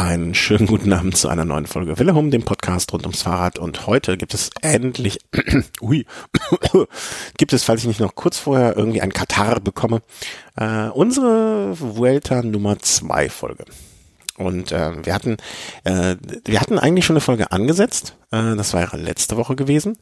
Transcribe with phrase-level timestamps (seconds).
[0.00, 3.58] Einen schönen guten Abend zu einer neuen Folge Wille dem Podcast rund ums Fahrrad.
[3.58, 5.18] Und heute gibt es endlich,
[5.82, 6.06] ui,
[7.36, 10.00] gibt es, falls ich nicht noch kurz vorher irgendwie ein Katar bekomme,
[10.56, 13.66] äh, unsere Vuelta Nummer zwei Folge.
[14.38, 15.36] Und äh, wir hatten,
[15.84, 18.16] äh, wir hatten eigentlich schon eine Folge angesetzt.
[18.30, 19.98] Äh, das war ja letzte Woche gewesen.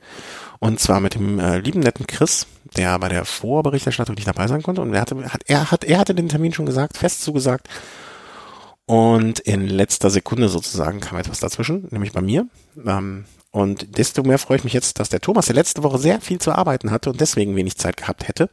[0.61, 2.47] Und zwar mit dem äh, lieben netten Chris,
[2.77, 4.81] der bei der Vorberichterstattung nicht dabei sein konnte.
[4.81, 7.69] Und er hatte, hat, er hat, er hatte den Termin schon gesagt, fest zugesagt.
[8.89, 12.47] Und in letzter Sekunde sozusagen kam etwas dazwischen, nämlich bei mir.
[12.87, 16.23] Ähm, und desto mehr freue ich mich jetzt, dass der Thomas, der letzte Woche sehr
[16.23, 18.49] viel zu arbeiten hatte und deswegen wenig Zeit gehabt hätte,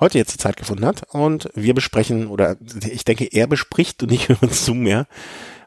[0.00, 1.04] heute jetzt die Zeit gefunden hat.
[1.14, 2.56] Und wir besprechen, oder
[2.86, 5.06] ich denke, er bespricht und ich höre uns zu mehr,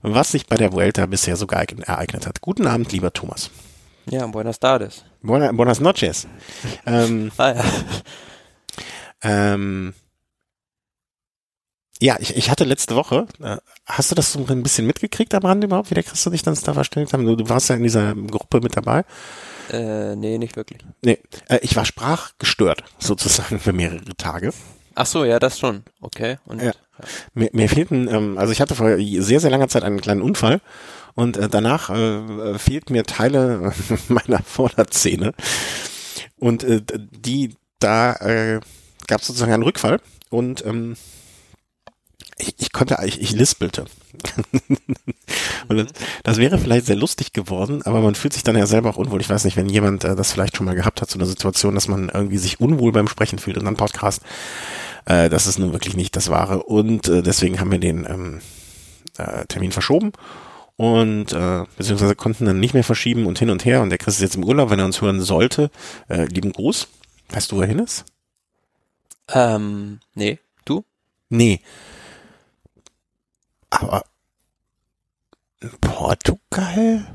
[0.04, 2.40] was sich bei der Vuelta bisher so ereignet hat.
[2.42, 3.50] Guten Abend, lieber Thomas.
[4.12, 5.06] Ja, buenas tardes.
[5.24, 6.28] Buenas, buenas noches.
[6.86, 7.64] ähm, Ah, ja.
[9.24, 9.96] ähm,
[12.02, 15.44] ja, ich, ich hatte letzte Woche, äh, hast du das so ein bisschen mitgekriegt am
[15.44, 17.26] Rande überhaupt, wie der Christ und ich dann da verstellt haben?
[17.26, 19.06] Du, du warst ja in dieser Gruppe mit dabei.
[19.72, 20.82] Äh, nee, nicht wirklich.
[21.04, 24.52] Nee, äh, ich war sprachgestört sozusagen für mehrere Tage.
[24.96, 25.84] Ach so, ja, das schon.
[26.02, 26.38] Okay.
[26.46, 26.72] Und Ja.
[27.34, 30.60] Mir, mir fehlten, ähm, also ich hatte vor sehr, sehr langer Zeit einen kleinen Unfall
[31.16, 33.74] und äh, danach äh, fehlten mir Teile
[34.08, 35.34] meiner Vorderzähne
[36.38, 38.60] und äh, die, da äh,
[39.08, 40.00] gab es sozusagen einen Rückfall
[40.30, 40.96] und ähm,
[42.42, 43.86] ich, ich konnte, ich, ich lispelte.
[45.68, 45.88] und das,
[46.24, 49.22] das wäre vielleicht sehr lustig geworden, aber man fühlt sich dann ja selber auch unwohl.
[49.22, 51.76] Ich weiß nicht, wenn jemand äh, das vielleicht schon mal gehabt hat, so eine Situation,
[51.76, 54.22] dass man irgendwie sich unwohl beim Sprechen fühlt und dann Podcast.
[55.06, 56.64] Äh, das ist nun wirklich nicht das Wahre.
[56.64, 58.42] Und äh, deswegen haben wir den ähm,
[59.18, 60.12] äh, Termin verschoben
[60.76, 63.82] und äh, beziehungsweise konnten dann nicht mehr verschieben und hin und her.
[63.82, 65.70] Und der Chris ist jetzt im Urlaub, wenn er uns hören sollte.
[66.10, 66.88] Äh, lieben Gruß.
[67.30, 68.06] Weißt du, wo er hin ist?
[69.30, 70.40] Ähm, nee.
[70.66, 70.84] Du?
[71.30, 71.62] Nee.
[73.72, 74.04] Aber
[75.82, 77.06] Portugal?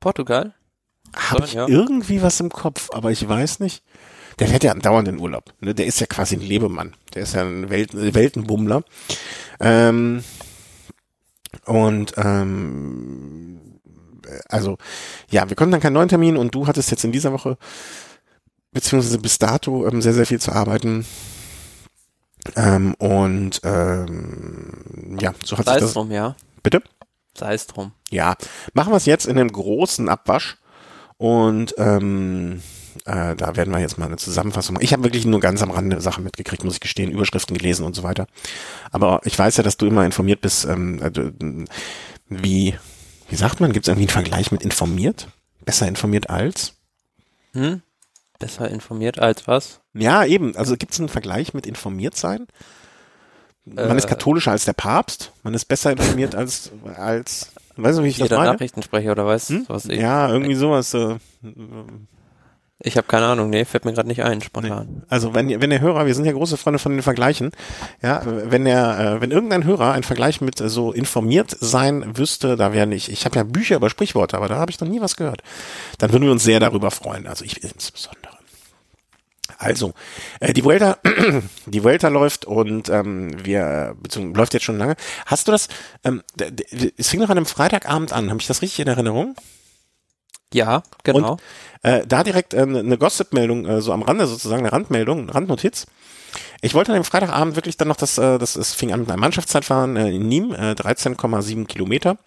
[0.00, 0.54] Portugal?
[1.16, 1.66] Habe ich ja.
[1.66, 3.82] irgendwie was im Kopf, aber ich weiß nicht.
[4.38, 5.52] Der fährt ja andauernd in Urlaub.
[5.60, 5.74] Ne?
[5.74, 6.94] Der ist ja quasi ein Lebemann.
[7.14, 8.84] Der ist ja ein Welt Weltenbummler.
[9.58, 10.22] Ähm,
[11.64, 13.80] und ähm,
[14.48, 14.78] also,
[15.30, 17.56] ja, wir konnten dann keinen neuen Termin und du hattest jetzt in dieser Woche
[18.72, 21.04] beziehungsweise bis dato ähm, sehr, sehr viel zu arbeiten.
[22.56, 25.92] Ähm, und ähm, ja, so hat Sei sich es das.
[25.94, 26.36] drum, ja.
[26.62, 26.82] Bitte?
[27.34, 27.92] Sei es drum.
[28.10, 28.36] Ja,
[28.74, 30.58] machen wir es jetzt in einem großen Abwasch
[31.18, 32.62] und ähm,
[33.04, 34.84] äh, da werden wir jetzt mal eine Zusammenfassung machen.
[34.84, 37.94] Ich habe wirklich nur ganz am Rande Sachen mitgekriegt, muss ich gestehen, Überschriften gelesen und
[37.94, 38.26] so weiter.
[38.90, 41.10] Aber ich weiß ja, dass du immer informiert bist, ähm, äh,
[42.28, 42.74] wie,
[43.28, 45.28] wie sagt man, gibt es irgendwie einen Vergleich mit informiert?
[45.64, 46.74] Besser informiert als?
[47.52, 47.82] Hm?
[48.38, 49.80] Besser informiert als was?
[49.98, 50.56] Ja, eben.
[50.56, 52.46] Also gibt es einen Vergleich mit informiert sein?
[53.64, 53.96] Man Äh.
[53.96, 58.16] ist katholischer als der Papst, man ist besser informiert als, als, weißt du, wie ich
[58.18, 58.52] das meine?
[58.52, 59.50] Nachrichtensprecher oder was?
[59.50, 59.66] Hm?
[59.68, 60.94] was ich Ja, irgendwie sowas.
[60.94, 61.16] Äh,
[62.80, 63.50] ich habe keine Ahnung.
[63.50, 65.02] Nee, fällt mir gerade nicht ein, spontan.
[65.08, 67.50] Also wenn, wenn der Hörer, wir sind ja große Freunde von den Vergleichen,
[68.00, 72.56] ja, wenn der, äh, wenn irgendein Hörer einen Vergleich mit äh, so informiert sein wüsste,
[72.56, 75.00] da wäre nicht, ich habe ja Bücher über Sprichworte, aber da habe ich noch nie
[75.00, 75.42] was gehört,
[75.98, 77.26] dann würden wir uns sehr darüber freuen.
[77.26, 78.27] Also ich insbesondere.
[79.56, 79.94] Also,
[80.40, 80.98] äh, die Vuelta,
[81.66, 84.96] die Vuelta läuft und ähm, wir, beziehungsweise läuft jetzt schon lange.
[85.26, 85.68] Hast du das,
[86.04, 86.22] ähm,
[86.96, 89.34] es fing noch an einem Freitagabend an, habe ich das richtig in Erinnerung?
[90.52, 91.32] Ja, genau.
[91.32, 91.42] Und
[91.82, 95.86] äh, da direkt äh, eine Gossip-Meldung, äh, so am Rande sozusagen, eine Randmeldung, eine Randnotiz.
[96.60, 99.10] Ich wollte an dem Freitagabend wirklich dann noch das, äh, das es fing an mit
[99.10, 102.18] einem Mannschaftszeitfahren äh, in Nîmes, äh, 13,7 Kilometer.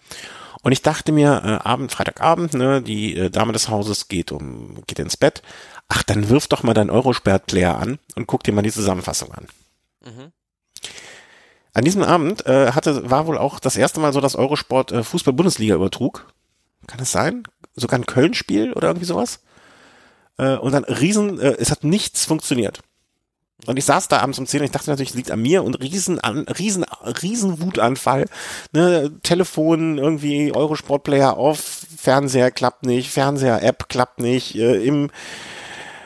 [0.62, 4.82] Und ich dachte mir, äh, Abend, Freitagabend, ne, die äh, Dame des Hauses geht um,
[4.86, 5.42] geht ins Bett.
[5.94, 9.46] Ach, dann wirf doch mal dein Eurosperrt-Player an und guck dir mal die Zusammenfassung an.
[10.02, 10.32] Mhm.
[11.74, 15.04] An diesem Abend äh, hatte, war wohl auch das erste Mal so, dass Eurosport äh,
[15.04, 16.32] Fußball-Bundesliga übertrug.
[16.86, 17.42] Kann es sein?
[17.76, 19.40] Sogar ein Köln-Spiel oder irgendwie sowas?
[20.38, 22.80] Äh, und dann riesen, äh, es hat nichts funktioniert.
[23.66, 25.62] Und ich saß da abends um 10 und ich dachte natürlich, es liegt an mir
[25.62, 26.86] und riesen, an, riesen,
[27.22, 28.30] riesen Wutanfall.
[28.72, 35.10] Ne, Telefon, irgendwie Eurosport-Player auf, Fernseher klappt nicht, Fernseher-App klappt nicht, äh, im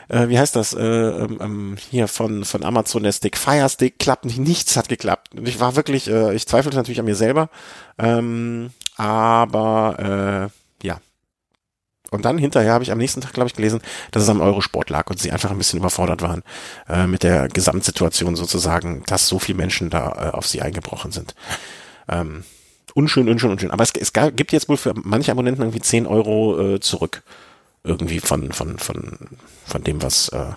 [0.09, 3.99] äh, wie heißt das, äh, ähm, ähm, hier von, von Amazon der Stick, Fire Stick
[3.99, 5.33] klappt nicht, nichts hat geklappt.
[5.35, 7.49] Und ich war wirklich, äh, ich zweifelte natürlich an mir selber,
[7.97, 10.49] ähm, aber
[10.81, 10.99] äh, ja.
[12.09, 13.81] Und dann hinterher habe ich am nächsten Tag, glaube ich, gelesen,
[14.11, 16.43] dass es am Eurosport lag und sie einfach ein bisschen überfordert waren
[16.87, 21.35] äh, mit der Gesamtsituation sozusagen, dass so viele Menschen da äh, auf sie eingebrochen sind.
[22.07, 22.45] Ähm,
[22.93, 23.71] unschön, unschön, unschön.
[23.71, 27.23] Aber es, es gibt jetzt wohl für manche Abonnenten irgendwie 10 Euro äh, zurück
[27.87, 29.17] irgendwie von, von, von,
[29.65, 30.53] von dem, was, äh,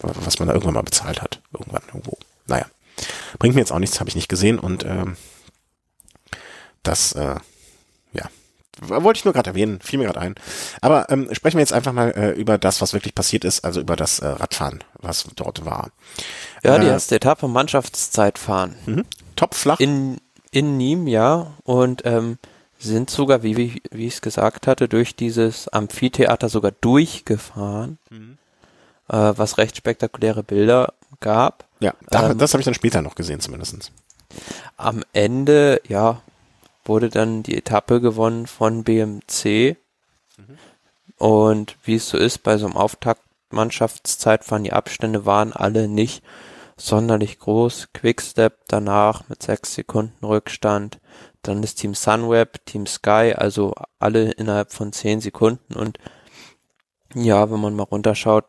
[0.00, 1.40] was man da irgendwann mal bezahlt hat.
[1.52, 2.18] Irgendwann, irgendwo.
[2.46, 2.66] Naja.
[3.38, 5.16] Bringt mir jetzt auch nichts, habe ich nicht gesehen und ähm,
[6.82, 7.36] das, äh,
[8.12, 8.28] ja,
[8.80, 10.34] wollte ich nur gerade erwähnen, fiel mir gerade ein.
[10.80, 13.80] Aber ähm, sprechen wir jetzt einfach mal äh, über das, was wirklich passiert ist, also
[13.80, 15.90] über das äh, Radfahren, was dort war.
[16.62, 18.76] Ja, die erste Etappe Mannschaftszeitfahren.
[18.86, 19.04] Mhm.
[19.36, 19.80] Top flach.
[19.80, 20.18] In,
[20.50, 21.54] in Nîmes, ja.
[21.64, 22.38] Und ähm,
[22.78, 28.38] sind sogar, wie, wie, wie ich es gesagt hatte, durch dieses Amphitheater sogar durchgefahren, mhm.
[29.08, 31.64] äh, was recht spektakuläre Bilder gab.
[31.80, 33.90] Ja, da, ähm, das habe ich dann später noch gesehen zumindestens.
[34.76, 36.22] Am Ende, ja,
[36.84, 39.76] wurde dann die Etappe gewonnen von BMC.
[40.36, 40.58] Mhm.
[41.18, 46.22] Und wie es so ist, bei so einem Auftaktmannschaftszeitfahren, die Abstände waren alle nicht
[46.78, 47.88] sonderlich groß.
[47.92, 50.98] Quickstep danach mit sechs Sekunden Rückstand.
[51.42, 55.74] Dann das Team Sunweb, Team Sky, also alle innerhalb von zehn Sekunden.
[55.74, 55.98] Und
[57.14, 58.46] ja, wenn man mal runterschaut,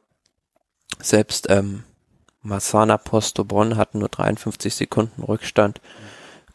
[1.01, 1.83] selbst ähm,
[2.41, 5.81] Masana Posto Bonn hatten nur 53 Sekunden Rückstand.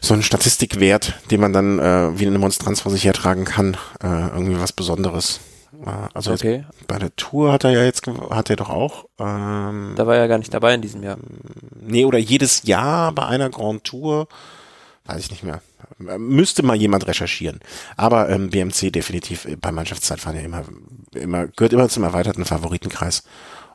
[0.00, 4.28] so ein Statistikwert, den man dann äh, wie eine Monstranz vor sich hertragen kann, äh,
[4.28, 5.40] irgendwie was Besonderes.
[5.86, 6.64] Äh, also okay.
[6.88, 9.04] bei der Tour hat er ja jetzt hat er doch auch.
[9.20, 11.18] Ähm, da war er gar nicht dabei in diesem Jahr.
[11.80, 14.26] Nee, oder jedes Jahr bei einer Grand Tour
[15.04, 15.60] weiß ich nicht mehr.
[15.98, 17.60] Müsste mal jemand recherchieren.
[17.96, 20.64] Aber ähm, BMC definitiv bei Mannschaftszeitfahren ja immer,
[21.14, 23.24] immer, gehört immer zum erweiterten Favoritenkreis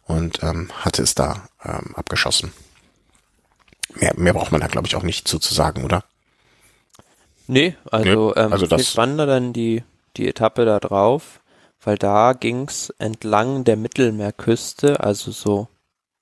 [0.05, 2.53] und ähm, hatte es da ähm, abgeschossen.
[3.95, 6.03] Mehr, mehr braucht man da, glaube ich, auch nicht zu, zu sagen, oder?
[7.47, 9.83] Nee, also, nee, ähm, also viel spannender dann die,
[10.17, 11.39] die Etappe da drauf,
[11.81, 15.67] weil da ging's entlang der Mittelmeerküste, also so,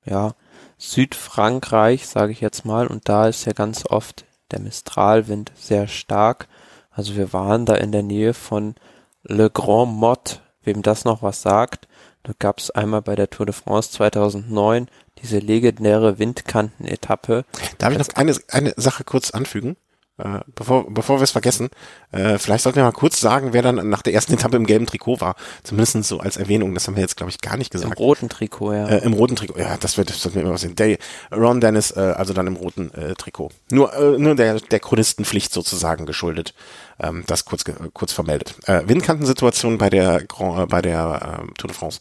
[0.06, 0.36] ja,
[0.78, 4.26] Südfrankreich, sage ich jetzt mal, und da ist ja ganz oft
[4.56, 6.48] der Mistralwind sehr stark.
[6.90, 8.76] Also wir waren da in der Nähe von
[9.24, 11.88] Le Grand Mot, wem das noch was sagt.
[12.24, 14.88] Da gab es einmal bei der Tour de France 2009
[15.22, 17.46] diese legendäre Windkanten-Etappe.
[17.78, 19.76] Darf ich noch eine, eine Sache kurz anfügen?
[20.18, 21.70] Äh, bevor, bevor wir es vergessen,
[22.12, 24.86] äh, vielleicht sollten wir mal kurz sagen, wer dann nach der ersten Etappe im gelben
[24.86, 25.36] Trikot war.
[25.64, 26.74] Zumindest so als Erwähnung.
[26.74, 27.92] Das haben wir jetzt, glaube ich, gar nicht gesagt.
[27.92, 28.88] Im roten Trikot, ja.
[28.88, 30.76] Äh, Im roten Trikot, ja, das wird, das wird mir immer was sehen.
[30.76, 30.98] Der,
[31.34, 33.50] Ron Dennis, äh, also dann im roten äh, Trikot.
[33.72, 36.54] Nur, äh, nur der, der Chronistenpflicht sozusagen geschuldet.
[36.98, 38.56] Ähm, das kurz, kurz vermeldet.
[38.68, 42.00] Äh, Windkantensituation bei der, Grand, äh, bei der äh, Tour de France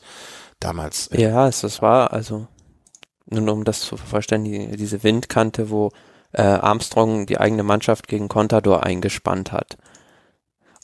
[0.61, 1.09] damals.
[1.09, 2.47] Äh, ja, es, das war, also,
[3.27, 5.91] nun um das zu verständigen, diese Windkante, wo
[6.35, 9.77] äh, Armstrong die eigene Mannschaft gegen Contador eingespannt hat.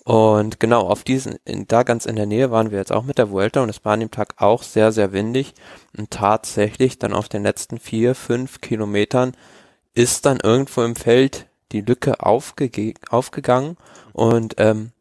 [0.05, 3.19] Und genau, auf diesen, in, da ganz in der Nähe waren wir jetzt auch mit
[3.19, 5.55] der Vuelta und es war an dem Tag auch sehr, sehr windig.
[5.97, 9.33] Und tatsächlich dann auf den letzten vier, fünf Kilometern
[9.95, 13.77] ist dann irgendwo im Feld die Lücke aufge aufgegangen
[14.13, 14.93] und ähm,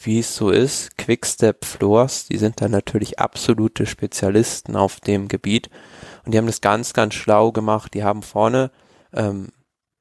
[0.00, 5.70] wie es so ist, Quickstep Floors, die sind dann natürlich absolute Spezialisten auf dem Gebiet
[6.24, 7.94] und die haben das ganz, ganz schlau gemacht.
[7.94, 8.70] Die haben vorne
[9.12, 9.48] ähm,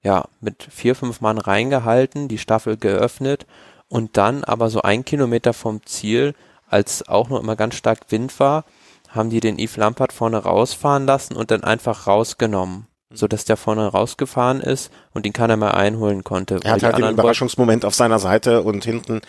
[0.03, 3.45] ja, mit vier, fünf Mann reingehalten, die Staffel geöffnet
[3.89, 6.33] und dann aber so ein Kilometer vom Ziel,
[6.69, 8.65] als auch noch immer ganz stark Wind war,
[9.09, 13.55] haben die den Yves Lampert vorne rausfahren lassen und dann einfach rausgenommen, so dass der
[13.55, 16.59] vorne rausgefahren ist und ihn keiner mehr einholen konnte.
[16.63, 19.21] Er hat halt den Überraschungsmoment auf seiner Seite und hinten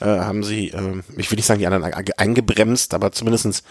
[0.00, 3.64] äh, haben sie, äh, ich will nicht sagen, die anderen eingebremst, aber zumindestens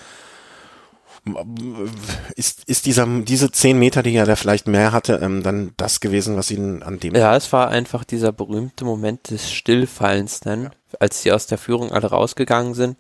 [2.36, 6.02] ist, ist dieser, diese zehn Meter, die er da vielleicht mehr hatte, ähm, dann das
[6.02, 7.16] gewesen, was ihn an dem.
[7.16, 10.72] Ja, es war einfach dieser berühmte Moment des Stillfallens dann, ja.
[11.00, 12.98] als sie aus der Führung alle rausgegangen sind.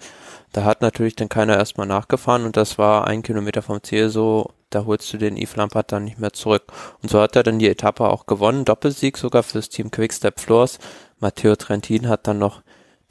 [0.54, 4.52] Da hat natürlich dann keiner erstmal nachgefahren und das war ein Kilometer vom Ziel so,
[4.70, 6.64] da holst du den Yves Lampard dann nicht mehr zurück.
[7.02, 10.80] Und so hat er dann die Etappe auch gewonnen, Doppelsieg sogar fürs Team Quickstep Floors.
[11.20, 12.62] Matteo Trentin hat dann noch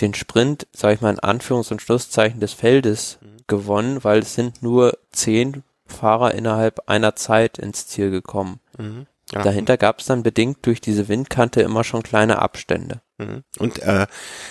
[0.01, 4.35] den Sprint, sag ich mal in Anführungs- und Schlusszeichen des Feldes mhm gewonnen, weil es
[4.35, 8.61] sind nur zehn Fahrer innerhalb einer Zeit ins Ziel gekommen.
[8.79, 9.07] Mhm.
[9.31, 9.43] Ja.
[9.43, 13.01] Dahinter gab es dann bedingt durch diese Windkante immer schon kleine Abstände.
[13.19, 13.45] Mhm.
[13.59, 14.07] Und äh,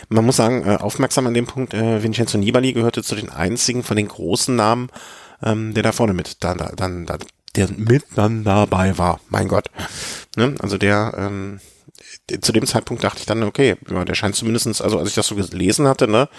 [0.09, 3.83] man muss sagen, äh, aufmerksam an dem Punkt, äh, Vincenzo Nibali gehörte zu den einzigen
[3.83, 4.89] von den großen Namen,
[5.43, 7.19] ähm, der da vorne mit dann, dann, dann
[7.55, 9.19] der mit dann dabei war.
[9.29, 9.69] Mein Gott.
[10.35, 10.55] Ne?
[10.59, 11.59] Also der ähm,
[12.41, 15.35] zu dem Zeitpunkt dachte ich dann, okay, der scheint zumindestens, also als ich das so
[15.35, 16.29] gelesen hatte, ne,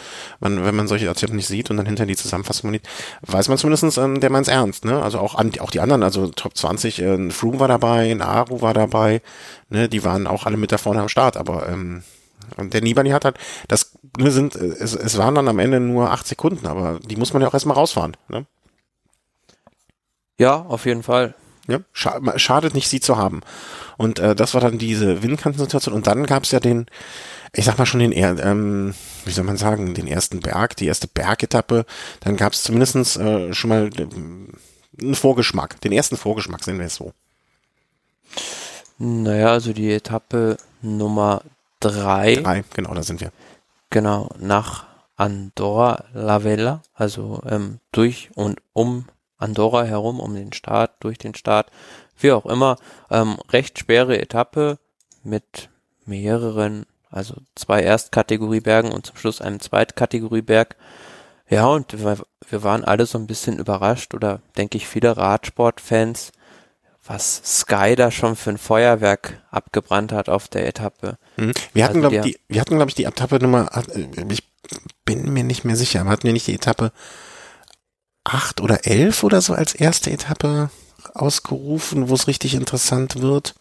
[0.41, 2.89] man, wenn man solche Erzählungen nicht sieht und dann hinter die Zusammenfassung sieht,
[3.23, 5.03] weiß man zumindestens, ähm, der meint's ernst, ne?
[5.03, 8.75] Also auch an, auch die anderen, also Top 20, äh, Froome war dabei, Naru war
[8.75, 9.23] dabei,
[9.69, 12.03] ne, die waren auch alle mit da vorne am Start, aber ähm,
[12.57, 13.37] und der Nibali hat halt,
[13.69, 17.33] das ne, sind, es, es waren dann am Ende nur acht Sekunden, aber die muss
[17.33, 18.17] man ja auch erstmal rausfahren.
[18.29, 18.47] Ne?
[20.39, 21.35] Ja, auf jeden Fall.
[21.69, 23.43] Ja, scha schadet nicht, sie zu haben.
[23.97, 25.95] Und äh, das war dann diese Windkantensituation.
[25.95, 26.87] Und dann gab es ja den,
[27.55, 31.07] ich sag mal schon den, ähm, wie soll man sagen, den ersten Berg, die erste
[31.07, 31.87] Bergetappe.
[32.21, 34.09] Dann gab es zumindest äh, schon mal äh,
[35.01, 37.13] einen Vorgeschmack, den ersten Vorgeschmack, sehen wir es so.
[38.99, 41.43] Naja, also die Etappe Nummer
[41.81, 42.37] drei.
[42.37, 43.33] Drei, genau, da sind wir.
[43.91, 44.87] Genau, nach
[45.17, 49.07] Andorra la Vella, also ähm, durch und um
[49.43, 51.71] Andorra herum, um den Start, durch den Start,
[52.19, 52.77] wie auch immer.
[53.11, 54.79] Ähm, recht schwere Etappe
[55.23, 55.69] mit
[56.05, 60.77] mehreren, also zwei Erstkategoriebergen und zum Schluss einem Zweitkategorieberg.
[61.49, 62.19] Ja, und wir,
[62.49, 66.33] wir waren alle so ein bisschen überrascht oder denke ich viele Radsportfans,
[67.05, 71.19] was Sky da schon für ein Feuerwerk abgebrannt hat auf der Etappe.
[71.37, 71.53] Mhm.
[71.73, 74.45] Wir hatten, also glaube ich, wir hatten, glaube ich, die Etappe Nummer, äh, ich
[75.05, 76.93] bin mir nicht mehr sicher, aber hatten wir nicht die Etappe
[78.25, 80.71] acht oder elf oder so als erste Etappe
[81.15, 83.55] ausgerufen, wo es richtig interessant wird?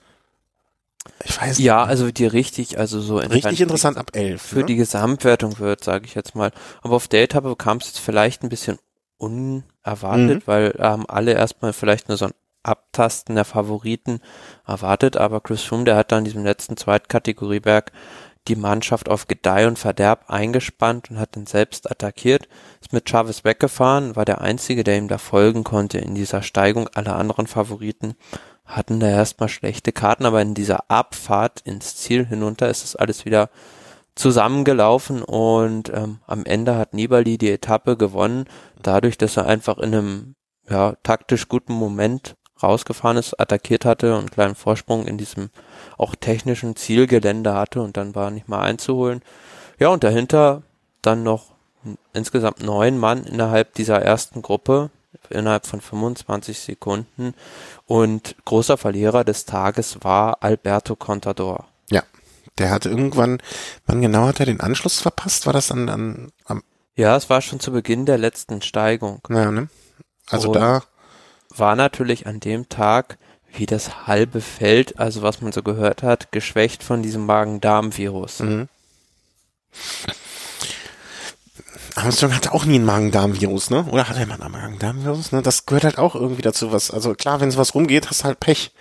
[1.23, 1.65] Ich weiß nicht.
[1.65, 4.41] Ja, also die richtig, also so richtig interessant ab elf.
[4.41, 4.65] Für ne?
[4.65, 6.51] die Gesamtwertung wird, sage ich jetzt mal.
[6.81, 8.77] Aber auf der Etappe kam es jetzt vielleicht ein bisschen
[9.17, 10.43] unerwartet, mhm.
[10.45, 14.19] weil ähm, alle erstmal vielleicht nur so ein Abtasten der Favoriten
[14.67, 17.91] erwartet, aber Chris Froome, der hat dann in diesem letzten Zweitkategorieberg
[18.47, 22.47] die Mannschaft auf Gedeih und Verderb eingespannt und hat dann selbst attackiert,
[22.81, 26.89] ist mit Chavez weggefahren, war der Einzige, der ihm da folgen konnte in dieser Steigung.
[26.93, 28.15] Alle anderen Favoriten
[28.65, 33.25] hatten da erstmal schlechte Karten, aber in dieser Abfahrt ins Ziel hinunter ist es alles
[33.25, 33.49] wieder
[34.15, 38.45] zusammengelaufen und ähm, am Ende hat Nibali die Etappe gewonnen,
[38.81, 40.35] dadurch, dass er einfach in einem
[40.69, 45.49] ja, taktisch guten Moment rausgefahren ist, attackiert hatte und einen kleinen Vorsprung in diesem
[45.97, 49.21] auch technischen Zielgelände hatte und dann war nicht mal einzuholen.
[49.79, 50.63] Ja, und dahinter
[51.01, 51.51] dann noch
[52.13, 54.89] insgesamt neun Mann innerhalb dieser ersten Gruppe,
[55.29, 57.33] innerhalb von 25 Sekunden.
[57.85, 61.67] Und großer Verlierer des Tages war Alberto Contador.
[61.89, 62.03] Ja,
[62.57, 63.41] der hat irgendwann,
[63.85, 65.45] wann genau hat er den Anschluss verpasst?
[65.45, 66.63] War das dann an, am
[66.95, 69.21] Ja, es war schon zu Beginn der letzten Steigung.
[69.29, 69.69] Ja, ne?
[70.29, 70.83] Also und da
[71.55, 73.17] war natürlich an dem Tag
[73.53, 78.39] wie das halbe Feld, also was man so gehört hat, geschwächt von diesem Magen-Darm-Virus.
[78.39, 78.69] Mhm.
[81.95, 83.85] Armstrong hatte auch nie ein Magen-Darm-Virus, ne?
[83.89, 85.33] Oder hat er mal ein Magen-Darm-Virus?
[85.33, 85.41] Ne?
[85.41, 86.91] Das gehört halt auch irgendwie dazu, was.
[86.91, 88.71] Also klar, wenn sowas rumgeht, hast du halt Pech.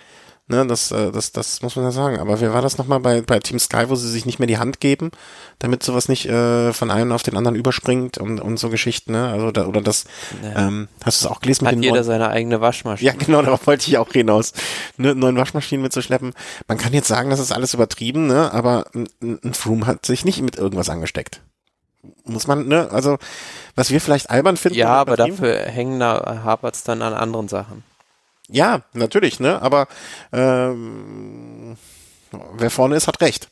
[0.51, 2.19] Ne, das, äh, das, das muss man ja sagen.
[2.19, 4.57] Aber wer war das nochmal bei, bei Team Sky, wo sie sich nicht mehr die
[4.57, 5.11] Hand geben,
[5.59, 9.29] damit sowas nicht äh, von einem auf den anderen überspringt und, und so Geschichten, ne?
[9.29, 10.03] Also da, oder das,
[10.43, 10.67] ja.
[10.67, 13.11] ähm, hast du es auch gelesen Hat mit den jeder neuen, seine eigene Waschmaschine.
[13.11, 14.51] Ja, genau, darauf wollte ich auch hinaus.
[14.97, 16.33] Ne, neuen Waschmaschinen mitzuschleppen.
[16.67, 18.53] Man kann jetzt sagen, das ist alles übertrieben, ne?
[18.53, 21.39] Aber ein, ein Froome hat sich nicht mit irgendwas angesteckt
[22.23, 23.19] muss man, ne, also
[23.75, 24.79] was wir vielleicht albern finden.
[24.79, 27.83] Ja, aber dafür hängen da hapert's dann an anderen Sachen.
[28.51, 29.61] Ja, natürlich, ne?
[29.61, 29.87] Aber
[30.33, 31.77] ähm,
[32.53, 33.49] wer vorne ist, hat recht.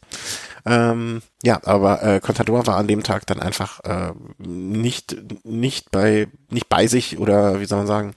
[0.66, 5.16] Ähm, ja, aber äh, Contador war an dem Tag dann einfach äh, nicht
[5.46, 8.14] nicht bei nicht bei sich oder wie soll man sagen?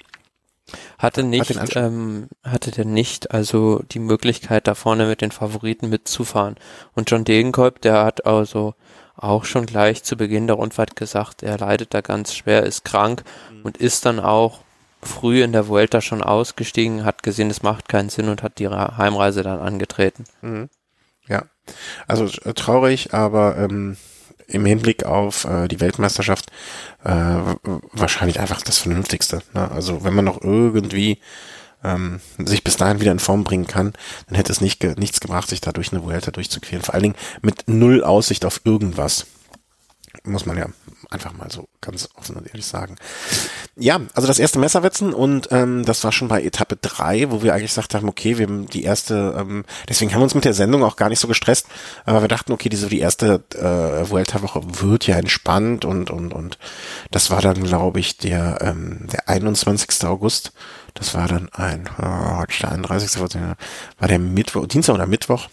[0.98, 5.88] Hatte nicht, hat ähm, hatte der nicht also die Möglichkeit da vorne mit den Favoriten
[5.88, 6.56] mitzufahren.
[6.94, 8.74] Und John Degenkolb, der hat also
[9.16, 13.22] auch schon gleich zu Beginn der Rundfahrt gesagt, er leidet da ganz schwer, ist krank
[13.52, 13.62] mhm.
[13.62, 14.60] und ist dann auch
[15.02, 18.68] früh in der Vuelta schon ausgestiegen, hat gesehen, es macht keinen Sinn und hat die
[18.68, 20.24] Heimreise dann angetreten.
[20.42, 20.68] Mhm.
[21.28, 21.44] Ja,
[22.06, 23.96] also traurig, aber ähm,
[24.48, 26.50] im Hinblick auf äh, die Weltmeisterschaft
[27.04, 27.10] äh,
[27.92, 29.42] wahrscheinlich einfach das Vernünftigste.
[29.54, 29.70] Ne?
[29.70, 31.18] Also wenn man noch irgendwie
[31.84, 33.92] ähm, sich bis dahin wieder in Form bringen kann,
[34.26, 36.82] dann hätte es nicht ge nichts gebracht, sich dadurch eine Vuelta durchzuqueren.
[36.82, 39.26] Vor allen Dingen mit null Aussicht auf irgendwas.
[40.24, 40.66] Muss man ja
[41.12, 42.96] einfach mal so ganz offen und ehrlich sagen.
[43.76, 47.54] Ja, also das erste Messerwetzen und ähm, das war schon bei Etappe drei, wo wir
[47.54, 50.54] eigentlich gesagt haben, okay, wir haben die erste, ähm, deswegen haben wir uns mit der
[50.54, 51.66] Sendung auch gar nicht so gestresst,
[52.04, 56.58] aber wir dachten, okay, diese die erste äh, Vuelta-Woche wird ja entspannt und und und
[57.10, 60.04] das war dann, glaube ich, der ähm, der 21.
[60.04, 60.52] August.
[60.94, 63.18] Das war dann ein, oh, heute der 31.
[63.18, 65.48] war der Mittwoch, Dienstag oder Mittwoch.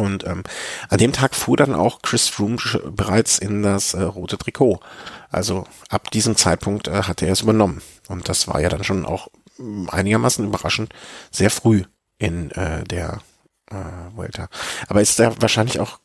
[0.00, 0.42] Und ähm,
[0.88, 2.58] an dem Tag fuhr dann auch Chris Froome
[2.90, 4.80] bereits in das äh, rote Trikot.
[5.30, 7.82] Also ab diesem Zeitpunkt äh, hatte er es übernommen.
[8.08, 9.28] Und das war ja dann schon auch
[9.58, 10.92] mm, einigermaßen überraschend
[11.30, 11.84] sehr früh
[12.18, 13.20] in äh, der
[13.70, 13.76] äh,
[14.14, 14.48] Vuelta.
[14.88, 15.98] Aber ist ja wahrscheinlich auch,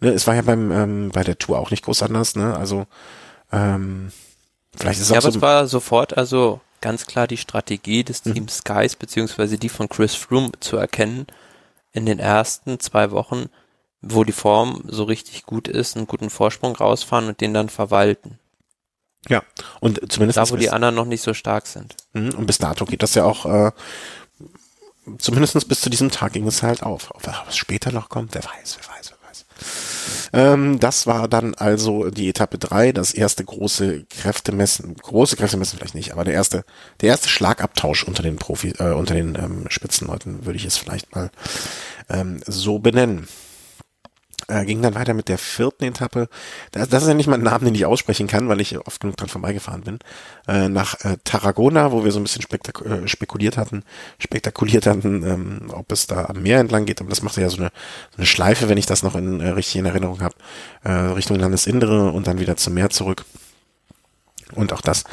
[0.00, 2.56] ne, es war ja beim ähm, bei der Tour auch nicht groß anders, ne?
[2.56, 2.86] Also
[3.50, 4.12] ähm,
[4.76, 8.04] vielleicht ist es ja, auch aber so es war sofort also ganz klar die Strategie
[8.04, 8.34] des mhm.
[8.34, 11.26] Teams Skies beziehungsweise die von Chris Froome zu erkennen
[11.98, 13.50] in den ersten zwei Wochen
[14.00, 18.38] wo die Form so richtig gut ist, einen guten Vorsprung rausfahren und den dann verwalten.
[19.28, 19.42] Ja,
[19.80, 21.96] und zumindest da, wo die anderen noch nicht so stark sind.
[22.12, 23.72] Mhm, und bis dato geht das ja auch, äh,
[25.18, 27.10] zumindest bis zu diesem Tag ging es halt auf.
[27.10, 28.97] Ob was später noch kommt, wer weiß, wer weiß, wer weiß.
[30.32, 35.94] Ähm, das war dann also die Etappe drei, das erste große Kräftemessen, große Kräftemessen vielleicht
[35.94, 36.64] nicht, aber der erste,
[37.00, 41.14] der erste Schlagabtausch unter den Profi, äh, unter den ähm, Spitzenleuten würde ich es vielleicht
[41.14, 41.30] mal
[42.08, 43.28] ähm, so benennen
[44.48, 46.28] äh, ging dann weiter mit der vierten Etappe.
[46.72, 49.00] Das, das ist ja nicht mal ein Name, den ich aussprechen kann, weil ich oft
[49.00, 49.98] genug dran vorbeigefahren bin.
[50.46, 53.84] Äh, nach äh, Tarragona, wo wir so ein bisschen äh, spekuliert hatten,
[54.18, 57.00] spektakuliert hatten, ähm, ob es da am Meer entlang geht.
[57.00, 57.70] Aber das macht ja so eine,
[58.10, 60.34] so eine Schleife, wenn ich das noch in, äh, richtig in Erinnerung habe,
[60.84, 63.24] äh, Richtung Landesinnere und dann wieder zum Meer zurück.
[64.54, 65.04] Und auch das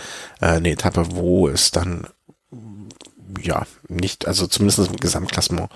[0.41, 2.07] äh, eine Etappe, wo es dann
[3.41, 5.69] ja, nicht, also zumindest im Gesamtklassement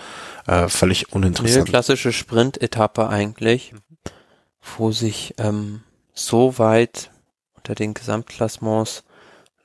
[0.48, 1.58] äh, völlig uninteressant.
[1.58, 3.74] Eine klassische Sprint-Etappe eigentlich,
[4.78, 7.12] wo sich ähm, so weit
[7.56, 9.04] unter den Gesamtklassements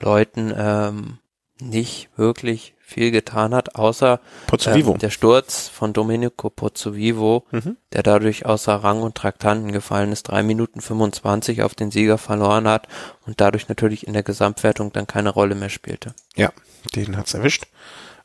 [0.00, 1.18] Leuten ähm,
[1.60, 4.20] nicht wirklich viel getan hat, außer
[4.66, 7.76] ähm, der Sturz von Domenico Pozzovivo, mhm.
[7.92, 12.68] der dadurch außer Rang und Traktanten gefallen ist, drei Minuten 25 auf den Sieger verloren
[12.68, 12.86] hat
[13.26, 16.14] und dadurch natürlich in der Gesamtwertung dann keine Rolle mehr spielte.
[16.36, 16.52] Ja,
[16.94, 17.66] den hat's erwischt.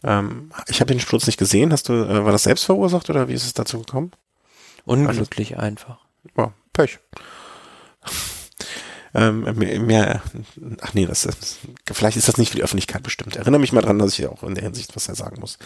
[0.04, 1.74] Ähm, ich habe den Sturz nicht gesehen.
[1.74, 4.12] Hast du, äh, war das selbst verursacht oder wie ist es dazu gekommen?
[4.86, 5.98] Unglücklich also, einfach.
[6.38, 7.00] Ja, Pech.
[9.14, 9.44] Ähm,
[9.86, 10.22] mehr,
[10.82, 11.28] ach nee, das
[11.92, 13.36] vielleicht ist das nicht für die Öffentlichkeit bestimmt.
[13.36, 15.58] Erinnere mich mal dran, dass ich auch in der Hinsicht, was er sagen muss,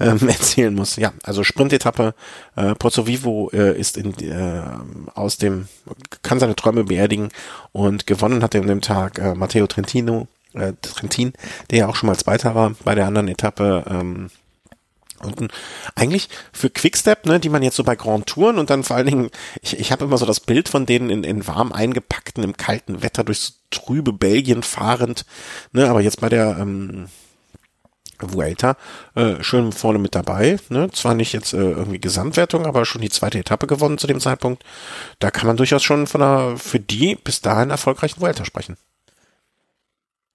[0.00, 0.96] ähm, erzählen muss.
[0.96, 2.14] Ja, also Sprintetappe,
[2.56, 4.62] äh, Pozzo Vivo äh, ist in, äh,
[5.14, 5.68] aus dem,
[6.22, 7.28] kann seine Träume beerdigen
[7.72, 11.32] und gewonnen hat er an dem Tag äh, Matteo Trentino, äh, Trentin,
[11.70, 13.84] der ja auch schon mal Zweiter war bei der anderen Etappe.
[13.88, 14.30] Ähm,
[15.22, 15.52] und
[15.94, 19.06] eigentlich für Quickstep, ne, die man jetzt so bei Grand Touren und dann vor allen
[19.06, 19.30] Dingen,
[19.62, 23.02] ich, ich habe immer so das Bild von denen in, in warm eingepackten, im kalten
[23.02, 25.24] Wetter durchs trübe Belgien fahrend,
[25.72, 27.08] ne, aber jetzt bei der ähm,
[28.20, 28.76] Vuelta
[29.14, 33.10] äh, schön vorne mit dabei, ne, zwar nicht jetzt äh, irgendwie Gesamtwertung, aber schon die
[33.10, 34.64] zweite Etappe gewonnen zu dem Zeitpunkt.
[35.18, 38.76] Da kann man durchaus schon von einer für die bis dahin erfolgreichen Vuelta sprechen.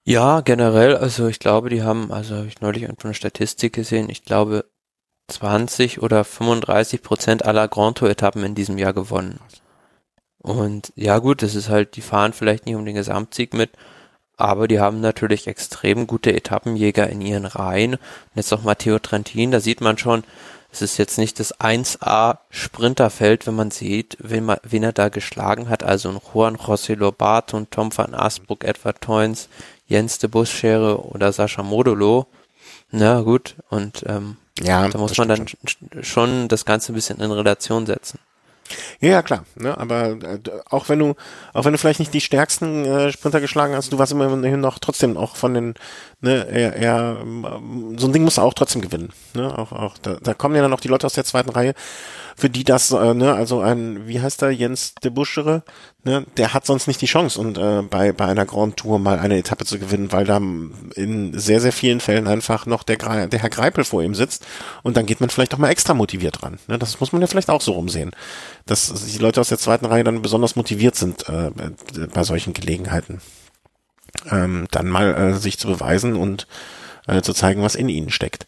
[0.06, 4.10] Ja, generell, also ich glaube, die haben, also habe ich neulich irgendwo eine Statistik gesehen,
[4.10, 4.66] ich glaube
[5.28, 9.40] 20 oder 35 Prozent aller Grand Tour Etappen in diesem Jahr gewonnen.
[10.38, 13.70] Und ja gut, das ist halt, die fahren vielleicht nicht um den Gesamtsieg mit,
[14.36, 17.94] aber die haben natürlich extrem gute Etappenjäger in ihren Reihen.
[17.94, 18.00] Und
[18.34, 20.24] jetzt noch Matteo Trentin, da sieht man schon,
[20.70, 25.08] es ist jetzt nicht das 1A Sprinterfeld, wenn man sieht, wen, man, wen er da
[25.08, 25.84] geschlagen hat.
[25.84, 29.48] Also ein Juan José Lobato und Tom van Asbrook, Edward Toyns,
[29.86, 32.26] Jens de Busschere oder Sascha Modolo.
[32.90, 36.02] Na gut, und ähm, ja, da muss man dann schon.
[36.02, 38.18] schon das Ganze ein bisschen in Relation setzen.
[39.00, 39.44] Ja, ja, klar.
[39.56, 39.76] Ne?
[39.76, 40.38] Aber äh,
[40.70, 41.14] auch wenn du,
[41.52, 44.78] auch wenn du vielleicht nicht die stärksten äh, Sprinter geschlagen hast, du warst immerhin noch
[44.78, 45.74] trotzdem auch von den,
[46.20, 47.16] ne, eher, eher
[47.96, 49.12] so ein Ding musst du auch trotzdem gewinnen.
[49.34, 49.56] Ne?
[49.58, 51.74] Auch, auch, da, da kommen ja dann auch die Leute aus der zweiten Reihe,
[52.36, 55.62] für die das, äh, ne, also ein, wie heißt der, Jens de Buschere,
[56.04, 59.18] ne, der hat sonst nicht die Chance und äh, bei, bei einer Grand Tour mal
[59.18, 62.96] eine Etappe zu gewinnen, weil da in sehr, sehr vielen Fällen einfach noch der,
[63.28, 64.44] der Herr Greipel vor ihm sitzt
[64.82, 66.58] und dann geht man vielleicht auch mal extra motiviert ran.
[66.66, 66.78] Ne?
[66.78, 68.10] Das muss man ja vielleicht auch so rumsehen,
[68.66, 71.50] dass die Leute aus der zweiten Reihe dann besonders motiviert sind äh,
[72.12, 73.20] bei solchen Gelegenheiten.
[74.30, 76.46] Ähm, dann mal äh, sich zu beweisen und
[77.06, 78.46] äh, zu zeigen, was in ihnen steckt.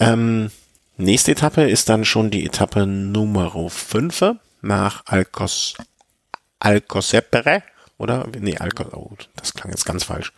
[0.00, 0.50] Ähm,
[0.96, 5.74] Nächste Etappe ist dann schon die Etappe Nummer 5 nach Alcos,
[6.60, 7.62] Alcosepere,
[7.98, 8.28] oder?
[8.38, 10.32] Nee, Alcos, oh, das klang jetzt ganz falsch.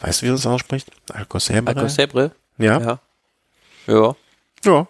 [0.00, 0.90] Weißt du, wie das ausspricht?
[1.12, 1.74] Alcosebre?
[1.74, 2.30] Alcosebre?
[2.58, 2.80] Ja.
[2.80, 2.98] Ja.
[3.86, 4.16] Ja.
[4.64, 4.86] Ja.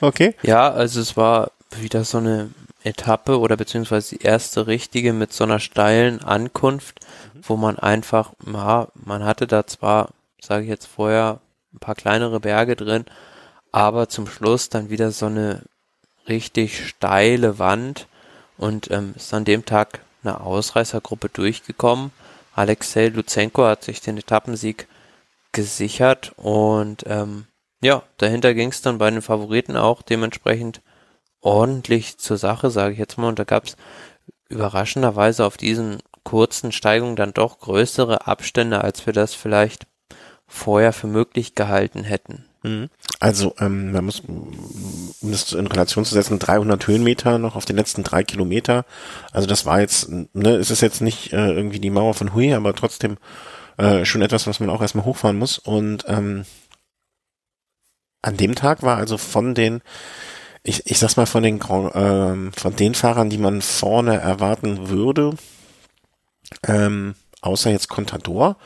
[0.00, 0.34] Okay.
[0.42, 2.50] Ja, also es war wieder so eine
[2.84, 7.00] Etappe oder beziehungsweise die erste richtige mit so einer steilen Ankunft,
[7.34, 7.40] mhm.
[7.42, 10.10] wo man einfach, ja, man hatte da zwar,
[10.40, 11.40] sage ich jetzt vorher,
[11.76, 13.04] ein paar kleinere Berge drin,
[13.72, 15.62] aber zum Schluss dann wieder so eine
[16.28, 18.08] richtig steile Wand
[18.56, 22.10] und ähm, ist an dem Tag eine Ausreißergruppe durchgekommen.
[22.54, 24.88] Alexei Luzenko hat sich den Etappensieg
[25.52, 27.46] gesichert und ähm,
[27.82, 30.80] ja, dahinter ging es dann bei den Favoriten auch dementsprechend
[31.40, 33.28] ordentlich zur Sache, sage ich jetzt mal.
[33.28, 33.76] Und da gab es
[34.48, 39.86] überraschenderweise auf diesen kurzen Steigungen dann doch größere Abstände, als wir das vielleicht
[40.46, 42.44] vorher für möglich gehalten hätten.
[42.62, 42.88] Mhm.
[43.20, 47.76] Also ähm, man muss, um das in Relation zu setzen, 300 Höhenmeter noch auf den
[47.76, 48.84] letzten drei Kilometer.
[49.32, 52.52] Also das war jetzt, ne, es ist jetzt nicht äh, irgendwie die Mauer von Hui,
[52.52, 53.16] aber trotzdem
[53.78, 55.58] äh, schon etwas, was man auch erstmal hochfahren muss.
[55.58, 56.44] Und ähm,
[58.22, 59.82] an dem Tag war also von den
[60.66, 61.60] ich, ich sag's mal von den
[61.94, 65.34] ähm, von den Fahrern, die man vorne erwarten würde,
[66.66, 68.56] ähm, außer jetzt Contador,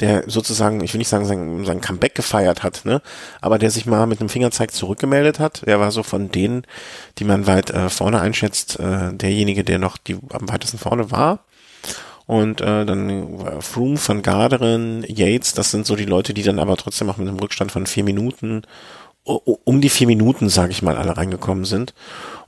[0.00, 3.02] der sozusagen, ich will nicht sagen, sein, sein Comeback gefeiert hat, ne,
[3.40, 5.66] aber der sich mal mit einem Fingerzeig zurückgemeldet hat.
[5.66, 6.66] Der war so von denen,
[7.18, 11.40] die man weit äh, vorne einschätzt, äh, derjenige, der noch die am weitesten vorne war.
[12.26, 16.76] Und äh, dann Froome, Van Garderen, Yates, das sind so die Leute, die dann aber
[16.76, 18.62] trotzdem auch mit einem Rückstand von vier Minuten
[19.24, 21.94] um die vier Minuten, sage ich mal, alle reingekommen sind.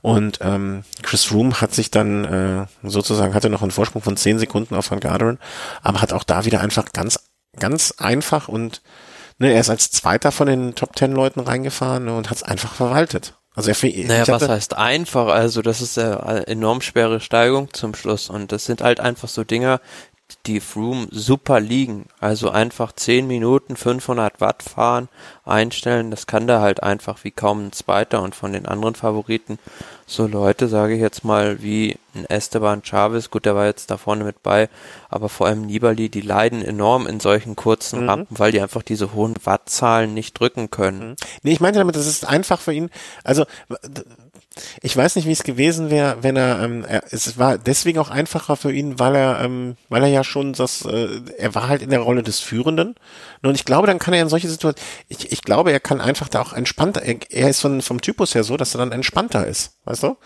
[0.01, 4.39] Und ähm, Chris Room hat sich dann äh, sozusagen, hatte noch einen Vorsprung von zehn
[4.39, 5.39] Sekunden auf Van Garderen,
[5.81, 7.19] aber hat auch da wieder einfach ganz,
[7.59, 8.81] ganz einfach und
[9.37, 12.43] ne, er ist als Zweiter von den Top Ten Leuten reingefahren ne, und hat es
[12.43, 13.33] einfach verwaltet.
[13.55, 15.27] Also er, naja, was heißt einfach?
[15.27, 19.45] Also das ist eine enorm schwere Steigung zum Schluss und das sind halt einfach so
[19.45, 19.79] Dinger,
[20.45, 22.07] die Froome super liegen.
[22.19, 25.07] Also einfach 10 Minuten 500 Watt fahren,
[25.45, 29.57] einstellen, das kann da halt einfach wie kaum ein zweiter und von den anderen Favoriten
[30.07, 33.97] so Leute, sage ich jetzt mal, wie ein Esteban Chavez, gut, der war jetzt da
[33.97, 34.69] vorne mit bei,
[35.09, 38.09] aber vor allem Nibali, die leiden enorm in solchen kurzen mhm.
[38.09, 41.09] Rampen, weil die einfach diese hohen Wattzahlen nicht drücken können.
[41.09, 41.15] Mhm.
[41.43, 42.89] Nee, ich meinte damit, das ist einfach für ihn,
[43.23, 43.45] also
[44.81, 48.09] ich weiß nicht, wie es gewesen wäre, wenn er, ähm, er, es war deswegen auch
[48.09, 51.81] einfacher für ihn, weil er, ähm, weil er ja schon das, äh, er war halt
[51.81, 52.95] in der Rolle des Führenden.
[53.41, 56.29] Und ich glaube, dann kann er in solche Situationen, ich, ich glaube, er kann einfach
[56.29, 59.45] da auch entspannter, er, er ist von, vom Typus her so, dass er dann entspannter
[59.45, 60.17] ist, weißt du?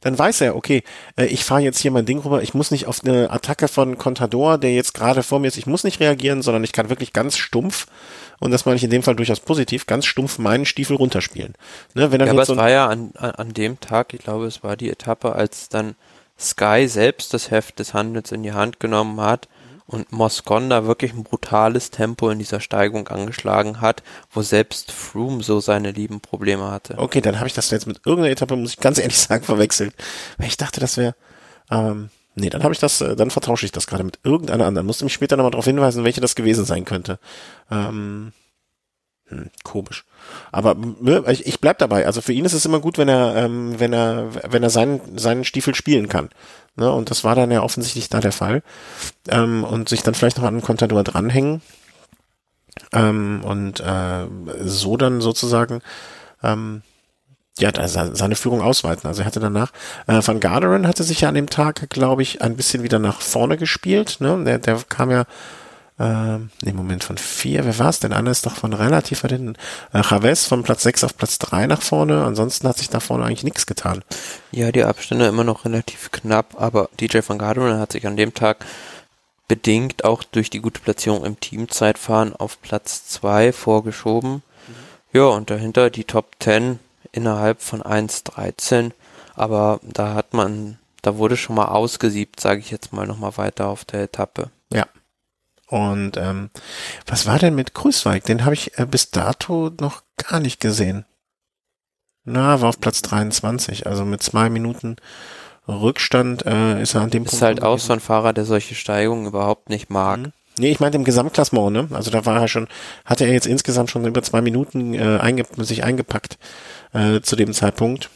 [0.00, 0.82] Dann weiß er, okay,
[1.16, 3.98] äh, ich fahre jetzt hier mein Ding rüber, ich muss nicht auf eine Attacke von
[3.98, 7.12] Contador, der jetzt gerade vor mir ist, ich muss nicht reagieren, sondern ich kann wirklich
[7.12, 7.86] ganz stumpf
[8.38, 11.54] und das meine ich in dem Fall durchaus positiv, ganz stumpf meinen Stiefel runterspielen.
[11.94, 14.46] Ne, wenn dann ja, aber so es war ja an, an dem Tag, ich glaube,
[14.46, 15.94] es war die Etappe, als dann
[16.38, 19.48] Sky selbst das Heft des Handels in die Hand genommen hat
[19.86, 25.60] und Moscon wirklich ein brutales Tempo in dieser Steigung angeschlagen hat, wo selbst Froome so
[25.60, 26.98] seine lieben Probleme hatte.
[26.98, 29.94] Okay, dann habe ich das jetzt mit irgendeiner Etappe, muss ich ganz ehrlich sagen, verwechselt.
[30.38, 31.14] Weil ich dachte, das wäre
[31.70, 34.86] ähm, Nee, dann habe ich das, äh, dann vertausche ich das gerade mit irgendeiner anderen.
[34.86, 37.18] Musste mich später nochmal darauf hinweisen, welche das gewesen sein könnte.
[37.70, 38.32] Ähm,
[39.28, 40.04] hm, komisch.
[40.52, 42.06] Aber ne, ich, ich bleib dabei.
[42.06, 45.18] Also für ihn ist es immer gut, wenn er, ähm, wenn er, wenn er seinen,
[45.18, 46.30] seinen Stiefel spielen kann.
[46.76, 46.90] Ne?
[46.90, 48.62] Und das war dann ja offensichtlich da der Fall.
[49.28, 51.62] Ähm, und sich dann vielleicht noch an den Contador dranhängen.
[52.92, 54.26] Ähm, und äh,
[54.62, 55.80] so dann sozusagen
[56.42, 56.82] ähm,
[57.58, 59.08] ja, seine Führung ausweiten.
[59.08, 59.72] Also er hatte danach,
[60.06, 63.22] äh, Van Garderen hatte sich ja an dem Tag, glaube ich, ein bisschen wieder nach
[63.22, 64.18] vorne gespielt.
[64.20, 64.44] Ne?
[64.44, 65.24] Der, der kam ja,
[65.98, 68.12] äh, nee, Moment, von vier, wer war es denn?
[68.12, 69.54] Einer ist doch von relativ weit hinten.
[69.92, 72.24] Äh, Chavez von Platz sechs auf Platz drei nach vorne.
[72.24, 74.04] Ansonsten hat sich da vorne eigentlich nichts getan.
[74.52, 78.34] Ja, die Abstände immer noch relativ knapp, aber DJ Van Garderen hat sich an dem
[78.34, 78.66] Tag
[79.48, 84.32] bedingt auch durch die gute Platzierung im Teamzeitfahren auf Platz zwei vorgeschoben.
[84.32, 84.42] Mhm.
[85.12, 86.78] Ja, und dahinter die Top 10
[87.12, 88.90] innerhalb von 1.13,
[89.34, 93.68] aber da hat man, da wurde schon mal ausgesiebt, sage ich jetzt mal nochmal weiter
[93.68, 94.50] auf der Etappe.
[94.72, 94.86] Ja.
[95.68, 96.50] Und ähm,
[97.06, 98.24] was war denn mit Grüßweig?
[98.24, 101.04] Den habe ich äh, bis dato noch gar nicht gesehen.
[102.24, 104.96] Na, war auf Platz 23, also mit zwei Minuten
[105.68, 107.42] Rückstand äh, ist er an dem ist Punkt.
[107.42, 110.18] Ist halt auch so ein Fahrer, der solche Steigungen überhaupt nicht mag.
[110.18, 110.32] Mhm.
[110.58, 111.88] Nee, ich meinte im Gesamtklassement, ne?
[111.92, 112.66] Also da war er schon,
[113.04, 116.38] hatte er jetzt insgesamt schon über zwei Minuten äh, einge sich eingepackt
[116.94, 118.08] äh, zu dem Zeitpunkt.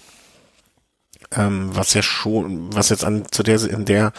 [1.33, 4.13] Ähm, was ja schon, was jetzt an zu der in der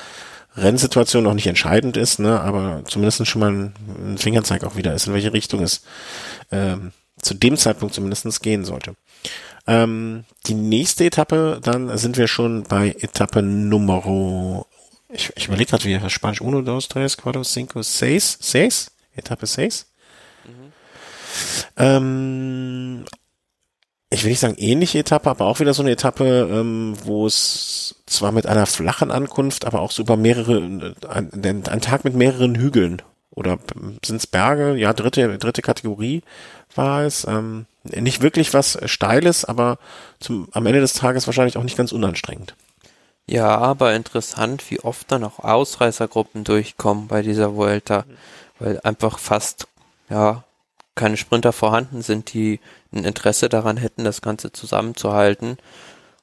[0.55, 3.73] Rennsituation noch nicht entscheidend ist, ne, aber zumindest schon mal ein,
[4.05, 5.83] ein Fingerzeig auch wieder ist, in welche Richtung es
[6.51, 8.95] ähm, zu dem Zeitpunkt zumindest gehen sollte.
[9.67, 14.65] Ähm, die nächste Etappe, dann sind wir schon bei Etappe Nummer,
[15.09, 19.45] ich, ich überlege gerade, wie das Spanisch, uno, dos, tres, cuatro, cinco, seis, seis, Etappe
[19.45, 19.87] seis.
[20.45, 20.73] Mhm.
[21.77, 23.05] Ähm,
[24.13, 27.95] ich will nicht sagen ähnliche Etappe, aber auch wieder so eine Etappe, ähm, wo es
[28.05, 30.57] zwar mit einer flachen Ankunft, aber auch so über mehrere,
[31.09, 33.57] ein, ein Tag mit mehreren Hügeln oder
[34.05, 34.75] sind es Berge?
[34.75, 36.23] Ja, dritte, dritte Kategorie
[36.75, 37.25] war es.
[37.25, 39.79] Ähm, nicht wirklich was Steiles, aber
[40.19, 42.55] zum, am Ende des Tages wahrscheinlich auch nicht ganz unanstrengend.
[43.27, 48.03] Ja, aber interessant, wie oft dann auch Ausreißergruppen durchkommen bei dieser Vuelta,
[48.59, 49.67] weil einfach fast,
[50.09, 50.43] ja,
[50.95, 52.59] keine Sprinter vorhanden sind, die
[52.91, 55.57] ein Interesse daran hätten, das Ganze zusammenzuhalten.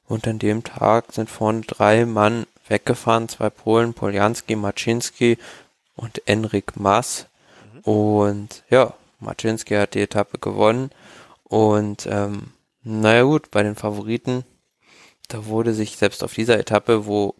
[0.05, 5.37] Und an dem Tag sind vorne drei Mann weggefahren, zwei Polen, Poljanski, Maczynski
[5.95, 7.27] und Enrik Maas.
[7.73, 7.79] Mhm.
[7.81, 10.91] Und ja, Maczynski hat die Etappe gewonnen.
[11.43, 12.53] Und ähm,
[12.83, 14.43] naja gut, bei den Favoriten,
[15.27, 17.35] da wurde sich selbst auf dieser Etappe, wo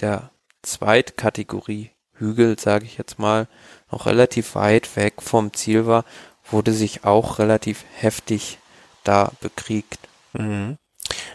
[0.00, 0.30] der
[0.62, 3.48] Zweitkategorie Hügel, sage ich jetzt mal,
[3.90, 6.04] noch relativ weit weg vom Ziel war,
[6.52, 8.58] wurde sich auch relativ heftig
[9.04, 9.98] da bekriegt.
[10.32, 10.78] Mhm.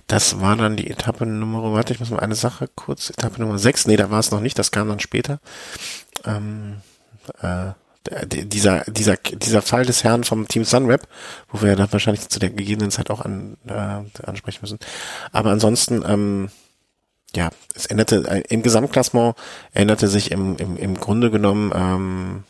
[0.07, 3.59] Das war dann die Etappe Nummer, warte, ich muss mal eine Sache kurz, Etappe Nummer
[3.59, 5.39] 6, nee, da war es noch nicht, das kam dann später.
[6.25, 6.81] Ähm,
[7.41, 7.71] äh,
[8.25, 11.07] dieser, dieser, dieser Fall des Herrn vom Team Sunweb,
[11.49, 14.79] wo wir ja dann wahrscheinlich zu der gegebenen Zeit auch an, äh, ansprechen müssen.
[15.33, 16.49] Aber ansonsten, ähm,
[17.35, 19.35] ja, es änderte, äh, im Gesamtklassement
[19.73, 22.43] änderte sich im, im, im Grunde genommen, ähm,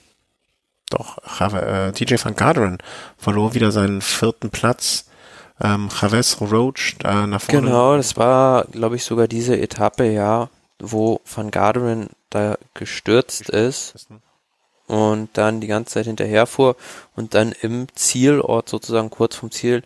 [0.89, 2.77] doch, äh, TJ van Garderen
[3.17, 5.05] verlor wieder seinen vierten Platz.
[5.59, 7.61] Ähm, Chavez Roach äh, nach vorne.
[7.61, 14.07] Genau, das war, glaube ich, sogar diese Etappe, ja, wo Van Garderen da gestürzt ist
[14.85, 16.75] und dann die ganze Zeit hinterherfuhr
[17.15, 19.83] und dann im Zielort sozusagen kurz vom Ziel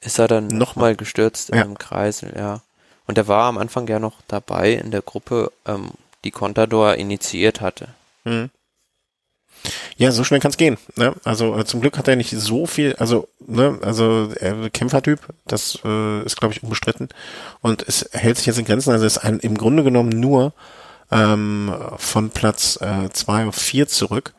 [0.00, 1.62] ist er dann nochmal gestürzt ja.
[1.62, 2.60] im Kreisel, ja.
[3.06, 5.90] Und er war am Anfang ja noch dabei in der Gruppe, ähm,
[6.24, 7.88] die Contador initiiert hatte.
[8.24, 8.50] Mhm.
[9.96, 10.76] Ja, so schnell kann es gehen.
[10.96, 11.14] Ne?
[11.24, 15.78] Also äh, zum Glück hat er nicht so viel, also ne, also er Kämpfertyp, das
[15.84, 17.08] äh, ist glaube ich unbestritten
[17.60, 18.90] und es hält sich jetzt in Grenzen.
[18.90, 20.52] Also ist ein, im Grunde genommen nur
[21.10, 24.34] ähm, von Platz äh, zwei auf vier zurück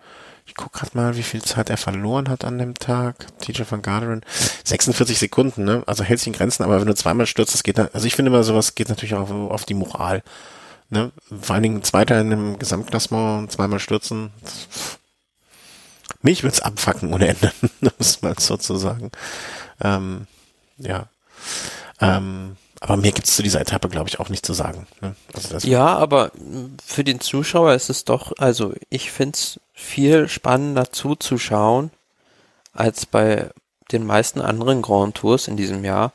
[0.47, 3.27] ich guck gerade mal, wie viel Zeit er verloren hat an dem Tag.
[3.39, 4.21] TJ van Garderen.
[4.63, 5.83] 46 Sekunden, ne?
[5.87, 8.15] Also hält sich in Grenzen, aber wenn du zweimal stürzt, das geht dann, also ich
[8.15, 10.23] finde immer sowas geht natürlich auch auf, die Moral.
[10.89, 11.11] Ne?
[11.41, 14.31] Vor allen Dingen Zweiter in dem Gesamtklassement, zweimal stürzen.
[16.25, 17.51] Mich wird's abfacken ohne Ende,
[17.99, 19.11] muss man sozusagen.
[19.79, 20.25] Ähm,
[20.79, 21.05] ja.
[22.01, 24.87] Ähm, aber mehr gibt's zu dieser Etappe, glaube ich, auch nicht zu sagen.
[25.01, 25.15] Ne?
[25.35, 26.31] Also ja, aber
[26.83, 31.91] für den Zuschauer ist es doch, also ich find's viel spannender zuzuschauen
[32.73, 33.51] als bei
[33.91, 36.11] den meisten anderen Grand Tours in diesem Jahr,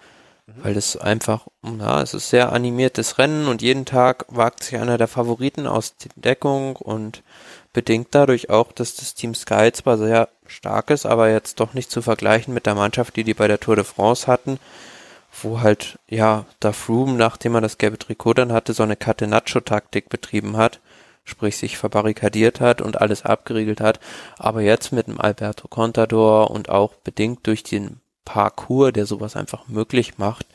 [0.46, 0.64] mhm.
[0.64, 4.98] weil es einfach, ja, es ist sehr animiertes Rennen und jeden Tag wagt sich einer
[4.98, 7.22] der Favoriten aus der Deckung und
[7.72, 11.90] bedingt dadurch auch, dass das Team Sky zwar sehr stark ist, aber jetzt doch nicht
[11.90, 14.58] zu vergleichen mit der Mannschaft, die die bei der Tour de France hatten,
[15.42, 20.08] wo halt, ja, da Froome, nachdem er das gelbe Trikot dann hatte, so eine Catenaccio-Taktik
[20.08, 20.80] betrieben hat
[21.24, 24.00] sprich sich verbarrikadiert hat und alles abgeriegelt hat.
[24.38, 29.68] Aber jetzt mit dem Alberto Contador und auch bedingt durch den Parcours, der sowas einfach
[29.68, 30.46] möglich macht,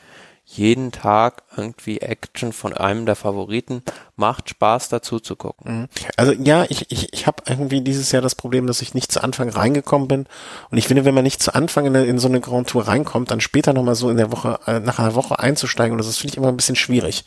[0.48, 3.82] jeden Tag irgendwie Action von einem der Favoriten.
[4.14, 5.80] Macht Spaß dazu zu gucken.
[5.80, 5.88] Mhm.
[6.16, 9.22] Also ja, ich, ich, ich habe irgendwie dieses Jahr das Problem, dass ich nicht zu
[9.22, 10.26] Anfang reingekommen bin.
[10.70, 13.32] Und ich finde, wenn man nicht zu Anfang in, in so eine Grand Tour reinkommt,
[13.32, 16.32] dann später nochmal so in der Woche, äh, nach einer Woche einzusteigen, und das finde
[16.32, 17.24] ich immer ein bisschen schwierig.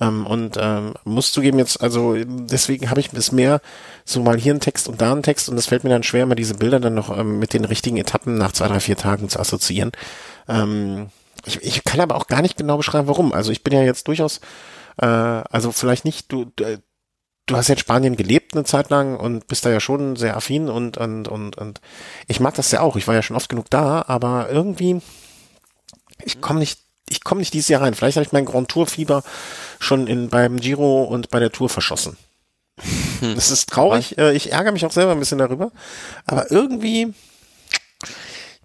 [0.00, 3.60] Ähm, und ähm, muss zugeben jetzt, also deswegen habe ich bis mehr
[4.06, 6.22] so mal hier einen Text und da einen Text und es fällt mir dann schwer,
[6.22, 9.28] immer diese Bilder dann noch ähm, mit den richtigen Etappen nach zwei, drei, vier Tagen
[9.28, 9.92] zu assoziieren.
[10.48, 11.08] Ähm,
[11.46, 13.32] ich, ich kann aber auch gar nicht genau beschreiben, warum.
[13.32, 14.40] Also ich bin ja jetzt durchaus,
[14.98, 16.82] äh, also vielleicht nicht, du, du,
[17.46, 20.36] du hast ja in Spanien gelebt eine Zeit lang und bist da ja schon sehr
[20.36, 21.80] affin und, und, und, und
[22.28, 22.96] ich mag das ja auch.
[22.96, 25.00] Ich war ja schon oft genug da, aber irgendwie,
[26.24, 27.94] ich komme nicht ich komme nicht dieses Jahr rein.
[27.94, 29.22] Vielleicht habe ich mein Grand Tour Fieber
[29.80, 32.16] schon in, beim Giro und bei der Tour verschossen.
[33.20, 33.34] Hm.
[33.34, 34.16] Das ist traurig.
[34.16, 35.72] Äh, ich ärgere mich auch selber ein bisschen darüber.
[36.24, 37.12] Aber irgendwie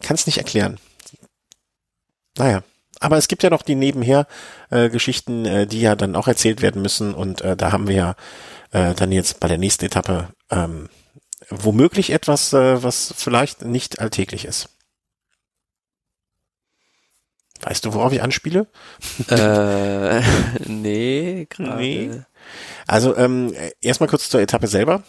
[0.02, 0.78] kann es nicht erklären.
[2.38, 2.64] Naja.
[3.00, 4.26] Aber es gibt ja noch die nebenher
[4.70, 7.14] äh, Geschichten, äh, die ja dann auch erzählt werden müssen.
[7.14, 8.16] Und äh, da haben wir ja
[8.72, 10.90] äh, dann jetzt bei der nächsten Etappe ähm,
[11.50, 14.70] womöglich etwas, äh, was vielleicht nicht alltäglich ist.
[17.62, 18.68] Weißt du, worauf ich anspiele?
[19.30, 20.22] Äh,
[20.68, 21.78] nee, gerade.
[21.78, 22.22] Nee.
[22.86, 25.04] Also ähm, erstmal kurz zur Etappe selber.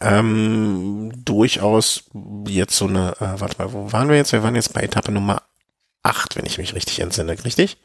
[0.00, 2.04] Ähm, durchaus
[2.46, 4.32] jetzt so eine, äh, warte mal, wo waren wir jetzt?
[4.32, 5.42] Wir waren jetzt bei Etappe Nummer
[6.02, 7.78] 8, wenn ich mich richtig entsinne, richtig?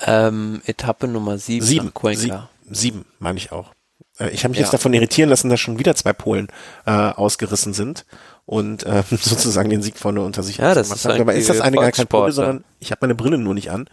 [0.00, 1.64] Ähm, Etappe Nummer 7.
[1.64, 2.32] 7, Sie,
[2.70, 3.72] 7 meine ich auch.
[4.18, 4.64] Äh, ich habe mich ja.
[4.64, 6.48] jetzt davon irritieren lassen, dass schon wieder zwei Polen
[6.86, 8.04] äh, ausgerissen sind
[8.46, 11.20] und äh, sozusagen den Sieg vorne unter sich ja, das ist haben.
[11.20, 13.88] Aber ist das eine gar kein Pole, sondern ich habe meine Brille nur nicht an.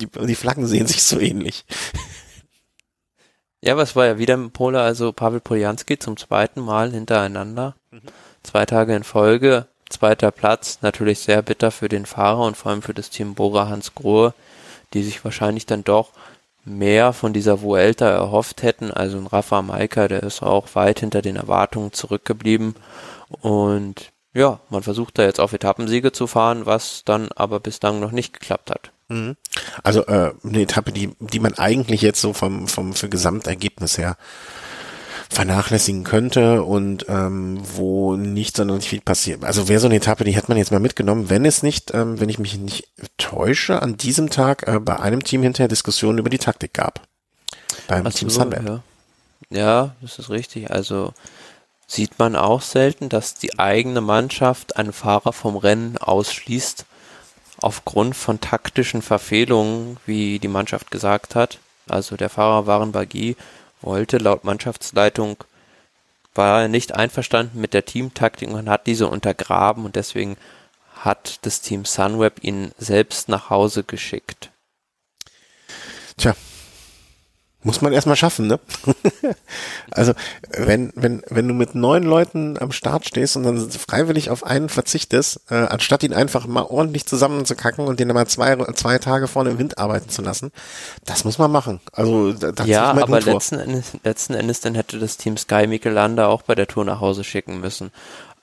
[0.00, 1.64] Die, die Flaggen sehen sich so ähnlich.
[3.60, 7.74] Ja, was war ja wieder im Pole, also Pavel Poljanski zum zweiten Mal hintereinander.
[7.90, 8.02] Mhm.
[8.44, 12.82] Zwei Tage in Folge, zweiter Platz, natürlich sehr bitter für den Fahrer und vor allem
[12.82, 14.34] für das Team Bora Hans Grohe,
[14.94, 16.10] die sich wahrscheinlich dann doch
[16.64, 18.90] mehr von dieser Vuelta erhofft hätten.
[18.90, 22.74] Also ein Rafa Maika, der ist auch weit hinter den Erwartungen zurückgeblieben
[23.40, 28.12] und ja, man versucht da jetzt auf Etappensiege zu fahren, was dann aber bislang noch
[28.12, 28.92] nicht geklappt hat.
[29.08, 29.36] Mhm.
[29.82, 34.16] Also äh, eine Etappe, die, die man eigentlich jetzt so vom, vom für Gesamtergebnis her
[35.30, 39.44] vernachlässigen könnte und ähm, wo nicht sonderlich viel passiert.
[39.44, 42.18] Also wäre so eine Etappe, die hätte man jetzt mal mitgenommen, wenn es nicht, ähm,
[42.18, 42.88] wenn ich mich nicht
[43.18, 47.02] täusche, an diesem Tag äh, bei einem Team hinterher Diskussionen über die Taktik gab.
[47.86, 48.66] Beim Ach Team so, Sunweb.
[48.66, 48.82] Ja.
[49.50, 50.70] ja, das ist richtig.
[50.70, 51.12] Also
[51.86, 56.84] sieht man auch selten, dass die eigene Mannschaft einen Fahrer vom Rennen ausschließt,
[57.60, 63.36] aufgrund von taktischen Verfehlungen, wie die Mannschaft gesagt hat, also der Fahrer Waren Bagi
[63.80, 65.44] wollte laut Mannschaftsleitung
[66.34, 70.36] war er nicht einverstanden mit der Teamtaktik und hat diese untergraben und deswegen
[70.94, 74.50] hat das Team Sunweb ihn selbst nach Hause geschickt.
[76.16, 76.34] Tja,
[77.64, 78.60] muss man erstmal schaffen, ne?
[79.90, 80.12] also,
[80.56, 84.68] wenn, wenn, wenn du mit neun Leuten am Start stehst und dann freiwillig auf einen
[84.68, 89.26] verzichtest, äh, anstatt ihn einfach mal ordentlich zusammenzukacken und den dann mal zwei, zwei Tage
[89.26, 90.52] vorne im Wind arbeiten zu lassen,
[91.04, 91.80] das muss man machen.
[91.92, 96.42] Also, das ja, aber letzten Endes, letzten Endes dann hätte das Team Sky Michelanda auch
[96.42, 97.90] bei der Tour nach Hause schicken müssen.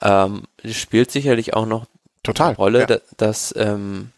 [0.02, 1.86] Ähm, spielt sicherlich auch noch
[2.22, 2.98] Total, eine Rolle, ja.
[3.16, 4.10] dass, ähm,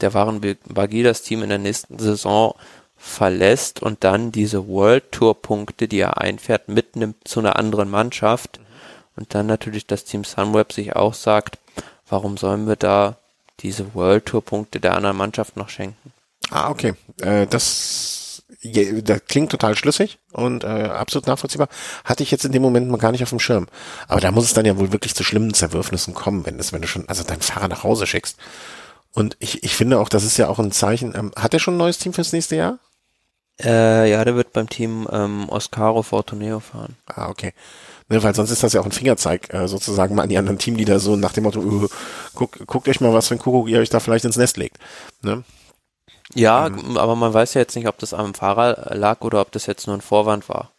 [0.00, 2.54] der waren Bagi das Team in der nächsten Saison
[3.04, 8.60] verlässt und dann diese World Tour Punkte, die er einfährt, mitnimmt zu einer anderen Mannschaft.
[9.14, 11.58] Und dann natürlich das Team Sunweb sich auch sagt,
[12.08, 13.16] warum sollen wir da
[13.60, 16.12] diese World Tour Punkte der anderen Mannschaft noch schenken?
[16.50, 16.94] Ah, okay.
[17.20, 21.68] Äh, das, das klingt total schlüssig und äh, absolut nachvollziehbar.
[22.04, 23.68] Hatte ich jetzt in dem Moment mal gar nicht auf dem Schirm.
[24.08, 26.82] Aber da muss es dann ja wohl wirklich zu schlimmen Zerwürfnissen kommen, wenn es, wenn
[26.82, 28.38] du schon, also deinen Fahrer nach Hause schickst.
[29.12, 31.14] Und ich, ich finde auch, das ist ja auch ein Zeichen.
[31.14, 32.78] Ähm, hat er schon ein neues Team fürs nächste Jahr?
[33.62, 36.96] Äh, ja, der wird beim Team ähm, Oscaro Fortuneo fahren.
[37.06, 37.52] Ah, okay.
[38.08, 40.58] Ne, weil sonst ist das ja auch ein Fingerzeig äh, sozusagen mal an die anderen
[40.58, 41.88] Teamleader so nach dem Motto, uh,
[42.34, 44.76] guck, guckt euch mal, was für ein Kuckuck ihr euch da vielleicht ins Nest legt.
[45.22, 45.44] Ne?
[46.34, 46.98] Ja, ähm.
[46.98, 49.86] aber man weiß ja jetzt nicht, ob das am Fahrer lag oder ob das jetzt
[49.86, 50.70] nur ein Vorwand war.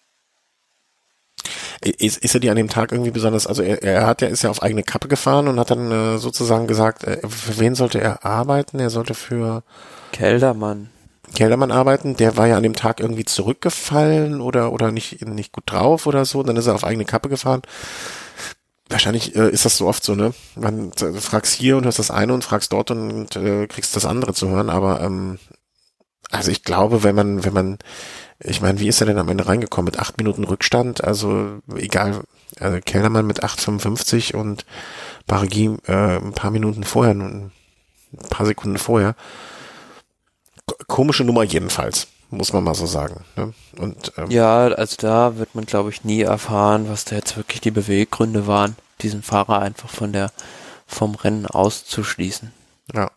[1.81, 4.43] Ist, ist er die an dem Tag irgendwie besonders, also er, er hat ja, ist
[4.43, 7.99] ja auf eigene Kappe gefahren und hat dann äh, sozusagen gesagt, äh, für wen sollte
[7.99, 8.79] er arbeiten?
[8.79, 9.63] Er sollte für
[10.11, 10.89] Keldermann.
[11.36, 15.65] Kellermann arbeiten, der war ja an dem Tag irgendwie zurückgefallen oder, oder nicht, nicht gut
[15.67, 17.62] drauf oder so, dann ist er auf eigene Kappe gefahren.
[18.89, 20.34] Wahrscheinlich äh, ist das so oft so, ne?
[20.56, 24.06] Man äh, fragst hier und hörst das eine und fragst dort und äh, kriegst das
[24.06, 25.39] andere zu hören, aber ähm,
[26.32, 27.78] also ich glaube, wenn man, wenn man,
[28.39, 29.86] ich meine, wie ist er denn am Ende reingekommen?
[29.86, 32.21] Mit acht Minuten Rückstand, also egal,
[32.60, 34.65] also Kellermann mit 8,55 und
[35.28, 37.52] Baragui äh, ein paar Minuten vorher, ein
[38.30, 39.15] paar Sekunden vorher
[40.88, 43.23] komische Nummer jedenfalls, muss man mal so sagen.
[43.35, 43.53] Ne?
[43.77, 47.61] Und, ähm, ja, also da wird man, glaube ich, nie erfahren, was da jetzt wirklich
[47.61, 50.31] die Beweggründe waren, diesen Fahrer einfach von der
[50.88, 52.51] vom Rennen auszuschließen.
[52.93, 53.11] Ja.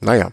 [0.00, 0.32] Naja.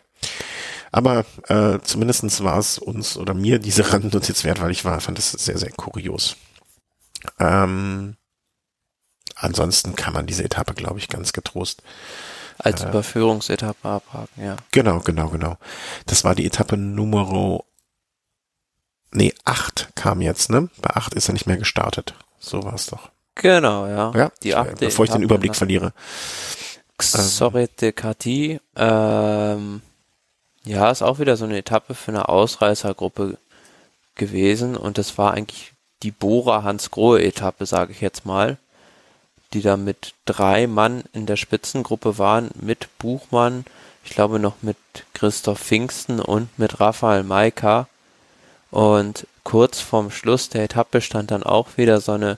[0.91, 5.17] Aber äh, zumindestens war es uns oder mir diese Randnotiz wert, weil ich war, fand
[5.17, 6.35] das sehr, sehr kurios.
[7.39, 8.17] Ähm,
[9.35, 11.81] ansonsten kann man diese Etappe, glaube ich, ganz getrost
[12.65, 14.56] als äh, Überführungsetappe abhaken, ja.
[14.71, 15.58] Genau, genau, genau.
[16.06, 17.63] Das war die Etappe Nummer,
[19.12, 20.69] nee, acht kam jetzt, ne?
[20.82, 22.13] Bei acht ist er nicht mehr gestartet.
[22.39, 23.10] So war es doch.
[23.36, 24.12] Genau, ja.
[24.15, 25.93] Ja, die achte bevor ich den Überblick verliere.
[26.97, 29.82] Xorete Kati, ähm,
[30.63, 33.38] ja, ist auch wieder so eine Etappe für eine Ausreißergruppe
[34.15, 38.58] gewesen und das war eigentlich die Bora Hans Grohe Etappe, sage ich jetzt mal
[39.53, 43.65] die da mit drei Mann in der Spitzengruppe waren, mit Buchmann,
[44.03, 44.77] ich glaube noch mit
[45.13, 47.87] Christoph Pfingsten und mit Raphael Maika.
[48.71, 52.37] Und kurz vorm Schluss der Etappe stand dann auch wieder so eine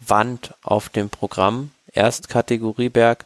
[0.00, 3.24] Wand auf dem Programm, Erstkategorieberg,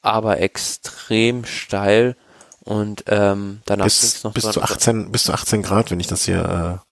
[0.00, 2.16] aber extrem steil
[2.64, 6.24] und ähm, danach bis, noch bis zu 18 bis zu 18 Grad, wenn ich das
[6.24, 6.82] hier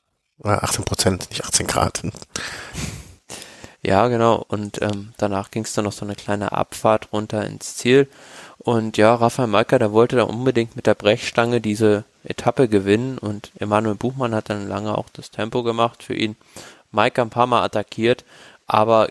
[0.44, 2.02] äh, 18 Prozent, nicht 18 Grad.
[3.82, 4.44] Ja, genau.
[4.48, 8.08] Und ähm, danach ging es dann noch so eine kleine Abfahrt runter ins Ziel.
[8.58, 13.50] Und ja, Raphael Malka, der wollte da unbedingt mit der Brechstange diese Etappe gewinnen und
[13.58, 16.36] Emanuel Buchmann hat dann lange auch das Tempo gemacht für ihn.
[16.92, 18.24] Maika ein paar Mal attackiert,
[18.66, 19.08] aber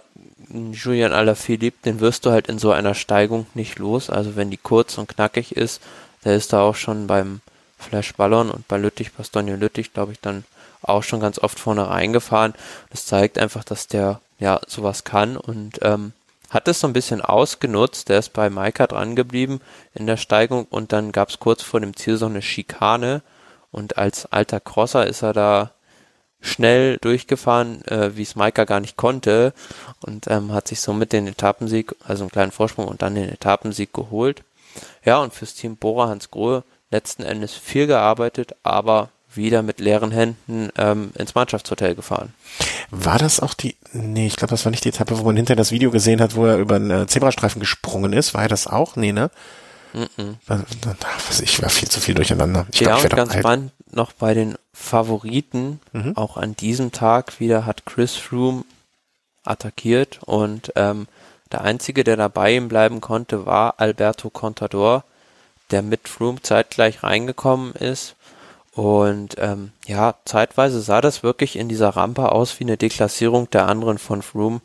[0.50, 4.10] Julian Alaphilippe, den wirst du halt in so einer Steigung nicht los.
[4.10, 5.82] Also wenn die kurz und knackig ist,
[6.24, 7.42] der ist da auch schon beim
[7.78, 10.44] Flash Ballon und bei Lüttich, Bastogne Lüttich, glaube ich, dann
[10.82, 12.54] auch schon ganz oft vorne reingefahren.
[12.90, 16.14] Das zeigt einfach, dass der ja sowas kann und ähm,
[16.50, 18.10] hat es so ein bisschen ausgenutzt.
[18.10, 19.62] Der ist bei Maika dran geblieben
[19.94, 23.22] in der Steigung und dann gab es kurz vor dem Ziel so eine Schikane
[23.72, 25.72] und als alter Crosser ist er da
[26.42, 29.54] schnell durchgefahren, äh, wie es Maika gar nicht konnte
[30.02, 33.94] und ähm, hat sich somit den Etappensieg, also einen kleinen Vorsprung und dann den Etappensieg
[33.94, 34.44] geholt.
[35.04, 40.12] Ja, und fürs Team Bora Hans Grohe letzten Endes viel gearbeitet, aber wieder mit leeren
[40.12, 42.34] Händen ähm, ins Mannschaftshotel gefahren.
[42.92, 45.58] War das auch die, nee, ich glaube, das war nicht die Etappe, wo man hinterher
[45.58, 48.34] das Video gesehen hat, wo er über einen äh, Zebrastreifen gesprungen ist.
[48.34, 48.96] War er das auch?
[48.96, 49.30] Nee, ne?
[49.94, 51.42] Mm -mm.
[51.42, 52.68] Ich war viel zu viel durcheinander.
[52.72, 56.16] Ich ja, glaub, ich und ganz spannend noch bei den Favoriten, mhm.
[56.16, 58.66] auch an diesem Tag wieder hat Chris Froome
[59.44, 61.08] attackiert und ähm,
[61.52, 65.04] der einzige, der dabei ihm bleiben konnte, war Alberto Contador,
[65.72, 68.16] der mit Froome zeitgleich reingekommen ist.
[68.74, 73.68] Und ähm, ja, zeitweise sah das wirklich in dieser Rampe aus wie eine Deklassierung der
[73.68, 74.62] anderen von Froome.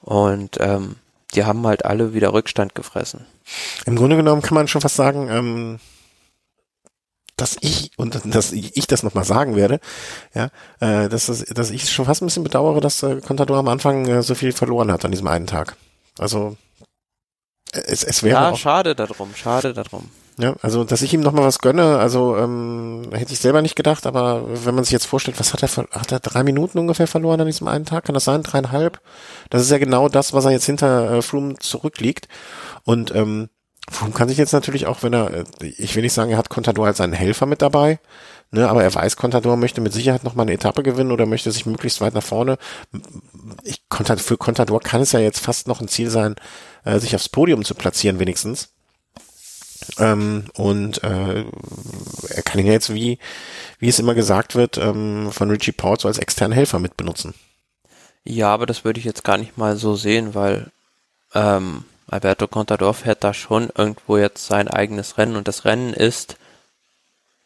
[0.00, 0.96] Und ähm,
[1.34, 3.26] die haben halt alle wieder Rückstand gefressen.
[3.86, 5.80] Im Grunde genommen kann man schon fast sagen, ähm,
[7.36, 9.80] dass ich und dass ich das nochmal sagen werde,
[10.34, 13.68] ja, äh, dass, das, dass ich schon fast ein bisschen bedauere, dass äh, Contador am
[13.68, 15.76] Anfang äh, so viel verloren hat an diesem einen Tag.
[16.18, 16.56] Also
[17.72, 20.10] es, es wäre Ja, schade darum, schade darum.
[20.40, 24.06] Ja, also dass ich ihm nochmal was gönne, also ähm, hätte ich selber nicht gedacht,
[24.06, 27.40] aber wenn man sich jetzt vorstellt, was hat er hat er drei Minuten ungefähr verloren
[27.40, 28.04] an diesem einen Tag?
[28.04, 28.42] Kann das sein?
[28.42, 29.00] Dreieinhalb?
[29.50, 32.28] Das ist ja genau das, was er jetzt hinter äh, Froome zurückliegt.
[32.84, 33.50] Und ähm,
[33.90, 36.48] Froome kann sich jetzt natürlich auch, wenn er, äh, ich will nicht sagen, er hat
[36.48, 37.98] Contador als seinen Helfer mit dabei,
[38.50, 41.52] ne, aber er weiß, Contador möchte mit Sicherheit noch mal eine Etappe gewinnen oder möchte
[41.52, 42.56] sich möglichst weit nach vorne.
[43.64, 43.82] Ich,
[44.18, 46.36] für Contador kann es ja jetzt fast noch ein Ziel sein,
[46.84, 48.72] äh, sich aufs Podium zu platzieren wenigstens.
[49.98, 51.44] Ähm, und äh,
[52.28, 53.18] er kann ihn jetzt, wie,
[53.78, 57.34] wie es immer gesagt wird, ähm, von Richie Port so als externen Helfer mit benutzen.
[58.24, 60.70] Ja, aber das würde ich jetzt gar nicht mal so sehen, weil
[61.34, 66.36] ähm, Alberto Contador fährt da schon irgendwo jetzt sein eigenes Rennen und das Rennen ist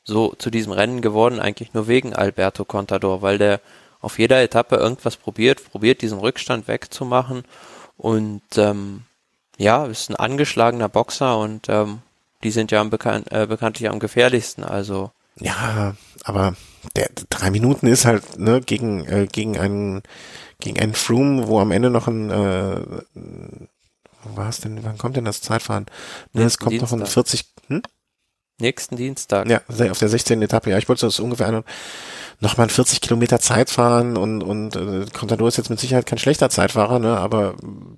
[0.04, 3.60] so zu diesem Rennen geworden eigentlich nur wegen Alberto Contador, weil der
[4.00, 7.44] auf jeder Etappe irgendwas probiert, probiert diesen Rückstand wegzumachen
[7.96, 9.02] und ähm,
[9.56, 12.02] ja, ist ein angeschlagener Boxer und ähm,
[12.44, 16.54] die sind ja am bekan äh, bekanntlich am gefährlichsten, also Ja, aber
[16.94, 20.02] der drei Minuten ist halt ne gegen äh, gegen einen
[20.60, 22.80] gegen einen Froome, wo am Ende noch ein äh,
[24.24, 24.82] wo war es denn?
[24.84, 25.86] Wann kommt denn das Zeitfahren?
[26.32, 27.26] Ne, es kommt noch ein Dienstag.
[27.26, 27.44] 40.
[27.68, 27.82] Hm?
[28.60, 29.48] Nächsten Dienstag.
[29.48, 30.40] Ja, auf der 16.
[30.42, 30.70] Etappe.
[30.70, 31.64] Ja, ich wollte das ungefähr ein,
[32.40, 36.06] noch mal ein 40 Kilometer Zeit fahren und und äh, Contador ist jetzt mit Sicherheit
[36.06, 37.16] kein schlechter Zeitfahrer, ne?
[37.16, 37.54] Aber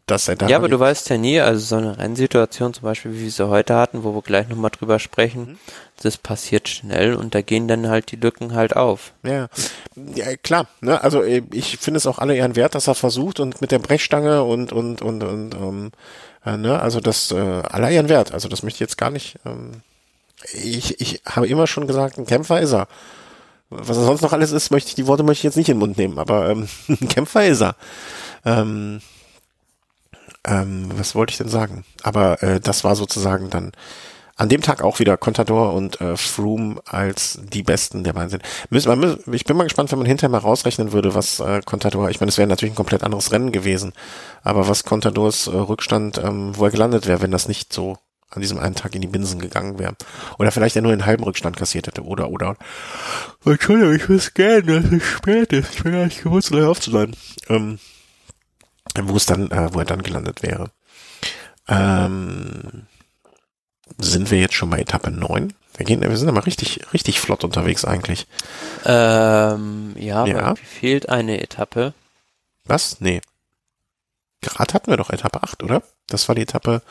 [0.06, 3.14] dass er da Ja, aber du weißt ja nie, also so eine Rennsituation zum Beispiel,
[3.14, 5.58] wie wir sie heute hatten, wo wir gleich nochmal drüber sprechen,
[6.02, 9.12] das passiert schnell und da gehen dann halt die Lücken halt auf.
[9.22, 9.48] Ja,
[10.14, 10.68] ja klar.
[10.80, 11.02] Ne?
[11.02, 13.78] Also äh, ich finde es auch alle ehren wert, dass er versucht und mit der
[13.78, 15.90] Brechstange und und und und ähm,
[16.44, 16.80] äh, ne?
[16.80, 18.32] also das äh, aller ehren wert.
[18.32, 19.38] Also das möchte ich jetzt gar nicht.
[19.44, 19.82] Ähm,
[20.52, 22.88] ich ich habe immer schon gesagt, ein Kämpfer ist er.
[23.70, 25.76] Was er sonst noch alles ist, möchte ich die Worte möchte ich jetzt nicht in
[25.76, 27.76] den Mund nehmen, aber ähm, ein Kämpfer ist er.
[28.44, 29.00] Ähm,
[30.46, 31.84] ähm, was wollte ich denn sagen?
[32.02, 33.72] Aber äh, das war sozusagen dann
[34.38, 38.42] an dem Tag auch wieder Contador und äh, Froome als die Besten der beiden sind.
[38.68, 41.62] Müssen, man, müssen- ich bin mal gespannt, wenn man hinterher mal rausrechnen würde, was äh,
[41.64, 43.94] Contador, ich meine, es wäre natürlich ein komplett anderes Rennen gewesen,
[44.42, 47.96] aber was Contadors äh, Rückstand, ähm, wo er gelandet wäre, wenn das nicht so
[48.30, 49.94] an diesem einen Tag in die Binsen gegangen wäre.
[50.38, 52.56] Oder vielleicht er nur einen halben Rückstand kassiert hätte, oder, oder.
[53.44, 55.74] Entschuldigung, ich wüsste gerne, dass es spät ist.
[55.76, 57.14] Ich bin gar nicht gewusst, gleich auf zu sein.
[57.48, 57.78] Ähm,
[59.00, 60.70] wo es dann, äh, wo er dann gelandet wäre.
[61.68, 62.86] Ähm,
[63.98, 65.52] sind wir jetzt schon bei Etappe 9?
[65.76, 68.26] Wir gehen, wir sind aber richtig, richtig flott unterwegs eigentlich.
[68.84, 70.38] Ähm, ja, Ja.
[70.38, 71.92] aber fehlt eine Etappe.
[72.64, 73.00] Was?
[73.00, 73.20] Nee.
[74.40, 75.82] Gerade hatten wir doch Etappe 8, oder?
[76.08, 76.82] Das war die Etappe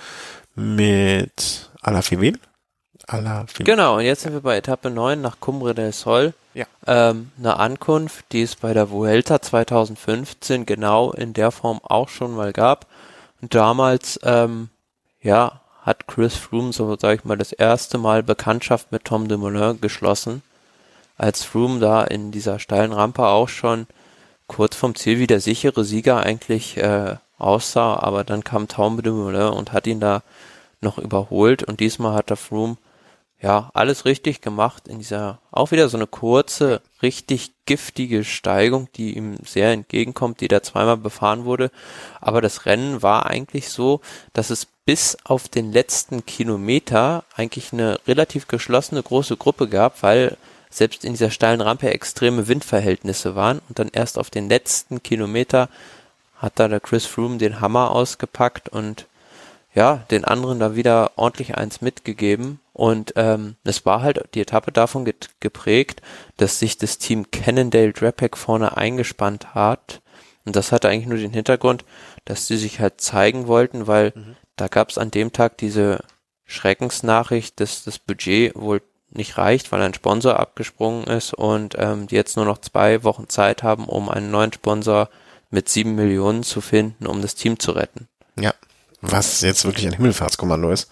[0.55, 2.39] mit Alaphilippe.
[3.07, 3.63] Alaphilippe.
[3.63, 6.33] Genau, und jetzt sind wir bei Etappe 9 nach Cumbre del Sol.
[6.53, 6.65] Ja.
[6.87, 12.35] Ähm, eine Ankunft, die es bei der Vuelta 2015 genau in der Form auch schon
[12.35, 12.87] mal gab.
[13.41, 14.69] Und damals, ähm,
[15.21, 19.81] ja, hat Chris Froome, so sage ich mal, das erste Mal Bekanntschaft mit Tom Dumoulin
[19.81, 20.41] geschlossen.
[21.17, 23.85] Als Froome da in dieser steilen Rampe auch schon
[24.47, 29.53] kurz vom Ziel wie der sichere Sieger eigentlich äh, aussah, aber dann kam Tom Dumoulin
[29.53, 30.23] und hat ihn da
[30.81, 32.77] noch überholt und diesmal hat der Froome
[33.41, 39.15] ja alles richtig gemacht in dieser auch wieder so eine kurze, richtig giftige Steigung, die
[39.15, 41.71] ihm sehr entgegenkommt, die da zweimal befahren wurde.
[42.21, 44.01] Aber das Rennen war eigentlich so,
[44.33, 50.37] dass es bis auf den letzten Kilometer eigentlich eine relativ geschlossene große Gruppe gab, weil
[50.69, 55.69] selbst in dieser steilen Rampe extreme Windverhältnisse waren und dann erst auf den letzten Kilometer
[56.45, 59.07] hat da der Chris Froome den Hammer ausgepackt und
[59.73, 62.59] ja, den anderen da wieder ordentlich eins mitgegeben.
[62.71, 66.01] Und ähm, es war halt die Etappe davon geprägt,
[66.37, 70.01] dass sich das Team Cannondale Drapack vorne eingespannt hat.
[70.45, 71.83] Und das hatte eigentlich nur den Hintergrund,
[72.23, 74.13] dass sie sich halt zeigen wollten, weil
[74.55, 76.03] da gab es an dem Tag diese
[76.45, 82.15] Schreckensnachricht, dass das Budget wohl nicht reicht, weil ein Sponsor abgesprungen ist und ähm, die
[82.15, 85.09] jetzt nur noch zwei Wochen Zeit haben, um einen neuen Sponsor
[85.49, 88.07] mit sieben Millionen zu finden, um das Team zu retten.
[88.39, 88.53] Ja,
[89.01, 90.89] was jetzt wirklich ein Himmelfahrtskommando ist.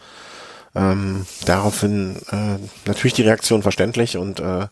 [0.76, 4.68] Ähm, daraufhin äh, natürlich die Reaktion verständlich und äh,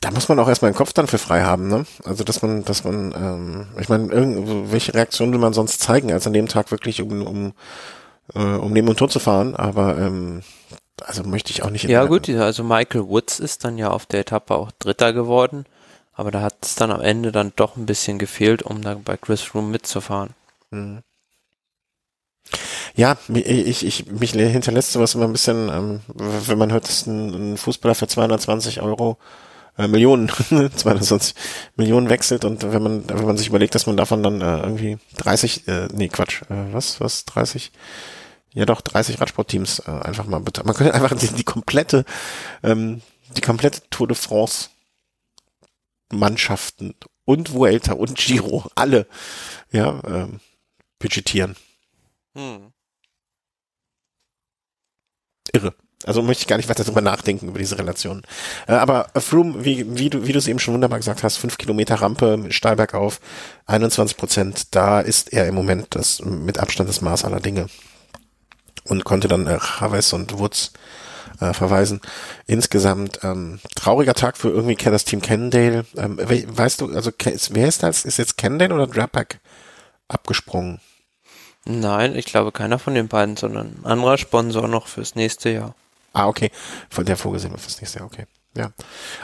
[0.00, 1.84] da muss man auch erstmal den Kopf dann für frei haben, ne?
[2.04, 4.10] Also dass man, dass man, ähm, ich meine,
[4.70, 7.54] welche Reaktion will man sonst zeigen, als an dem Tag wirklich um, um
[8.34, 10.42] äh, um neben dem Tor zu fahren, aber ähm,
[11.04, 11.84] also möchte ich auch nicht.
[11.84, 15.64] Ja gut, also Michael Woods ist dann ja auf der Etappe auch Dritter geworden,
[16.18, 19.16] aber da hat es dann am Ende dann doch ein bisschen gefehlt, um da bei
[19.16, 20.30] Chris Froome mitzufahren.
[20.70, 21.02] Mhm.
[22.96, 27.52] Ja, ich, ich, mich hinterlässt sowas immer ein bisschen, ähm, wenn man hört, dass ein,
[27.52, 29.16] ein Fußballer für 220 Euro
[29.76, 30.28] äh, Millionen,
[30.74, 31.36] 220
[31.76, 34.98] Millionen wechselt und wenn man, wenn man sich überlegt, dass man davon dann äh, irgendwie
[35.18, 37.70] 30, äh, nee, Quatsch, äh, was, was, 30,
[38.54, 40.64] ja doch, 30 Radsportteams äh, einfach mal bitte.
[40.64, 42.04] Man könnte einfach die, die komplette,
[42.64, 43.02] ähm,
[43.36, 44.70] die komplette Tour de France
[46.12, 46.94] Mannschaften
[47.24, 49.06] und Vuelta und Giro, alle,
[49.70, 50.40] ja, ähm,
[50.98, 51.56] budgetieren.
[52.34, 52.72] Hm.
[55.52, 55.74] Irre.
[56.04, 58.22] Also möchte ich gar nicht weiter darüber nachdenken, über diese Relation.
[58.68, 61.58] Äh, aber Froome, wie, wie du wie du es eben schon wunderbar gesagt hast, fünf
[61.58, 63.20] Kilometer Rampe mit Steilberg auf,
[63.66, 67.66] 21 Prozent, da ist er im Moment das mit Abstand das Maß aller Dinge.
[68.84, 70.72] Und konnte dann äh, Chavez und Woods
[71.40, 72.00] äh, verweisen.
[72.46, 75.84] Insgesamt ähm, trauriger Tag für irgendwie das Team Cannondale.
[75.96, 77.10] Ähm, weißt du, also
[77.50, 78.04] wer ist das?
[78.04, 79.40] Ist jetzt Cannondale oder Drapack
[80.08, 80.80] abgesprungen?
[81.64, 85.74] Nein, ich glaube keiner von den beiden, sondern ein anderer Sponsor noch fürs nächste Jahr.
[86.12, 86.50] Ah, okay.
[86.88, 88.26] Von der vorgesehen wird fürs nächste Jahr, okay.
[88.56, 88.72] Ja.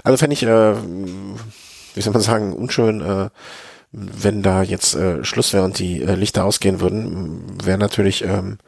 [0.02, 3.30] Also fände ich, äh, wie soll man sagen, unschön, äh,
[3.92, 8.58] wenn da jetzt äh, Schluss wäre und die äh, Lichter ausgehen würden, wäre natürlich, ähm,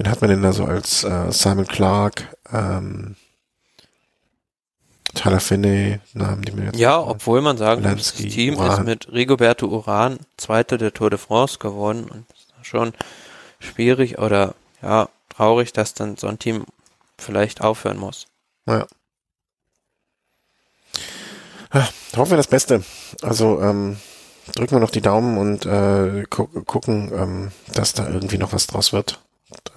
[0.00, 3.16] wen hat man denn da so als äh, Simon Clark, ähm,
[5.14, 6.78] Tyler Finney, Namen, die mir jetzt.
[6.78, 8.70] Ja, obwohl man sagen muss, das Team Uran.
[8.70, 12.24] ist mit Rigoberto Uran Zweiter der Tour de France geworden und
[12.62, 12.92] schon
[13.58, 16.64] schwierig oder ja, traurig, dass dann so ein Team
[17.18, 18.26] vielleicht aufhören muss.
[18.66, 18.86] Ja.
[21.74, 22.84] ja hoffen wir das Beste.
[23.20, 23.98] Also ähm,
[24.54, 28.66] drücken wir noch die Daumen und äh, gu gucken, ähm, dass da irgendwie noch was
[28.66, 29.20] draus wird.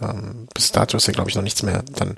[0.01, 2.17] Ähm, bis dato ist ja, glaube ich, noch nichts mehr dann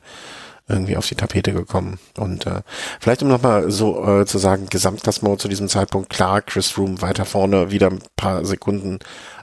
[0.68, 2.00] irgendwie auf die Tapete gekommen.
[2.18, 2.62] Und äh,
[3.00, 7.26] vielleicht um nochmal so äh, zu sagen, Gesamtklassement zu diesem Zeitpunkt, klar, Chris Room weiter
[7.26, 9.00] vorne, wieder ein paar Sekunden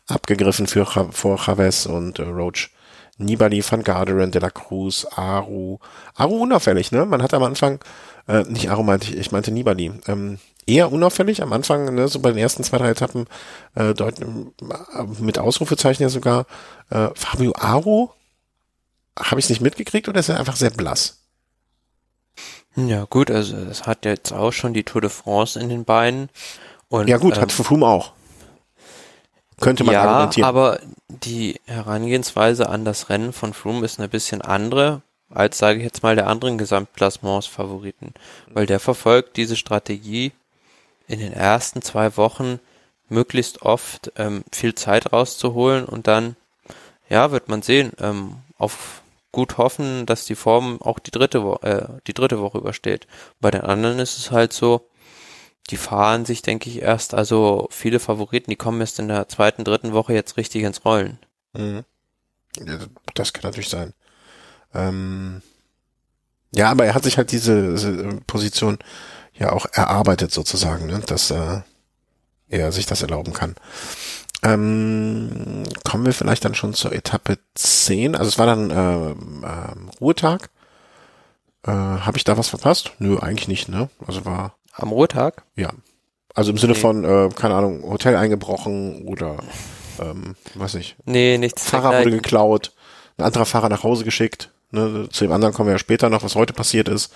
[0.09, 2.71] abgegriffen für vor Chavez und äh, Roach.
[3.19, 5.79] Nibali, Van Garderen, De La Cruz, Aru.
[6.15, 7.05] Aru unauffällig, ne?
[7.05, 7.79] Man hat am Anfang,
[8.27, 9.93] äh, nicht Aru meinte ich, ich meinte Nibali.
[10.09, 13.27] Ähm, eher unauffällig am Anfang, ne, so bei den ersten zwei, drei Etappen,
[13.75, 14.17] äh, deut,
[15.19, 16.47] mit Ausrufezeichen ja sogar.
[16.91, 18.11] Äh, Fabio Aru,
[19.19, 21.19] habe ich es nicht mitgekriegt oder ist er einfach sehr blass?
[22.77, 26.31] Ja gut, also es hat jetzt auch schon die Tour de France in den Beinen.
[26.89, 28.13] Und, ja gut, ähm, hat Froome auch.
[29.61, 30.49] Könnte man ja, argumentieren.
[30.49, 35.85] aber die Herangehensweise an das Rennen von Froome ist ein bisschen andere als, sage ich
[35.85, 38.13] jetzt mal, der anderen Gesamtklassements-Favoriten.
[38.53, 40.33] Weil der verfolgt diese Strategie
[41.13, 42.59] in den ersten zwei Wochen
[43.11, 46.37] möglichst oft ähm, viel Zeit rauszuholen und dann,
[47.11, 51.57] ja, wird man sehen, ähm, auf gut hoffen, dass die Form auch die dritte, Wo
[51.57, 53.07] äh, die dritte Woche übersteht.
[53.41, 54.89] Bei den anderen ist es halt so,
[55.69, 59.65] die fahren sich, denke ich, erst, also viele Favoriten, die kommen erst in der zweiten,
[59.65, 61.19] dritten Woche jetzt richtig ins Rollen.
[61.53, 61.85] Mhm.
[62.59, 62.79] Ja,
[63.15, 63.93] das kann natürlich sein.
[64.73, 65.43] Ähm,
[66.55, 68.79] ja, aber er hat sich halt diese, diese Position
[69.35, 71.01] ja auch erarbeitet sozusagen, ne?
[71.07, 71.61] dass äh,
[72.49, 73.55] er sich das erlauben kann.
[74.43, 78.17] Ähm, kommen wir vielleicht dann schon zur Etappe 10.
[78.17, 79.11] Also es war dann äh,
[79.47, 80.51] äh, Ruhetag.
[81.65, 82.93] Äh, Habe ich da was verpasst?
[82.99, 83.89] Nö, eigentlich nicht, ne?
[84.05, 85.45] Also war am Ruhetag?
[85.55, 85.71] Ja.
[86.35, 86.79] Also im Sinne nee.
[86.79, 89.37] von, äh, keine Ahnung, Hotel eingebrochen oder
[90.01, 90.97] ähm, weiß ich.
[91.05, 91.69] Nee, nichts.
[91.69, 92.73] Fahrer wurde geklaut,
[93.19, 94.51] ein anderer Fahrer nach Hause geschickt.
[94.73, 97.13] Ne, zu dem anderen kommen wir ja später noch, was heute passiert ist.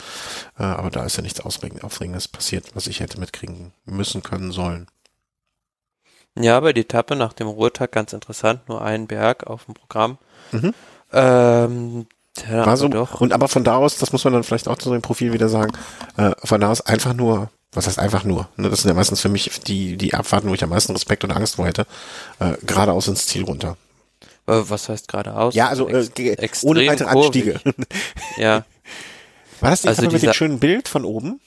[0.59, 4.87] Äh, aber da ist ja nichts Aufregendes passiert, was ich hätte mitkriegen müssen können sollen.
[6.39, 10.19] Ja, aber die Etappe nach dem Ruhetag ganz interessant, nur ein Berg auf dem Programm.
[10.53, 10.75] Mhm.
[11.13, 12.07] Ähm,
[12.47, 13.23] ja, war so, doch.
[13.23, 15.49] Und aber von da aus, das muss man dann vielleicht auch zu dem Profil wieder
[15.49, 15.73] sagen,
[16.19, 18.49] äh, von da aus einfach nur, was heißt einfach nur?
[18.57, 21.25] Ne, das sind ja meistens für mich die, die Abfahrten, wo ich am meisten Respekt
[21.25, 21.87] und Angst vor hätte,
[22.39, 23.79] äh, geradeaus ins Ziel runter.
[24.47, 25.55] Äh, was heißt geradeaus?
[25.55, 26.07] Ja, also äh,
[26.62, 27.61] ohne weitere Anstiege.
[28.36, 28.64] ja.
[29.61, 31.40] War das die also mit dem schönen Bild von oben?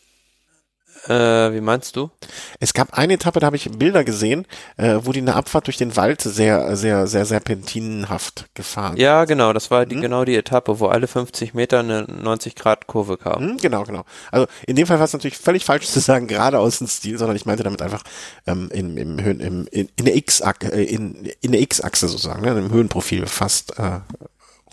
[1.10, 2.12] Äh, wie meinst du?
[2.60, 4.46] Es gab eine Etappe, da habe ich Bilder gesehen,
[4.78, 8.96] äh, wo die eine Abfahrt durch den Wald sehr, sehr, sehr serpentinenhaft gefahren.
[8.98, 10.02] Ja, genau, das war die, hm?
[10.02, 13.42] genau die Etappe, wo alle 50 Meter eine 90 Grad Kurve kam.
[13.42, 14.04] Hm, genau, genau.
[14.32, 17.36] Also in dem Fall war es natürlich völlig falsch zu sagen, geradeaus ins Stil, sondern
[17.36, 18.04] ich meinte damit einfach
[18.46, 22.52] ähm, im, im, im, in, in der X-Achse, äh, in, in der X-Achse sozusagen, ne,
[22.52, 24.02] im Höhenprofil fast äh,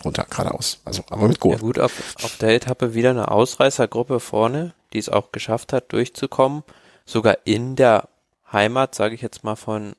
[0.05, 0.79] runter, geradeaus.
[0.85, 1.57] Also, aber mit Kurve.
[1.57, 5.91] Ja gut, auf, auf der Etappe wieder eine Ausreißergruppe vorne, die es auch geschafft hat,
[5.91, 6.63] durchzukommen.
[7.05, 8.09] Sogar in der
[8.51, 9.95] Heimat, sage ich jetzt mal, von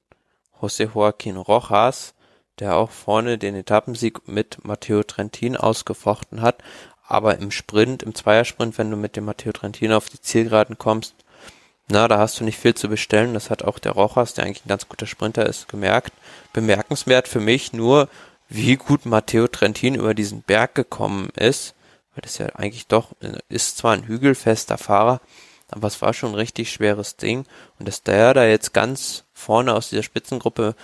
[0.61, 2.15] José Joaquín Rojas,
[2.59, 6.63] der auch vorne den Etappensieg mit Matteo Trentin ausgefochten hat.
[7.07, 11.15] Aber im Sprint, im Zweiersprint, wenn du mit dem Matteo Trentin auf die Zielgeraden kommst,
[11.91, 13.33] na, da hast du nicht viel zu bestellen.
[13.33, 16.13] Das hat auch der Rochas, der eigentlich ein ganz guter Sprinter ist, gemerkt.
[16.53, 18.09] Bemerkenswert für mich nur,
[18.51, 21.75] wie gut Matteo Trentin über diesen Berg gekommen ist.
[22.19, 23.13] Weil das ja eigentlich doch,
[23.49, 25.21] ist zwar ein hügelfester Fahrer,
[25.71, 27.45] aber es war schon ein richtig schweres Ding.
[27.79, 30.75] Und dass der da jetzt ganz vorne aus dieser Spitzengruppe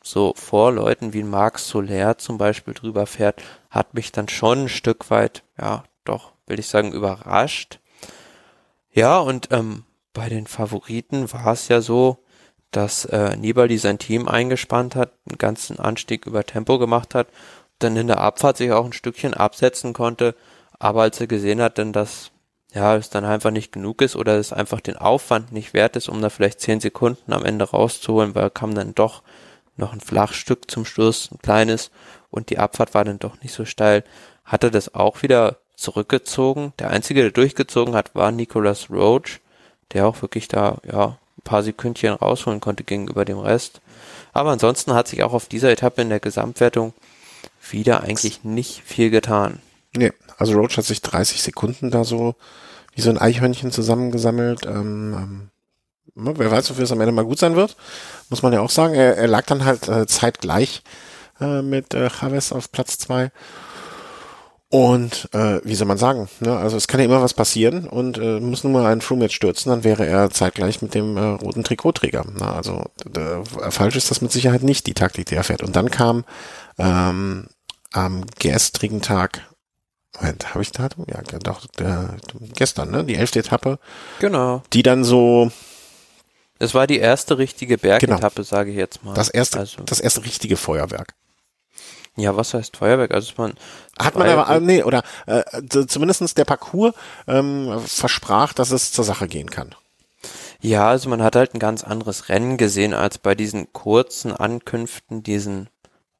[0.00, 4.68] so vor Leuten wie Marc Soler zum Beispiel drüber fährt, hat mich dann schon ein
[4.68, 7.80] Stück weit, ja, doch, will ich sagen, überrascht.
[8.92, 9.82] Ja, und ähm,
[10.12, 12.18] bei den Favoriten war es ja so,
[12.70, 17.26] dass äh, Nibali sein Team eingespannt hat, einen ganzen Anstieg über Tempo gemacht hat,
[17.80, 20.36] dann in der Abfahrt sich auch ein Stückchen absetzen konnte,
[20.78, 22.30] aber als er gesehen hat, denn dass
[22.72, 26.08] ja, es dann einfach nicht genug ist oder es einfach den Aufwand nicht wert ist,
[26.08, 29.22] um da vielleicht zehn Sekunden am Ende rauszuholen, weil kam dann doch
[29.76, 31.90] noch ein Flachstück zum Schluss, ein kleines,
[32.30, 34.04] und die Abfahrt war dann doch nicht so steil,
[34.44, 36.72] hat er das auch wieder zurückgezogen.
[36.78, 39.40] Der einzige, der durchgezogen hat, war Nicholas Roach,
[39.92, 43.80] der auch wirklich da, ja, ein paar Sekündchen rausholen konnte gegenüber dem Rest.
[44.32, 46.92] Aber ansonsten hat sich auch auf dieser Etappe in der Gesamtwertung
[47.70, 49.60] wieder eigentlich nicht viel getan.
[49.96, 52.34] Nee, also Roach hat sich 30 Sekunden da so
[52.94, 54.66] wie so ein Eichhörnchen zusammengesammelt.
[54.66, 55.50] Ähm, ähm,
[56.14, 57.76] ne, wer weiß, wofür es am Ende mal gut sein wird,
[58.28, 58.94] muss man ja auch sagen.
[58.94, 60.82] Er, er lag dann halt äh, zeitgleich
[61.40, 63.30] äh, mit äh, Chavez auf Platz zwei
[64.68, 66.56] und äh, wie soll man sagen, ne?
[66.56, 69.70] also es kann ja immer was passieren und äh, muss nur mal Froome jetzt stürzen,
[69.70, 72.24] dann wäre er zeitgleich mit dem äh, roten Trikotträger.
[72.24, 72.46] Ne?
[72.52, 72.84] Also
[73.70, 75.62] falsch ist das mit Sicherheit nicht, die Taktik, die er fährt.
[75.62, 76.24] Und dann kam
[76.78, 77.46] ähm,
[77.92, 79.46] am gestrigen Tag,
[80.14, 81.04] Moment, habe ich Datum?
[81.08, 82.16] Ja, doch, der,
[82.54, 83.04] gestern, ne?
[83.04, 83.78] Die elfte Etappe.
[84.20, 84.62] Genau.
[84.72, 85.50] Die dann so
[86.58, 88.46] es war die erste richtige Bergetappe, genau.
[88.46, 89.14] sage ich jetzt mal.
[89.14, 89.82] Das erste, also.
[89.82, 91.14] das erste richtige Feuerwerk.
[92.16, 93.12] Ja, was heißt Feuerwerk?
[93.12, 93.54] Also man
[93.98, 95.42] hat man aber nee oder äh,
[95.86, 96.94] zumindestens der Parcours
[97.26, 99.74] ähm, versprach, dass es zur Sache gehen kann.
[100.62, 105.22] Ja, also man hat halt ein ganz anderes Rennen gesehen als bei diesen kurzen Ankünften,
[105.22, 105.68] diesen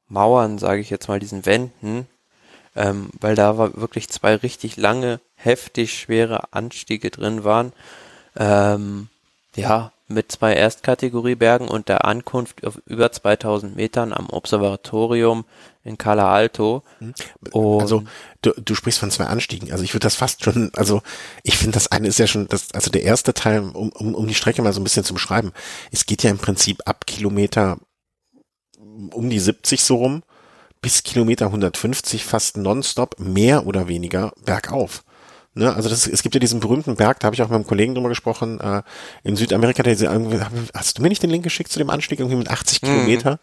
[0.07, 2.07] Mauern, sage ich jetzt mal, diesen Wänden,
[2.77, 7.73] ähm, weil da war wirklich zwei richtig lange, heftig schwere Anstiege drin waren.
[8.37, 9.09] Ähm,
[9.55, 15.43] ja, mit zwei Erstkategoriebergen und der Ankunft auf über 2000 Metern am Observatorium
[15.83, 16.83] in Cala Alto.
[16.99, 17.13] Mhm.
[17.53, 18.03] also
[18.41, 19.71] du, du sprichst von zwei Anstiegen.
[19.71, 21.01] Also ich würde das fast schon, also
[21.43, 24.27] ich finde das eine ist ja schon, das, also der erste Teil, um, um, um
[24.27, 25.51] die Strecke mal so ein bisschen zu beschreiben.
[25.91, 27.79] Es geht ja im Prinzip ab Kilometer
[29.11, 30.23] um die 70 so rum
[30.81, 35.03] bis Kilometer 150 fast nonstop mehr oder weniger bergauf.
[35.53, 37.65] Ne, also das, es gibt ja diesen berühmten Berg, da habe ich auch mit einem
[37.65, 38.83] Kollegen drüber gesprochen, äh,
[39.23, 39.97] in Südamerika, der,
[40.75, 42.85] hast du mir nicht den Link geschickt zu dem Anstieg, irgendwie mit 80 mhm.
[42.85, 43.39] Kilometer?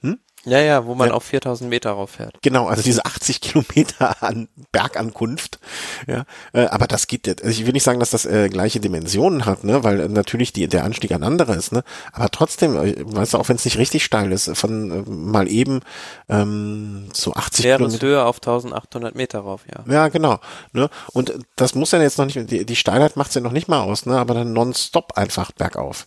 [0.00, 0.20] Hm?
[0.46, 1.14] Ja, ja, wo man ja.
[1.14, 2.36] auf 4000 Meter rauffährt.
[2.40, 5.58] Genau, also diese 80 Kilometer an Bergankunft.
[6.06, 9.44] Ja, äh, aber das geht, also ich will nicht sagen, dass das äh, gleiche Dimensionen
[9.44, 11.82] hat, ne, weil äh, natürlich die, der Anstieg ein anderer ist, ne,
[12.12, 15.48] aber trotzdem, äh, weißt du, auch wenn es nicht richtig steil ist, von äh, mal
[15.48, 15.80] eben
[16.28, 18.06] ähm, so 80 Kilometer.
[18.06, 19.92] Höhe auf 1800 Meter rauf, ja.
[19.92, 20.38] Ja, genau,
[20.72, 23.66] ne, und das muss ja jetzt noch nicht, die, die Steilheit macht's ja noch nicht
[23.66, 26.06] mal aus, ne, aber dann nonstop einfach bergauf.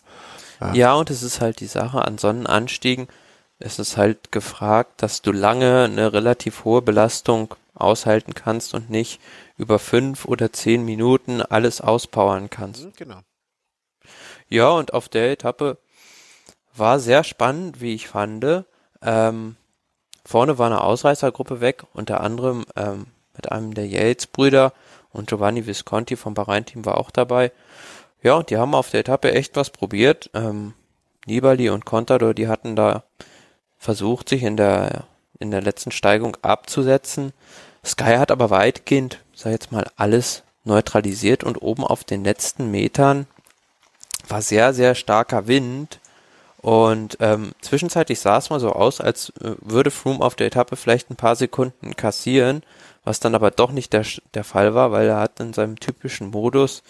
[0.61, 0.73] Ja.
[0.73, 3.07] ja, und es ist halt die Sache an Sonnenanstiegen,
[3.59, 9.19] es ist halt gefragt, dass du lange eine relativ hohe Belastung aushalten kannst und nicht
[9.57, 12.85] über fünf oder zehn Minuten alles auspowern kannst.
[12.85, 13.19] Mhm, genau.
[14.47, 15.77] Ja, und auf der Etappe
[16.75, 18.65] war sehr spannend, wie ich fand.
[19.01, 19.57] Ähm,
[20.25, 24.73] vorne war eine Ausreißergruppe weg, unter anderem ähm, mit einem der Yates-Brüder
[25.11, 27.51] und Giovanni Visconti vom Bahrain-Team war auch dabei.
[28.21, 30.29] Ja, und die haben auf der Etappe echt was probiert.
[30.33, 30.73] Ähm,
[31.25, 33.03] Nibali und Contador, die hatten da
[33.79, 35.05] versucht, sich in der,
[35.39, 37.33] in der letzten Steigung abzusetzen.
[37.83, 43.25] Sky hat aber weitgehend, sag jetzt mal, alles neutralisiert und oben auf den letzten Metern
[44.27, 45.99] war sehr, sehr starker Wind.
[46.61, 50.75] Und ähm, zwischenzeitlich sah es mal so aus, als äh, würde Froome auf der Etappe
[50.75, 52.63] vielleicht ein paar Sekunden kassieren,
[53.05, 56.31] was dann aber doch nicht der, der Fall war, weil er hat in seinem typischen
[56.31, 56.83] Modus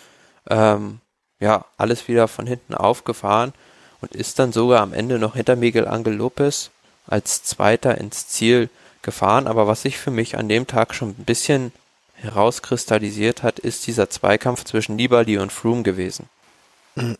[0.49, 1.01] ähm,
[1.39, 3.53] ja alles wieder von hinten aufgefahren
[4.01, 6.71] und ist dann sogar am Ende noch hinter Miguel Angel Lopez
[7.09, 8.69] als Zweiter ins Ziel
[9.01, 9.47] gefahren.
[9.47, 11.71] Aber was sich für mich an dem Tag schon ein bisschen
[12.13, 16.29] herauskristallisiert hat, ist dieser Zweikampf zwischen Nibali und Froome gewesen.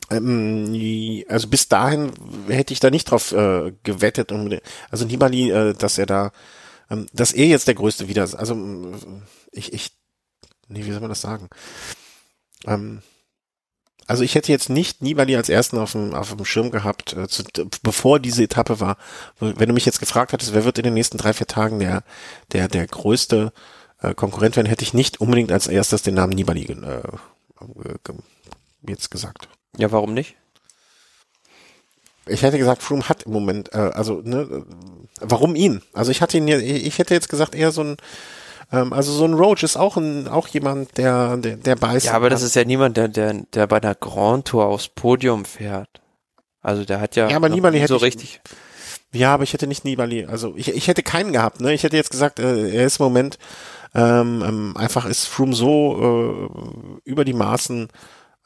[0.09, 2.11] Ähm, also bis dahin
[2.47, 4.31] hätte ich da nicht drauf äh, gewettet.
[4.91, 6.31] Also Nibali, äh, dass er da,
[6.89, 8.55] ähm, dass er jetzt der größte wieder, also
[9.51, 9.91] ich, ich,
[10.67, 11.49] nee, wie soll man das sagen?
[12.65, 13.01] Ähm,
[14.09, 17.27] also ich hätte jetzt nicht Nibali als ersten auf dem, auf dem Schirm gehabt, äh,
[17.27, 17.43] zu,
[17.83, 18.97] bevor diese Etappe war.
[19.39, 22.03] Wenn du mich jetzt gefragt hättest, wer wird in den nächsten drei, vier Tagen der,
[22.51, 23.53] der, der größte
[24.01, 27.01] äh, Konkurrent werden, hätte ich nicht unbedingt als erstes den Namen Nibali äh,
[28.87, 29.47] jetzt gesagt.
[29.77, 30.35] Ja, warum nicht?
[32.25, 34.65] Ich hätte gesagt, Froome hat im Moment, äh, also, ne,
[35.19, 35.83] warum ihn?
[35.93, 37.97] Also ich hatte ihn ja, ich hätte jetzt gesagt, eher so ein,
[38.71, 42.07] ähm, also so ein Roach ist auch ein, auch jemand, der, der, der beißt.
[42.07, 45.45] Ja, aber das ist ja niemand, der, der, der bei der Grand Tour aufs Podium
[45.45, 46.01] fährt.
[46.61, 48.41] Also der hat ja, ja aber Nibali so hätte richtig.
[49.11, 51.73] Ich, ja, aber ich hätte nicht Nibali, also ich, ich hätte keinen gehabt, ne?
[51.73, 53.39] Ich hätte jetzt gesagt, äh, er ist im Moment
[53.95, 56.49] ähm, ähm, einfach ist Froome so
[57.03, 57.87] äh, über die Maßen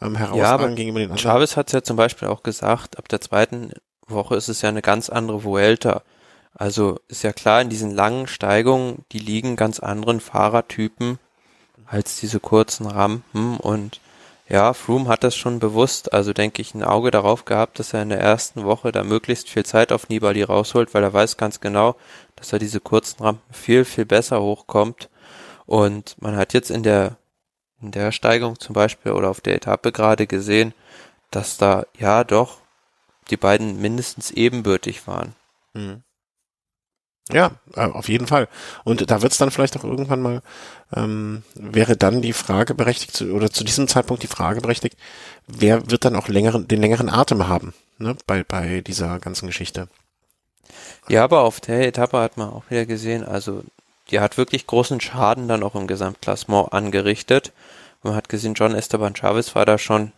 [0.02, 1.22] ähm, herausragend ja, gegenüber den anderen.
[1.22, 3.72] Chavez hat es ja zum Beispiel auch gesagt, ab der zweiten
[4.08, 6.04] Woche ist es ja eine ganz andere Vuelta.
[6.64, 11.20] Also ist ja klar, in diesen langen Steigungen, die liegen ganz anderen Fahrertypen
[11.86, 14.00] als diese kurzen Rampen und
[14.48, 18.02] ja, Froome hat das schon bewusst, also denke ich, ein Auge darauf gehabt, dass er
[18.04, 21.60] in der ersten Woche da möglichst viel Zeit auf Nibali rausholt, weil er weiß ganz
[21.60, 21.98] genau,
[22.38, 25.10] dass er diese kurzen Rampen viel, viel besser hochkommt.
[25.66, 27.18] Und man hat jetzt in der,
[27.82, 30.74] in der Steigung zum Beispiel oder auf der Etappe gerade gesehen,
[31.30, 32.60] dass da ja doch
[33.32, 35.36] die beiden mindestens ebenbürtig waren.
[35.74, 36.04] Mhm.
[37.32, 38.50] Ja, äh, auf jeden Fall.
[38.84, 40.42] Und da wird es dann vielleicht auch irgendwann mal,
[40.94, 44.98] ähm, wäre dann die Frage berechtigt, oder zu diesem Zeitpunkt die Frage berechtigt,
[45.48, 49.88] wer wird dann auch längeren, den längeren Atem haben, ne, bei, bei dieser ganzen Geschichte.
[51.08, 53.64] Ja, aber auf der Etappe hat man auch wieder gesehen, also
[54.12, 57.54] die hat wirklich großen Schaden dann auch im Gesamtklassement angerichtet.
[58.02, 60.12] Man hat gesehen, John Esteban Chavez war da schon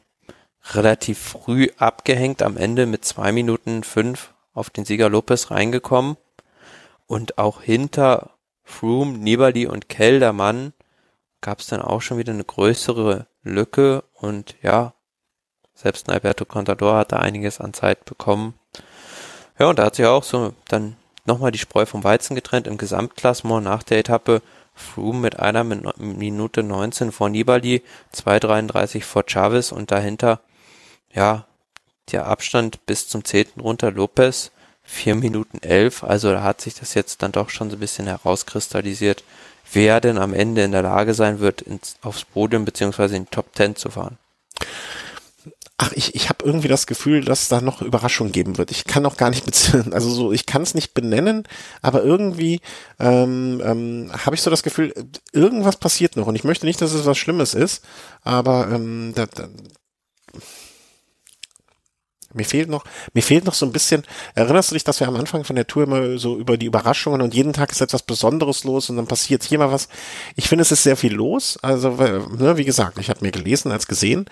[0.73, 6.17] relativ früh abgehängt, am Ende mit zwei Minuten fünf auf den Sieger Lopez reingekommen
[7.07, 8.31] und auch hinter
[8.63, 10.73] Froome, Nibali und Keldermann
[11.41, 14.93] gab es dann auch schon wieder eine größere Lücke und ja,
[15.75, 18.55] selbst Alberto Contador hat da einiges an Zeit bekommen.
[19.59, 20.95] Ja, und da hat sich auch so dann
[21.25, 24.41] nochmal die Spreu vom Weizen getrennt im Gesamtklassement nach der Etappe.
[24.73, 27.81] Froome mit einer Minute 19 vor Nibali,
[28.13, 30.41] 2,33 vor Chavez und dahinter,
[31.13, 31.45] ja,
[32.11, 33.61] der Abstand bis zum 10.
[33.61, 34.51] runter Lopez
[34.85, 36.03] vier Minuten elf.
[36.03, 39.23] Also da hat sich das jetzt dann doch schon so ein bisschen herauskristallisiert,
[39.73, 43.31] wer denn am Ende in der Lage sein wird, ins, aufs Podium beziehungsweise in die
[43.31, 44.17] Top Ten zu fahren.
[45.77, 48.71] Ach, ich, ich habe irgendwie das Gefühl, dass da noch Überraschung geben wird.
[48.71, 49.45] Ich kann noch gar nicht,
[49.91, 51.43] also so, ich kann es nicht benennen,
[51.81, 52.61] aber irgendwie
[52.97, 54.93] ähm, ähm, habe ich so das Gefühl,
[55.33, 56.27] irgendwas passiert noch.
[56.27, 57.83] Und ich möchte nicht, dass es was Schlimmes ist,
[58.23, 59.49] aber ähm, da, da,
[62.35, 62.83] mir fehlt noch,
[63.13, 64.03] mir fehlt noch so ein bisschen,
[64.35, 67.21] erinnerst du dich, dass wir am Anfang von der Tour immer so über die Überraschungen
[67.21, 69.87] und jeden Tag ist etwas Besonderes los und dann passiert hier mal was.
[70.35, 71.57] Ich finde, es ist sehr viel los.
[71.61, 74.25] Also, ne, wie gesagt, ich habe mir gelesen als gesehen.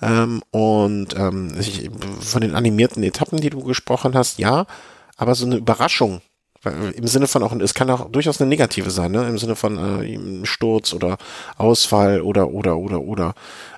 [0.00, 1.90] Ähm, und ähm, ich,
[2.20, 4.66] von den animierten Etappen, die du gesprochen hast, ja,
[5.16, 6.22] aber so eine Überraschung
[6.64, 9.28] im Sinne von auch, es kann auch durchaus eine negative sein, ne?
[9.28, 11.18] Im Sinne von äh, Sturz oder
[11.56, 13.34] Ausfall oder oder oder oder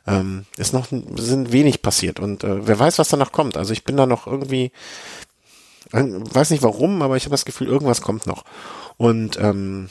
[0.07, 3.57] ähm, ist noch sind wenig passiert und äh, wer weiß, was danach kommt.
[3.57, 4.73] Also ich bin da noch irgendwie,
[5.93, 8.45] äh, weiß nicht warum, aber ich habe das Gefühl, irgendwas kommt noch.
[8.97, 9.91] Und ähm,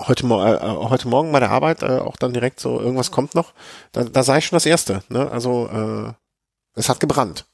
[0.00, 3.34] heute, Mo äh, heute Morgen bei der Arbeit äh, auch dann direkt so, irgendwas kommt
[3.34, 3.52] noch.
[3.92, 5.02] Da, da ich schon das Erste.
[5.08, 5.30] Ne?
[5.30, 6.12] Also äh,
[6.74, 7.46] es hat gebrannt.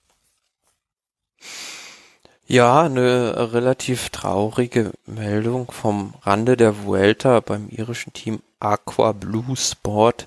[2.51, 10.27] Ja, eine relativ traurige Meldung vom Rande der Vuelta beim irischen Team Aqua Blue Sport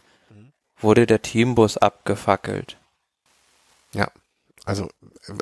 [0.80, 2.78] wurde der Teambus abgefackelt.
[3.94, 4.10] Ja,
[4.64, 4.88] also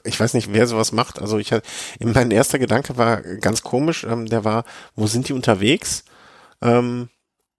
[0.04, 1.22] ich weiß nicht, wer sowas macht.
[1.22, 1.54] Also ich
[2.00, 4.04] mein erster Gedanke war ganz komisch.
[4.04, 4.64] Ähm, der war,
[4.96, 6.04] wo sind die unterwegs?
[6.64, 7.10] Ähm,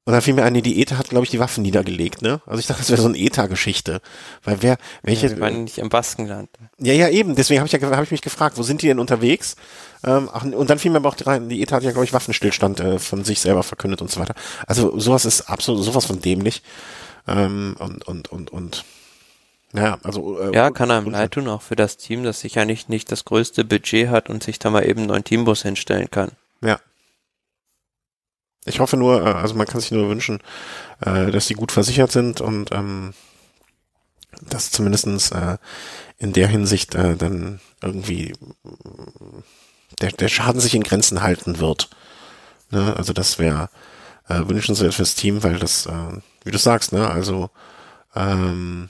[0.04, 2.40] und dann fiel mir ein, die ETA hat, glaube ich, die Waffen niedergelegt, ne?
[2.44, 4.00] Also ich dachte, das wäre so eine ETA-Geschichte.
[4.42, 5.28] Weil wer, welche.
[5.28, 6.50] Ja, wir waren nicht im Baskenland.
[6.78, 7.36] Ja, ja, eben.
[7.36, 9.54] Deswegen habe ich, ja, hab ich mich gefragt, wo sind die denn unterwegs?
[10.02, 12.12] Ähm, ach, und dann fiel mir aber auch rein, die ETA hat ja, glaube ich,
[12.12, 14.34] Waffenstillstand äh, von sich selber verkündet und so weiter.
[14.66, 16.62] Also sowas ist absolut sowas von dämlich.
[17.28, 18.84] Ähm, und, und, und, und.
[19.72, 20.40] Ja, also.
[20.40, 23.24] Äh, ja, kann einem leid tun, auch für das Team, das sicher nicht, nicht das
[23.24, 26.32] größte Budget hat und sich da mal eben einen neuen Teambus hinstellen kann.
[26.60, 26.80] Ja,
[28.64, 30.38] ich hoffe nur, äh, also man kann sich nur wünschen,
[31.00, 33.14] äh, dass die gut versichert sind und ähm,
[34.40, 35.58] dass zumindestens äh,
[36.18, 38.32] in der Hinsicht dann irgendwie
[40.00, 41.90] der, Schaden sich in Grenzen halten wird.
[42.70, 42.94] Ne?
[42.96, 43.70] Also das wäre
[44.28, 45.88] wünschenswert fürs Team, weil das,
[46.44, 47.50] wie du sagst, ne, also
[48.14, 48.88] ähm,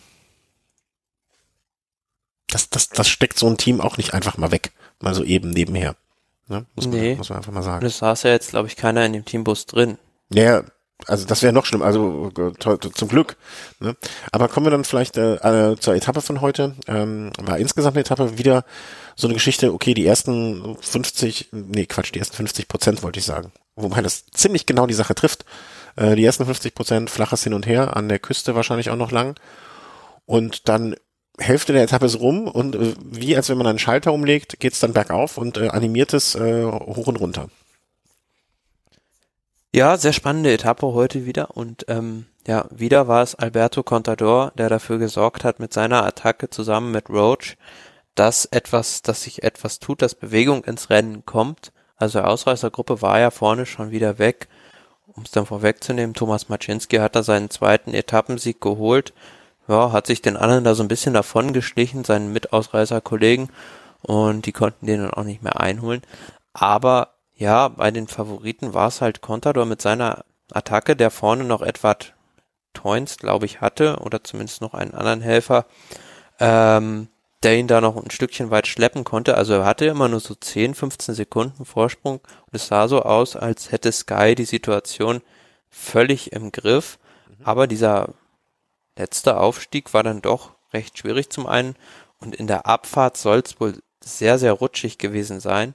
[2.48, 5.50] das, das, das steckt so ein Team auch nicht einfach mal weg, mal so eben
[5.50, 5.96] nebenher.
[6.48, 6.66] Ne?
[6.74, 7.14] Muss, man, nee.
[7.14, 7.84] muss man einfach mal sagen.
[7.84, 9.98] Das saß ja jetzt, glaube ich, keiner in dem Teambus drin.
[10.30, 10.64] Ja,
[11.06, 12.30] also das wäre noch schlimm, also
[12.94, 13.36] zum Glück.
[13.80, 13.96] Ne?
[14.30, 16.76] Aber kommen wir dann vielleicht äh, zur Etappe von heute.
[16.86, 18.64] Ähm, war insgesamt eine Etappe wieder
[19.16, 23.26] so eine Geschichte, okay, die ersten 50, nee, Quatsch, die ersten 50 Prozent wollte ich
[23.26, 23.52] sagen.
[23.76, 25.44] Wobei das ziemlich genau die Sache trifft.
[25.96, 29.10] Äh, die ersten 50 Prozent flaches Hin und Her, an der Küste wahrscheinlich auch noch
[29.10, 29.34] lang.
[30.24, 30.94] Und dann
[31.38, 34.80] Hälfte der Etappe ist rum und äh, wie als wenn man einen Schalter umlegt, geht's
[34.80, 37.48] dann bergauf und äh, animiert es äh, hoch und runter.
[39.74, 44.68] Ja, sehr spannende Etappe heute wieder und ähm, ja, wieder war es Alberto Contador, der
[44.68, 47.56] dafür gesorgt hat mit seiner Attacke zusammen mit Roach,
[48.14, 51.72] dass etwas, dass sich etwas tut, dass Bewegung ins Rennen kommt.
[51.96, 54.48] Also Ausreißergruppe war ja vorne schon wieder weg.
[55.06, 59.12] Um es dann vorwegzunehmen, Thomas Maczynski hat da seinen zweiten Etappensieg geholt.
[59.72, 63.48] Ja, hat sich den anderen da so ein bisschen davon geschlichen, seinen Mitausreißer-Kollegen,
[64.02, 66.02] und die konnten den dann auch nicht mehr einholen.
[66.52, 71.62] Aber ja, bei den Favoriten war es halt Contador mit seiner Attacke, der vorne noch
[71.62, 72.12] Edward
[72.74, 75.64] Toins, glaube ich, hatte, oder zumindest noch einen anderen Helfer,
[76.38, 77.08] ähm,
[77.42, 79.38] der ihn da noch ein Stückchen weit schleppen konnte.
[79.38, 83.36] Also er hatte immer nur so 10, 15 Sekunden Vorsprung und es sah so aus,
[83.36, 85.22] als hätte Sky die Situation
[85.70, 86.98] völlig im Griff.
[87.26, 87.46] Mhm.
[87.46, 88.10] Aber dieser
[88.96, 91.76] letzte Aufstieg war dann doch recht schwierig zum einen
[92.20, 95.74] und in der Abfahrt soll es wohl sehr, sehr rutschig gewesen sein.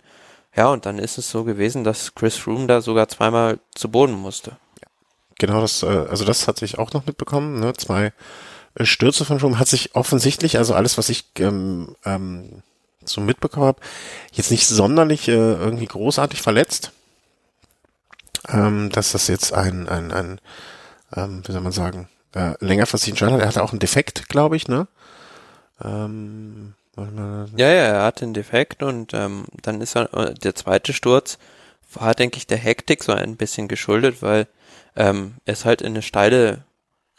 [0.55, 4.13] Ja, und dann ist es so gewesen, dass Chris Froome da sogar zweimal zu Boden
[4.13, 4.57] musste.
[5.38, 7.74] Genau, das, äh, also das hatte ich auch noch mitbekommen, ne?
[7.74, 8.11] Zwei
[8.76, 12.63] äh, Stürze von Froome hat sich offensichtlich, also alles, was ich ähm, ähm,
[13.05, 13.82] so mitbekommen habe,
[14.32, 16.91] jetzt nicht sonderlich äh, irgendwie großartig verletzt.
[18.49, 20.41] Ähm, dass das jetzt ein, ein, ein
[21.15, 23.41] ähm, wie soll man sagen, äh, längerfristigen Schaden hat.
[23.41, 24.88] Er hatte auch einen Defekt, glaube ich, ne?
[25.83, 30.93] Ähm, ja, ja, er hatte einen Defekt und ähm, dann ist er, äh, der zweite
[30.93, 31.38] Sturz
[31.93, 34.47] war, denke ich, der Hektik so ein bisschen geschuldet, weil
[34.95, 36.63] ähm, er ist halt in eine steile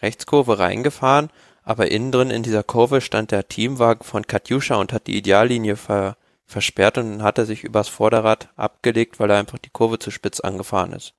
[0.03, 1.31] Rechtskurve reingefahren,
[1.63, 5.77] aber innen drin in dieser Kurve stand der Teamwagen von Katjuscha und hat die Ideallinie
[5.77, 6.17] ver,
[6.47, 10.11] versperrt und dann hat er sich übers Vorderrad abgelegt, weil er einfach die Kurve zu
[10.11, 11.15] spitz angefahren ist.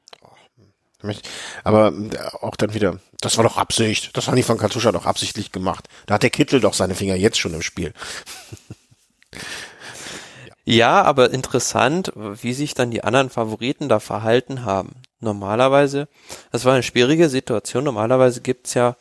[1.63, 4.15] Aber äh, auch dann wieder, das war doch Absicht.
[4.17, 5.87] Das war nicht von Katuscha doch absichtlich gemacht.
[6.05, 7.93] Da hat der Kittel doch seine Finger jetzt schon im Spiel.
[10.65, 11.01] ja.
[11.01, 14.95] aber interessant, wie sich dann die anderen Favoriten da verhalten haben.
[15.21, 16.07] Normalerweise,
[16.51, 17.83] das war eine schwierige Situation.
[17.83, 18.95] Normalerweise gibt's ja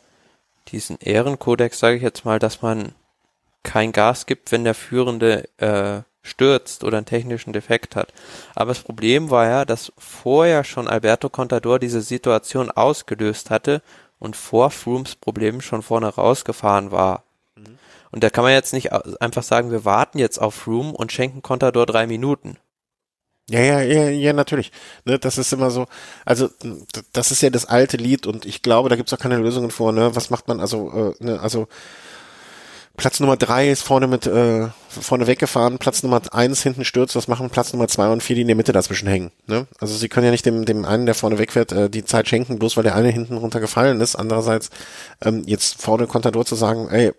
[0.69, 2.93] diesen Ehrenkodex, sage ich jetzt mal, dass man
[3.63, 8.13] kein Gas gibt, wenn der Führende äh, stürzt oder einen technischen Defekt hat.
[8.55, 13.81] Aber das Problem war ja, dass vorher schon Alberto Contador diese Situation ausgelöst hatte
[14.19, 17.23] und vor Frooms Problem schon vorne rausgefahren war.
[17.55, 17.77] Mhm.
[18.11, 21.41] Und da kann man jetzt nicht einfach sagen, wir warten jetzt auf Froome und schenken
[21.41, 22.57] Contador drei Minuten.
[23.49, 24.71] Ja, ja, ja, ja, natürlich.
[25.05, 25.87] Ne, das ist immer so,
[26.23, 26.49] also
[27.13, 29.91] das ist ja das alte Lied und ich glaube, da gibt's auch keine Lösungen vor,
[29.91, 30.15] ne?
[30.15, 31.67] Was macht man also, äh, ne, also
[32.99, 37.29] Platz Nummer drei ist vorne mit äh, vorne weggefahren, Platz Nummer eins hinten stürzt, was
[37.29, 39.31] machen Platz Nummer zwei und vier, die in der Mitte dazwischen hängen.
[39.47, 39.67] Ne?
[39.79, 42.59] Also sie können ja nicht dem, dem einen, der vorne wegfährt, äh, die Zeit schenken,
[42.59, 44.17] bloß weil der eine hinten runtergefallen ist.
[44.17, 44.69] Andererseits
[45.21, 47.13] ähm, jetzt vorne Contador zu sagen, ey,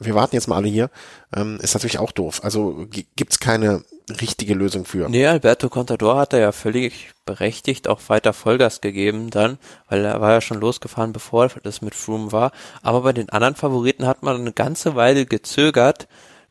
[0.00, 0.90] wir warten jetzt mal alle hier,
[1.36, 2.40] ähm, ist natürlich auch doof.
[2.42, 5.08] Also gibt's keine richtige Lösung für.
[5.08, 9.58] Nee, Alberto Contador hat er ja völlig berechtigt auch weiter Vollgas gegeben dann,
[9.88, 12.52] weil er war ja schon losgefahren, bevor das mit Froome war.
[12.82, 16.08] Aber bei den anderen Favoriten hat man eine ganze Weile gezögert,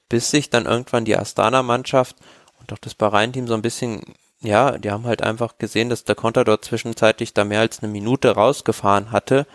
[0.08, 2.16] bis sich dann irgendwann die Astana-Mannschaft
[2.60, 4.02] und auch das Bahrain-Team so ein bisschen,
[4.42, 8.32] ja, die haben halt einfach gesehen, dass der Contador zwischenzeitlich da mehr als eine Minute
[8.32, 9.46] rausgefahren hatte,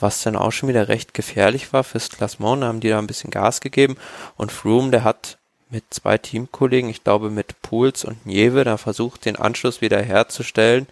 [0.00, 2.62] was dann auch schon wieder recht gefährlich war fürs Klassement.
[2.62, 3.96] Da haben die da ein bisschen Gas gegeben
[4.36, 5.38] und Froome, der hat
[5.70, 10.86] mit zwei Teamkollegen, ich glaube mit Pools und Nieve, da versucht, den Anschluss wieder herzustellen,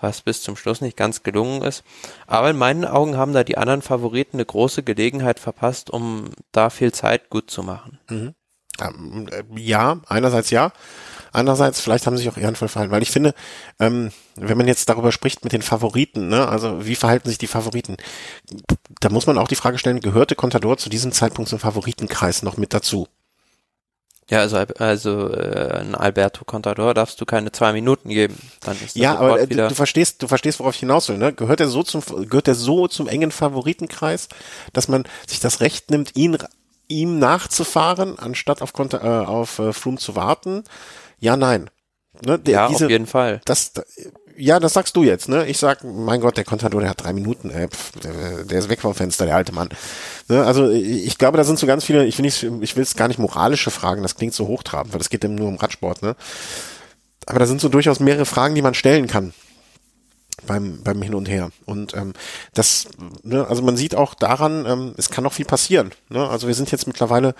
[0.00, 1.82] was bis zum Schluss nicht ganz gelungen ist.
[2.26, 6.70] Aber in meinen Augen haben da die anderen Favoriten eine große Gelegenheit verpasst, um da
[6.70, 7.98] viel Zeit gut zu machen.
[8.08, 8.34] Mhm.
[8.80, 10.72] Ähm, äh, ja, einerseits ja.
[11.32, 13.34] Andererseits, vielleicht haben sie sich auch ehrenvoll verhalten, weil ich finde,
[13.78, 17.46] ähm, wenn man jetzt darüber spricht mit den Favoriten, ne, also wie verhalten sich die
[17.46, 17.96] Favoriten,
[19.00, 22.56] da muss man auch die Frage stellen, gehörte Contador zu diesem Zeitpunkt zum Favoritenkreis noch
[22.56, 23.08] mit dazu?
[24.30, 28.36] Ja, also, also äh, ein Alberto Contador darfst du keine zwei Minuten geben.
[28.60, 31.16] Dann ist ja, aber äh, du verstehst, du verstehst, worauf ich hinaus will.
[31.16, 31.32] Ne?
[31.32, 34.28] Gehört er so zum, gehört er so zum engen Favoritenkreis,
[34.74, 36.36] dass man sich das Recht nimmt, ihn
[36.88, 40.64] ihm nachzufahren, anstatt auf, Konter, äh, auf äh, Froome zu warten?
[41.18, 41.70] Ja, nein.
[42.24, 43.40] Ne, der, ja, diese, auf jeden Fall.
[43.44, 43.72] Das,
[44.38, 45.46] ja, das sagst du jetzt, ne?
[45.46, 48.68] Ich sag, mein Gott, der Contador, der hat drei Minuten, ey, pf, der, der, ist
[48.68, 49.68] weg vom Fenster, der alte Mann.
[50.28, 50.44] Ne?
[50.44, 53.08] Also ich glaube, da sind so ganz viele, ich will nicht, ich will es gar
[53.08, 56.14] nicht moralische Fragen, das klingt so hochtrabend, weil es geht eben nur um Radsport, ne?
[57.26, 59.34] Aber da sind so durchaus mehrere Fragen, die man stellen kann.
[60.48, 61.50] Beim, beim Hin und Her.
[61.66, 62.14] Und ähm,
[62.54, 62.88] das,
[63.22, 65.92] ne, also man sieht auch daran, ähm, es kann noch viel passieren.
[66.08, 66.28] Ne?
[66.28, 67.36] Also wir sind jetzt mittlerweile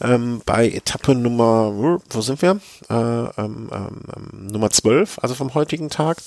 [0.00, 1.72] ähm, bei Etappe Nummer,
[2.10, 2.58] wo sind wir?
[2.90, 6.18] Äh, ähm, ähm, Nummer 12, also vom heutigen Tag.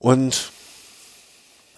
[0.00, 0.50] Und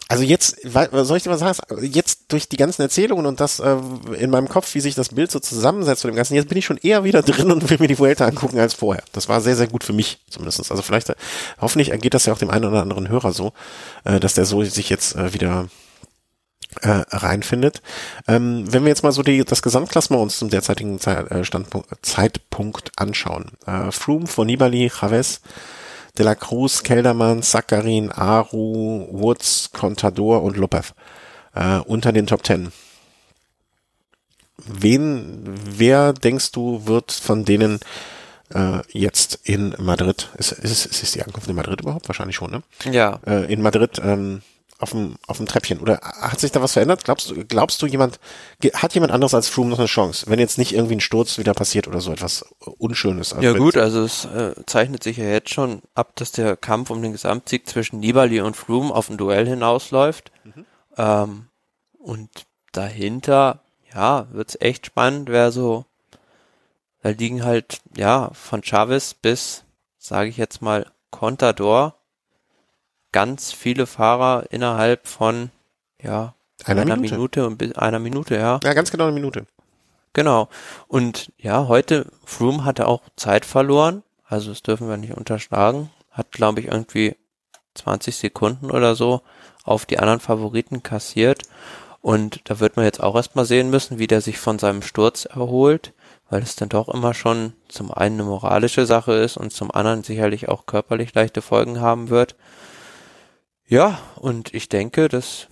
[0.09, 1.59] also jetzt, soll ich dir was sagen?
[1.81, 3.77] Jetzt durch die ganzen Erzählungen und das äh,
[4.19, 6.65] in meinem Kopf, wie sich das Bild so zusammensetzt von dem Ganzen, jetzt bin ich
[6.65, 9.03] schon eher wieder drin und will mir die Vuelta angucken als vorher.
[9.13, 10.71] Das war sehr, sehr gut für mich zumindest.
[10.71, 11.15] Also vielleicht, äh,
[11.61, 13.53] hoffentlich geht das ja auch dem einen oder anderen Hörer so,
[14.05, 15.69] äh, dass der so sich jetzt äh, wieder
[16.81, 17.83] äh, reinfindet.
[18.29, 21.43] Ähm, wenn wir jetzt mal so die, das Gesamtklassement uns zum derzeitigen Zeit, äh,
[22.03, 23.53] Zeitpunkt anschauen.
[23.67, 25.41] Äh, Froome Nibali, Chavez,
[26.19, 30.93] De la Cruz, Kelderman, Sakarin, Aru, Woods, Contador und Lopez
[31.55, 32.73] äh, unter den Top Ten.
[34.59, 37.81] Wen, wer denkst du, wird von denen
[38.55, 42.09] äh, jetzt in Madrid, ist, ist, ist, ist die Ankunft in Madrid überhaupt?
[42.09, 42.63] Wahrscheinlich schon, ne?
[42.91, 43.19] Ja.
[43.27, 44.43] Äh, in Madrid ähm,
[44.83, 45.79] auf dem, auf dem Treppchen.
[45.79, 47.05] Oder hat sich da was verändert?
[47.05, 48.19] Glaubst du, glaubst du jemand,
[48.75, 50.27] hat jemand anderes als Froome noch eine Chance?
[50.29, 52.45] Wenn jetzt nicht irgendwie ein Sturz wieder passiert oder so etwas
[52.79, 53.33] Unschönes.
[53.33, 56.91] Also ja gut, also es äh, zeichnet sich ja jetzt schon ab, dass der Kampf
[56.91, 60.33] um den Gesamtsieg zwischen Nibali und Froome auf ein Duell hinausläuft.
[60.43, 60.67] Mhm.
[60.97, 61.47] Ähm,
[61.99, 62.29] und
[62.73, 63.61] dahinter,
[63.95, 65.85] ja, wird's echt spannend, wer so,
[67.03, 69.63] da liegen halt, ja, von Chavez bis,
[69.99, 72.02] sage ich jetzt mal, Contador
[73.13, 75.51] ganz viele Fahrer innerhalb von
[76.03, 76.35] ja
[76.65, 77.15] einer, einer Minute.
[77.15, 78.61] Minute und einer Minute, ja.
[78.63, 79.47] Ja, ganz genau eine Minute.
[80.13, 80.49] Genau.
[80.89, 85.91] Und ja, heute Froome hatte auch Zeit verloren, also das dürfen wir nicht unterschlagen.
[86.11, 87.17] Hat, glaube ich, irgendwie
[87.75, 89.23] 20 Sekunden oder so
[89.65, 91.43] auf die anderen Favoriten kassiert.
[92.01, 95.25] Und da wird man jetzt auch erstmal sehen müssen, wie der sich von seinem Sturz
[95.25, 95.93] erholt,
[96.29, 100.03] weil es dann doch immer schon zum einen eine moralische Sache ist und zum anderen
[100.03, 102.35] sicherlich auch körperlich leichte Folgen haben wird.
[103.73, 105.47] Ja, und ich denke, dass,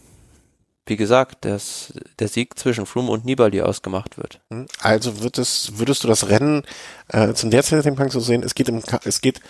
[0.84, 4.42] wie gesagt, dass der Sieg zwischen Froome und Nibali ausgemacht wird.
[4.50, 6.64] Hm, also wird es, würdest du das Rennen
[7.08, 9.40] äh, zum derzeitigen Punkt so sehen, es geht im, es geht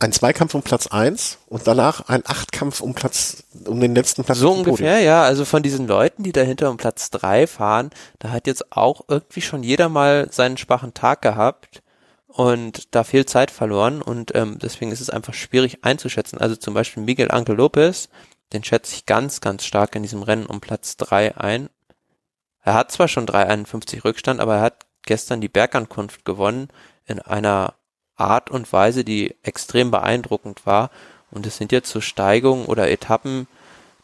[0.00, 4.36] ein Zweikampf um Platz eins und danach ein Achtkampf um Platz, um den letzten Platz.
[4.36, 5.22] So ungefähr, ja.
[5.22, 7.88] Also von diesen Leuten, die dahinter um Platz drei fahren,
[8.18, 11.80] da hat jetzt auch irgendwie schon jeder mal seinen schwachen Tag gehabt
[12.36, 16.38] und da viel Zeit verloren und ähm, deswegen ist es einfach schwierig einzuschätzen.
[16.38, 18.10] Also zum Beispiel Miguel Angel Lopez,
[18.52, 21.70] den schätze ich ganz, ganz stark in diesem Rennen um Platz drei ein.
[22.62, 26.68] Er hat zwar schon 3,51 Rückstand, aber er hat gestern die Bergankunft gewonnen
[27.06, 27.72] in einer
[28.16, 30.90] Art und Weise, die extrem beeindruckend war.
[31.30, 33.48] Und es sind jetzt so Steigungen oder Etappen,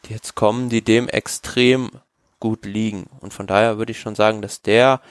[0.06, 1.90] die jetzt kommen, die dem extrem
[2.40, 3.10] gut liegen.
[3.20, 5.02] Und von daher würde ich schon sagen, dass der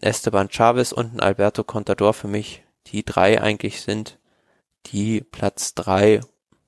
[0.00, 4.18] Esteban Chavez und ein Alberto Contador für mich die drei eigentlich sind,
[4.86, 6.20] die Platz drei,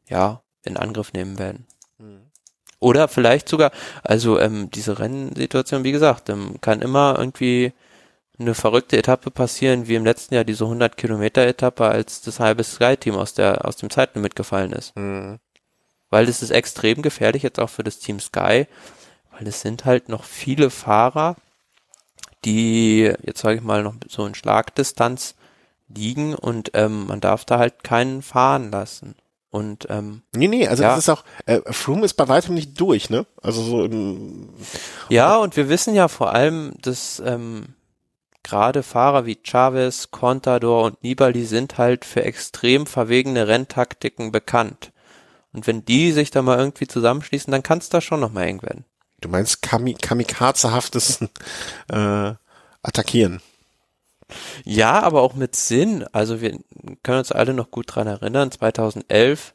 [0.09, 1.67] ja, in Angriff nehmen werden.
[1.99, 2.31] Mhm.
[2.79, 3.71] Oder vielleicht sogar,
[4.03, 7.73] also ähm, diese Rennsituation, wie gesagt, ähm, kann immer irgendwie
[8.39, 12.65] eine verrückte Etappe passieren, wie im letzten Jahr diese 100 Kilometer Etappe, als das halbe
[12.65, 14.97] Sky-Team aus der aus dem Zeitlimit gefallen ist.
[14.97, 15.39] Mhm.
[16.11, 18.67] Weil es ist extrem gefährlich jetzt auch für das Team Sky,
[19.31, 21.37] weil es sind halt noch viele Fahrer,
[22.45, 25.37] die jetzt sage ich mal noch so in Schlagdistanz
[25.95, 29.15] liegen und ähm, man darf da halt keinen fahren lassen.
[29.51, 30.91] Und ähm, nee, nee, also ja.
[30.91, 33.27] das ist auch äh, Froome ist bei weitem nicht durch, ne?
[33.43, 34.49] Also so im
[35.11, 37.75] Ja, und wir wissen ja vor allem, dass ähm,
[38.43, 44.91] gerade Fahrer wie Chavez, Contador und Nibali sind halt für extrem verwegene Renntaktiken bekannt.
[45.53, 48.45] Und wenn die sich da mal irgendwie zusammenschließen, dann kann es da schon noch mal
[48.45, 48.87] eng werden.
[49.21, 51.21] Du meinst Kami kamikazehaftes
[51.89, 52.33] äh,
[52.83, 53.41] Attackieren?
[54.65, 56.05] Ja, aber auch mit Sinn.
[56.13, 56.59] Also wir
[57.03, 59.55] können uns alle noch gut dran erinnern, 2011,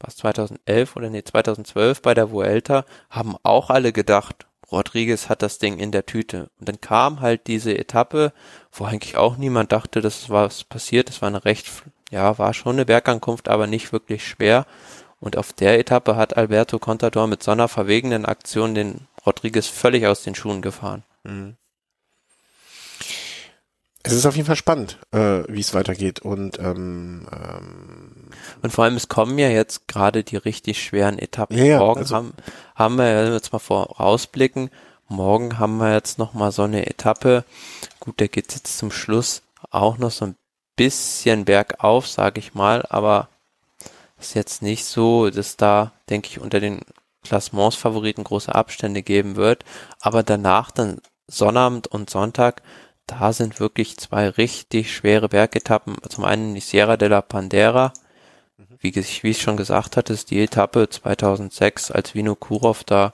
[0.00, 5.58] was 2011 oder nee, 2012 bei der Vuelta haben auch alle gedacht, Rodriguez hat das
[5.58, 6.50] Ding in der Tüte.
[6.60, 8.32] Und dann kam halt diese Etappe,
[8.72, 11.08] wo eigentlich auch niemand dachte, dass was passiert.
[11.08, 11.70] Es war eine recht,
[12.10, 14.66] ja, war schon eine Bergankunft, aber nicht wirklich schwer.
[15.20, 20.06] Und auf der Etappe hat Alberto Contador mit so einer verwegenen Aktion den Rodriguez völlig
[20.06, 21.02] aus den Schuhen gefahren.
[21.24, 21.56] Mhm
[24.08, 26.20] es ist auf jeden Fall spannend, äh, wie es weitergeht.
[26.20, 28.30] Und, ähm, ähm,
[28.62, 31.56] und vor allem, es kommen ja jetzt gerade die richtig schweren Etappen.
[31.56, 32.32] Ja, ja, morgen also, haben,
[32.74, 34.70] haben wir jetzt mal vorausblicken.
[35.08, 37.44] Morgen haben wir jetzt noch mal so eine Etappe.
[38.00, 40.36] Gut, der geht jetzt zum Schluss auch noch so ein
[40.76, 43.28] bisschen bergauf, sage ich mal, aber
[44.20, 46.80] ist jetzt nicht so, dass da, denke ich, unter den
[47.24, 49.64] Klassements-Favoriten große Abstände geben wird.
[50.00, 52.62] Aber danach dann Sonnabend und Sonntag
[53.08, 55.96] da sind wirklich zwei richtig schwere Bergetappen.
[56.08, 57.92] Zum einen die Sierra de la Pandera,
[58.58, 58.64] mhm.
[58.80, 63.12] wie, ich- wie ich schon gesagt hatte, ist die Etappe 2006, als Vino Kurov da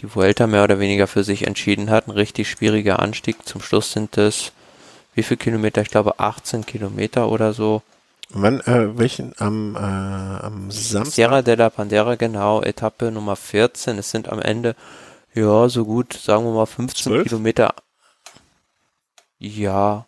[0.00, 2.06] die Vuelta mehr oder weniger für sich entschieden hat.
[2.06, 3.46] Ein richtig schwieriger Anstieg.
[3.48, 4.52] Zum Schluss sind es,
[5.14, 5.80] wie viel Kilometer?
[5.80, 7.80] Ich glaube 18 Kilometer oder so.
[8.30, 11.14] Wann, äh, welchen, am, äh, am Samstag?
[11.14, 13.98] Sierra de la Pandera, genau, Etappe Nummer 14.
[13.98, 14.74] Es sind am Ende,
[15.32, 17.22] ja, so gut, sagen wir mal 15 Zwölf?
[17.28, 17.72] Kilometer.
[19.38, 20.06] Ja.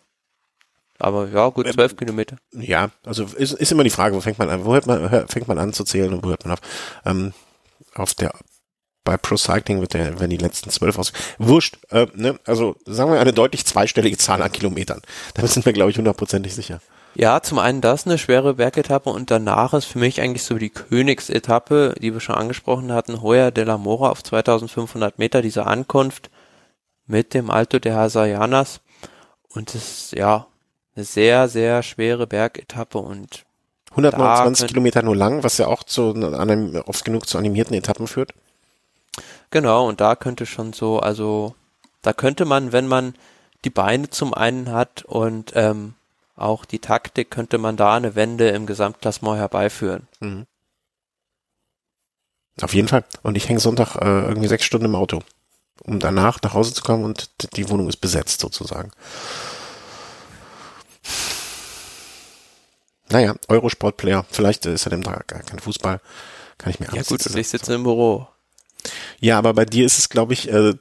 [0.99, 2.37] Aber ja, gut, 12 Kilometer.
[2.51, 5.47] Ja, also ist, ist immer die Frage, wo fängt man an, wo hört man, fängt
[5.47, 6.59] man an zu zählen und wo hört man auf?
[7.05, 7.33] Ähm,
[7.95, 8.33] auf der,
[9.05, 13.11] bei Pro Cycling wird der, wenn die letzten zwölf aus, wurscht, äh, ne, also sagen
[13.11, 15.01] wir eine deutlich zweistellige Zahl an Kilometern.
[15.35, 16.81] Damit sind wir, glaube ich, hundertprozentig sicher.
[17.15, 20.69] Ja, zum einen das eine schwere Bergetappe und danach ist für mich eigentlich so die
[20.69, 26.29] Königsetappe, die wir schon angesprochen hatten, Hoya de la Mora auf 2500 Meter, diese Ankunft
[27.07, 28.81] mit dem Alto de Hasayanas
[29.53, 30.47] und das ist ja
[30.95, 33.45] eine sehr, sehr schwere Bergetappe und
[33.91, 38.07] 129 Da- Kilometer nur lang, was ja auch zu einem, oft genug zu animierten Etappen
[38.07, 38.33] führt.
[39.51, 41.55] Genau, und da könnte schon so, also
[42.01, 43.15] da könnte man, wenn man
[43.65, 45.95] die Beine zum einen hat und ähm,
[46.35, 50.07] auch die Taktik, könnte man da eine Wende im Gesamtklassement herbeiführen.
[50.19, 50.45] Mhm.
[52.61, 53.03] Auf jeden Fall.
[53.23, 55.21] Und ich hänge Sonntag äh, irgendwie sechs Stunden im Auto,
[55.81, 58.91] um danach nach Hause zu kommen und die Wohnung ist besetzt sozusagen.
[63.09, 64.25] Naja, Eurosport-Player.
[64.29, 65.99] Vielleicht ist er dem Tag gar kein Fußball.
[66.57, 68.27] Kann ich mir Ja gut, und ich sitze im Büro.
[69.19, 70.73] Ja, aber bei dir ist es, glaube ich, äh,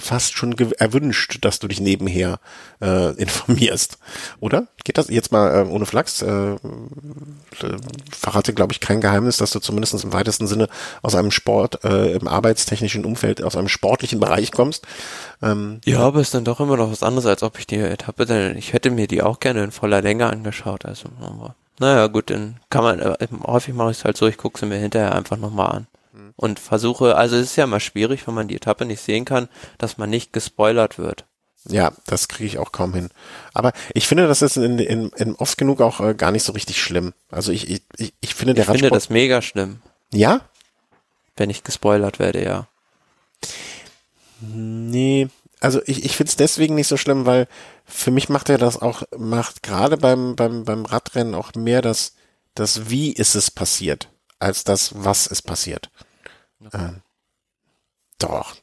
[0.00, 2.40] fast schon erwünscht, dass du dich nebenher
[2.80, 3.98] äh, informierst,
[4.40, 4.68] oder?
[4.84, 6.22] Geht das jetzt mal äh, ohne Flachs?
[6.22, 6.58] Äh, äh,
[8.10, 10.68] verrate, glaube ich, kein Geheimnis, dass du zumindest im weitesten Sinne
[11.02, 14.86] aus einem Sport, äh, im arbeitstechnischen Umfeld, aus einem sportlichen Bereich kommst.
[15.42, 18.24] Ähm, Ja, aber ist dann doch immer noch was anderes, als ob ich die Etappe,
[18.26, 20.86] denn ich hätte mir die auch gerne in voller Länge angeschaut.
[20.86, 21.08] Also,
[21.78, 24.66] naja, gut, dann kann man, äh, häufig mache ich es halt so, ich gucke sie
[24.66, 25.86] mir hinterher einfach nochmal an.
[26.36, 29.48] Und versuche, also es ist ja mal schwierig, wenn man die Etappe nicht sehen kann,
[29.78, 31.24] dass man nicht gespoilert wird.
[31.68, 33.10] ja, das kriege ich auch kaum hin.
[33.54, 36.52] Aber ich finde, das ist in, in, in oft genug auch äh, gar nicht so
[36.52, 37.12] richtig schlimm.
[37.30, 39.02] Also ich, ich, ich, ich finde der Ich finde Radsport.
[39.02, 39.80] das mega schlimm,
[40.12, 40.40] ja?
[41.36, 42.66] wenn ich gespoilert werde, ja.
[44.40, 45.28] Nee,
[45.60, 47.46] also ich, ich finde es deswegen nicht so schlimm, weil
[47.84, 52.14] für mich macht er das auch, macht gerade beim, beim, beim Radrennen auch mehr das,
[52.54, 54.08] das Wie ist es passiert,
[54.40, 55.90] als das Was ist passiert.
[56.72, 57.02] Ähm,
[58.18, 58.56] doch.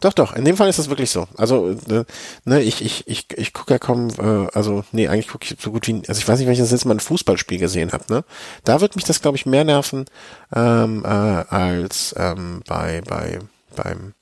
[0.00, 1.28] Doch, doch, in dem Fall ist das wirklich so.
[1.36, 2.04] Also, äh,
[2.44, 5.70] ne, ich, ich, ich, ich gucke ja kaum, äh, also, nee, eigentlich gucke ich so
[5.70, 8.12] gut wie, also ich weiß nicht, wenn ich das letzte Mal ein Fußballspiel gesehen habe,
[8.12, 8.24] ne?
[8.64, 10.06] Da wird mich das, glaube ich, mehr nerven,
[10.52, 13.38] ähm, äh, als ähm, bei, bei,
[13.76, 14.14] beim,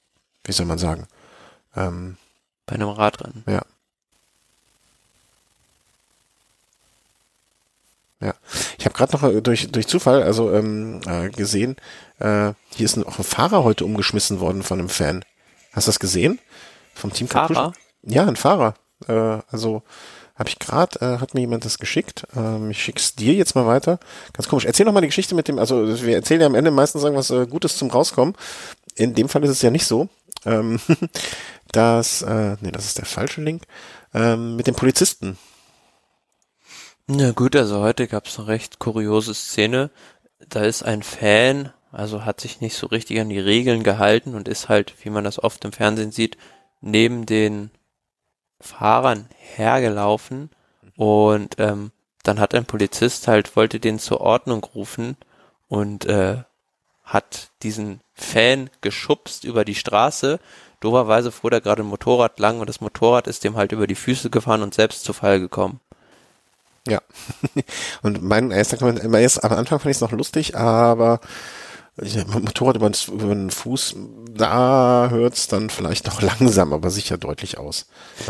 [0.44, 1.06] wie soll man sagen?
[1.74, 2.18] Ähm,
[2.66, 3.42] Bei einem Radrennen.
[3.48, 3.62] ja.
[8.20, 8.34] Ja,
[8.78, 11.76] ich habe gerade noch äh, durch durch Zufall also ähm, äh, gesehen,
[12.18, 15.24] äh, hier ist ein, auch ein Fahrer heute umgeschmissen worden von einem Fan.
[15.72, 16.38] Hast du das gesehen?
[16.94, 17.72] Vom Team Fahrer?
[18.02, 18.74] Ja, ein Fahrer.
[19.08, 19.82] Äh, also
[20.40, 22.26] habe ich gerade, äh, hat mir jemand das geschickt.
[22.34, 23.98] Ähm, ich schick's dir jetzt mal weiter.
[24.32, 24.64] Ganz komisch.
[24.64, 27.30] Erzähl doch mal die Geschichte mit dem, also wir erzählen ja am Ende meistens irgendwas
[27.30, 28.34] äh, Gutes zum Rauskommen.
[28.94, 30.08] In dem Fall ist es ja nicht so.
[30.46, 30.80] Ähm,
[31.72, 33.64] dass, äh, nee, das ist der falsche Link.
[34.14, 35.38] Ähm, mit dem Polizisten.
[37.12, 39.90] Na gut, also heute gab es eine recht kuriose Szene.
[40.48, 44.46] Da ist ein Fan, also hat sich nicht so richtig an die Regeln gehalten und
[44.46, 46.38] ist halt, wie man das oft im Fernsehen sieht,
[46.80, 47.72] neben den
[48.60, 50.50] Fahrern hergelaufen
[50.96, 51.90] und ähm,
[52.22, 55.16] dann hat ein Polizist halt, wollte den zur Ordnung rufen
[55.66, 56.44] und äh,
[57.02, 60.38] hat diesen Fan geschubst über die Straße.
[60.78, 63.96] Doverweise fuhr da gerade ein Motorrad lang und das Motorrad ist dem halt über die
[63.96, 65.80] Füße gefahren und selbst zu Fall gekommen.
[66.90, 67.00] Ja.
[68.02, 71.20] Und mein erster Kommentar, am Anfang fand ich es noch lustig, aber
[71.96, 73.96] Motorrad über den, über den Fuß,
[74.30, 77.86] da hört's dann vielleicht noch langsam, aber sicher deutlich aus.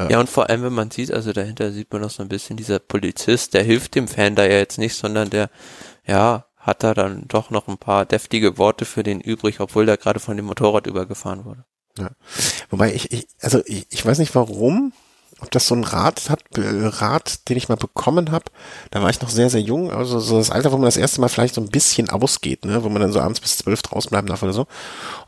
[0.09, 2.57] Ja, und vor allem, wenn man sieht, also dahinter sieht man noch so ein bisschen
[2.57, 5.51] dieser Polizist, der hilft dem Fan da ja jetzt nicht, sondern der,
[6.07, 9.97] ja, hat da dann doch noch ein paar deftige Worte für den übrig, obwohl der
[9.97, 11.65] gerade von dem Motorrad übergefahren wurde.
[12.71, 14.93] Wobei ich, ich also ich, ich weiß nicht warum,
[15.41, 18.45] ob das so ein Rat hat, äh, Rat, den ich mal bekommen habe.
[18.91, 21.21] Da war ich noch sehr, sehr jung, also so das Alter, wo man das erste
[21.21, 24.11] Mal vielleicht so ein bisschen ausgeht, ne, wo man dann so abends bis zwölf draußen
[24.11, 24.67] bleiben darf oder so.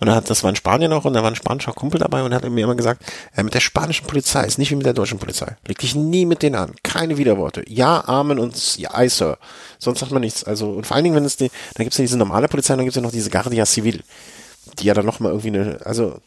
[0.01, 2.23] Und dann hat, das war in Spanien noch und da war ein spanischer Kumpel dabei
[2.23, 3.03] und hat mir immer gesagt,
[3.37, 5.57] äh, mit der spanischen Polizei ist nicht wie mit der deutschen Polizei.
[5.67, 6.75] Leg dich nie mit denen an.
[6.83, 7.65] Keine Widerworte.
[7.69, 9.39] Ja, Amen und ja, aye, Sir.
[9.79, 10.45] Sonst sagt man nichts.
[10.45, 12.75] Also, und vor allen Dingen, wenn es die, dann gibt es ja diese normale Polizei
[12.75, 14.03] und dann gibt es ja noch diese Guardia Civil,
[14.79, 16.21] die ja dann noch mal irgendwie eine, also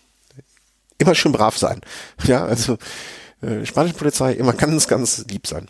[0.98, 1.82] immer schön brav sein.
[2.26, 2.78] Ja, also
[3.42, 5.68] äh, spanische Polizei immer ganz, ganz lieb sein.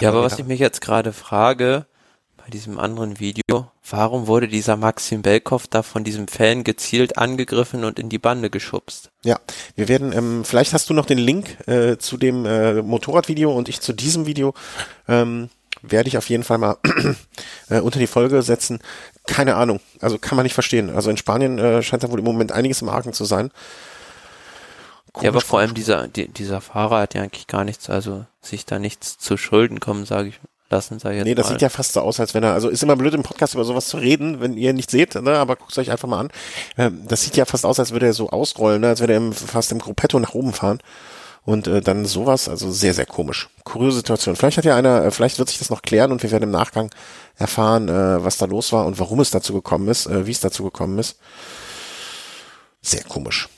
[0.00, 1.86] Ja, aber was ich mich jetzt gerade frage,
[2.36, 7.84] bei diesem anderen Video, warum wurde dieser Maxim Belkov da von diesem Fan gezielt angegriffen
[7.84, 9.10] und in die Bande geschubst?
[9.24, 9.40] Ja,
[9.76, 13.70] wir werden, ähm, vielleicht hast du noch den Link äh, zu dem äh, Motorradvideo und
[13.70, 14.52] ich zu diesem Video.
[15.08, 15.48] Ähm,
[15.80, 16.76] werde ich auf jeden Fall mal
[17.68, 18.80] äh, unter die Folge setzen.
[19.26, 20.90] Keine Ahnung, also kann man nicht verstehen.
[20.90, 23.50] Also in Spanien äh, scheint da wohl im Moment einiges im Argen zu sein.
[25.20, 28.66] Ja, aber vor allem dieser, die, dieser Fahrer hat ja eigentlich gar nichts, also sich
[28.66, 31.52] da nichts zu Schulden kommen, sage ich lassen, sage ich jetzt Nee, das mal.
[31.52, 33.64] sieht ja fast so aus, als wenn er, also ist immer blöd im Podcast über
[33.64, 36.30] sowas zu reden, wenn ihr nicht seht, ne, aber guckt euch einfach mal an.
[36.76, 39.18] Ähm, das sieht ja fast aus, als würde er so ausrollen, ne, als würde er
[39.18, 40.80] im, fast im Gruppetto nach oben fahren.
[41.46, 43.50] Und äh, dann sowas, also sehr, sehr komisch.
[43.64, 44.34] Kuriose Situation.
[44.34, 46.50] Vielleicht hat ja einer, äh, vielleicht wird sich das noch klären und wir werden im
[46.50, 46.90] Nachgang
[47.36, 50.40] erfahren, äh, was da los war und warum es dazu gekommen ist, äh, wie es
[50.40, 51.18] dazu gekommen ist.
[52.80, 53.48] Sehr komisch.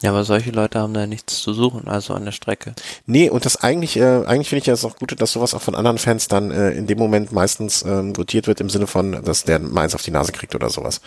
[0.00, 2.74] Ja, aber solche Leute haben da nichts zu suchen, also an der Strecke.
[3.06, 5.62] Nee, und das eigentlich, äh, eigentlich finde ich ja es auch gut, dass sowas auch
[5.62, 9.24] von anderen Fans dann äh, in dem Moment meistens ähm, gutiert wird im Sinne von,
[9.24, 11.00] dass der mal eins auf die Nase kriegt oder sowas.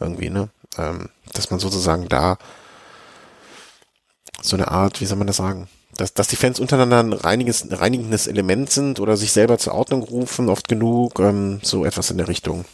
[0.00, 0.48] Irgendwie, ne?
[0.78, 2.38] Ähm, dass man sozusagen da
[4.40, 5.68] so eine Art, wie soll man das sagen?
[5.96, 10.02] Dass, dass die Fans untereinander ein reiniges, reinigendes Element sind oder sich selber zur Ordnung
[10.02, 12.64] rufen, oft genug, ähm, so etwas in der Richtung.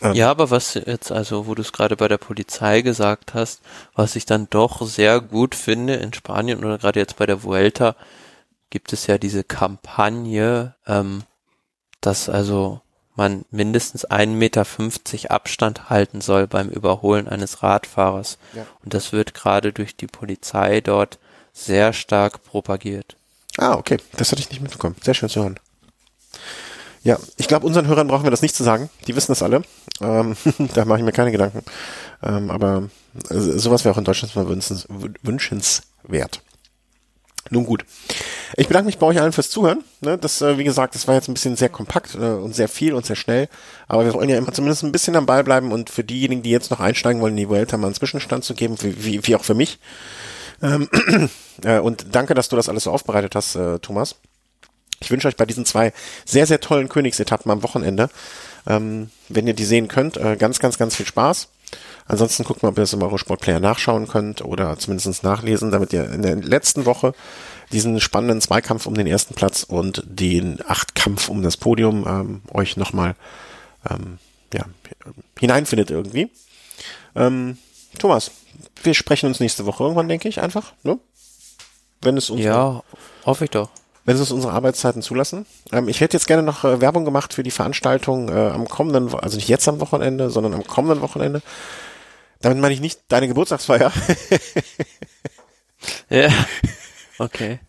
[0.00, 0.14] Ähm.
[0.14, 3.60] Ja, aber was jetzt, also wo du es gerade bei der Polizei gesagt hast,
[3.94, 7.96] was ich dann doch sehr gut finde in Spanien oder gerade jetzt bei der Vuelta,
[8.70, 11.24] gibt es ja diese Kampagne, ähm,
[12.00, 12.80] dass also
[13.14, 14.66] man mindestens 1,50 Meter
[15.30, 18.38] Abstand halten soll beim Überholen eines Radfahrers.
[18.54, 18.66] Ja.
[18.82, 21.18] Und das wird gerade durch die Polizei dort
[21.52, 23.16] sehr stark propagiert.
[23.58, 23.98] Ah, okay.
[24.16, 24.96] Das hatte ich nicht mitbekommen.
[25.02, 25.60] Sehr schön zu hören.
[27.04, 28.88] Ja, ich glaube, unseren Hörern brauchen wir das nicht zu sagen.
[29.06, 29.62] Die wissen das alle.
[30.00, 30.36] Ähm,
[30.74, 31.62] da mache ich mir keine Gedanken.
[32.22, 32.88] Ähm, aber
[33.28, 34.86] äh, sowas wäre auch in Deutschland mal wünschens,
[35.22, 36.42] wünschenswert.
[37.50, 37.84] Nun gut.
[38.56, 39.82] Ich bedanke mich bei euch allen fürs Zuhören.
[40.00, 42.68] Ne, das, äh, wie gesagt, das war jetzt ein bisschen sehr kompakt äh, und sehr
[42.68, 43.48] viel und sehr schnell.
[43.88, 46.50] Aber wir wollen ja immer zumindest ein bisschen am Ball bleiben und für diejenigen, die
[46.50, 49.54] jetzt noch einsteigen wollen, die Vuelta mal einen Zwischenstand zu geben, wie, wie, auch für
[49.54, 49.80] mich.
[50.62, 50.88] Ähm,
[51.64, 54.16] äh, und danke, dass du das alles so aufbereitet hast, Thomas.
[55.00, 55.92] Ich wünsche euch bei diesen zwei
[56.24, 58.08] sehr, sehr tollen Königsetappen am Wochenende,
[58.66, 61.48] ähm, wenn ihr die sehen könnt, äh, ganz, ganz, ganz viel Spaß.
[62.06, 66.10] Ansonsten guckt mal, ob ihr das im Eurosport-Player nachschauen könnt oder zumindest nachlesen, damit ihr
[66.10, 67.14] in der letzten Woche
[67.72, 72.76] diesen spannenden Zweikampf um den ersten Platz und den Achtkampf um das Podium ähm, euch
[72.76, 73.14] nochmal
[73.88, 74.18] ähm,
[74.52, 74.66] ja,
[75.38, 76.30] hineinfindet irgendwie.
[77.14, 77.56] Ähm,
[77.98, 78.30] Thomas,
[78.82, 80.98] wir sprechen uns nächste Woche irgendwann, denke ich, einfach, ne?
[82.02, 82.82] Wenn es uns ja,
[83.24, 83.70] hoffe ich doch
[84.04, 85.46] wenn es unsere Arbeitszeiten zulassen.
[85.72, 89.14] Ähm, ich hätte jetzt gerne noch äh, Werbung gemacht für die Veranstaltung äh, am kommenden,
[89.14, 91.42] also nicht jetzt am Wochenende, sondern am kommenden Wochenende.
[92.40, 93.92] Damit meine ich nicht deine Geburtstagsfeier.
[96.10, 96.28] ja.
[97.22, 97.60] Okay.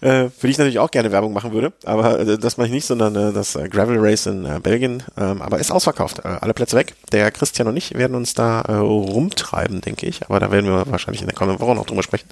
[0.00, 2.72] Äh, für die ich natürlich auch gerne Werbung machen würde, aber äh, das mache ich
[2.72, 6.28] nicht, sondern äh, das äh, Gravel Race in äh, Belgien, ähm, aber ist ausverkauft, äh,
[6.40, 6.96] alle Plätze weg.
[7.12, 11.20] Der Christian und ich werden uns da rumtreiben, denke ich, aber da werden wir wahrscheinlich
[11.20, 12.28] in der kommenden Woche noch drüber sprechen.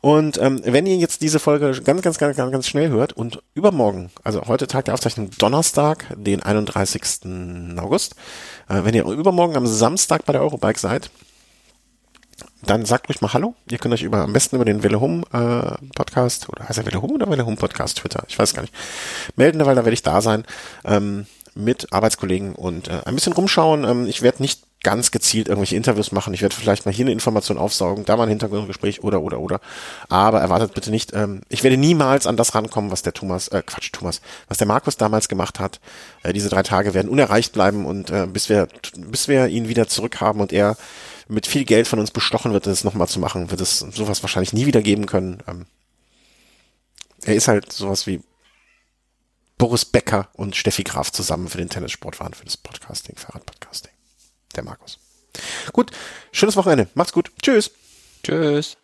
[0.00, 3.42] Und ähm, wenn ihr jetzt diese Folge ganz, ganz, ganz, ganz, ganz schnell hört und
[3.52, 7.76] übermorgen, also heute Tag der Aufzeichnung Donnerstag, den 31.
[7.76, 8.14] August,
[8.68, 11.10] wenn ihr übermorgen am Samstag bei der Eurobike seid,
[12.62, 13.54] dann sagt ruhig mal Hallo.
[13.70, 16.86] Ihr könnt euch über am besten über den Welle Hum äh, Podcast oder heißt er
[16.86, 18.74] Welle Hum oder Welle Hum Podcast Twitter, ich weiß gar nicht,
[19.36, 20.44] melden, weil da werde ich da sein
[20.84, 23.84] ähm, mit Arbeitskollegen und äh, ein bisschen rumschauen.
[23.84, 26.32] Ähm, ich werde nicht ganz gezielt irgendwelche Interviews machen.
[26.32, 29.60] Ich werde vielleicht mal hier eine Information aufsaugen, da mal ein Hintergrundgespräch oder oder oder.
[30.08, 33.62] Aber erwartet bitte nicht, ähm, ich werde niemals an das rankommen, was der Thomas, äh,
[33.64, 35.80] Quatsch, Thomas, was der Markus damals gemacht hat.
[36.22, 39.86] Äh, diese drei Tage werden unerreicht bleiben und äh, bis wir bis wir ihn wieder
[39.86, 40.76] zurückhaben und er
[41.30, 44.52] mit viel Geld von uns bestochen wird, das nochmal zu machen, wird es sowas wahrscheinlich
[44.52, 45.42] nie wieder geben können.
[45.46, 45.66] Ähm,
[47.22, 48.20] er ist halt sowas wie
[49.58, 53.92] Boris Becker und Steffi Graf zusammen für den Tennissport waren, für das Podcasting, Fahrradpodcasting.
[54.56, 54.98] Der Markus.
[55.72, 55.90] Gut,
[56.32, 56.88] schönes Wochenende.
[56.94, 57.30] Macht's gut.
[57.40, 57.70] Tschüss.
[58.22, 58.76] Tschüss.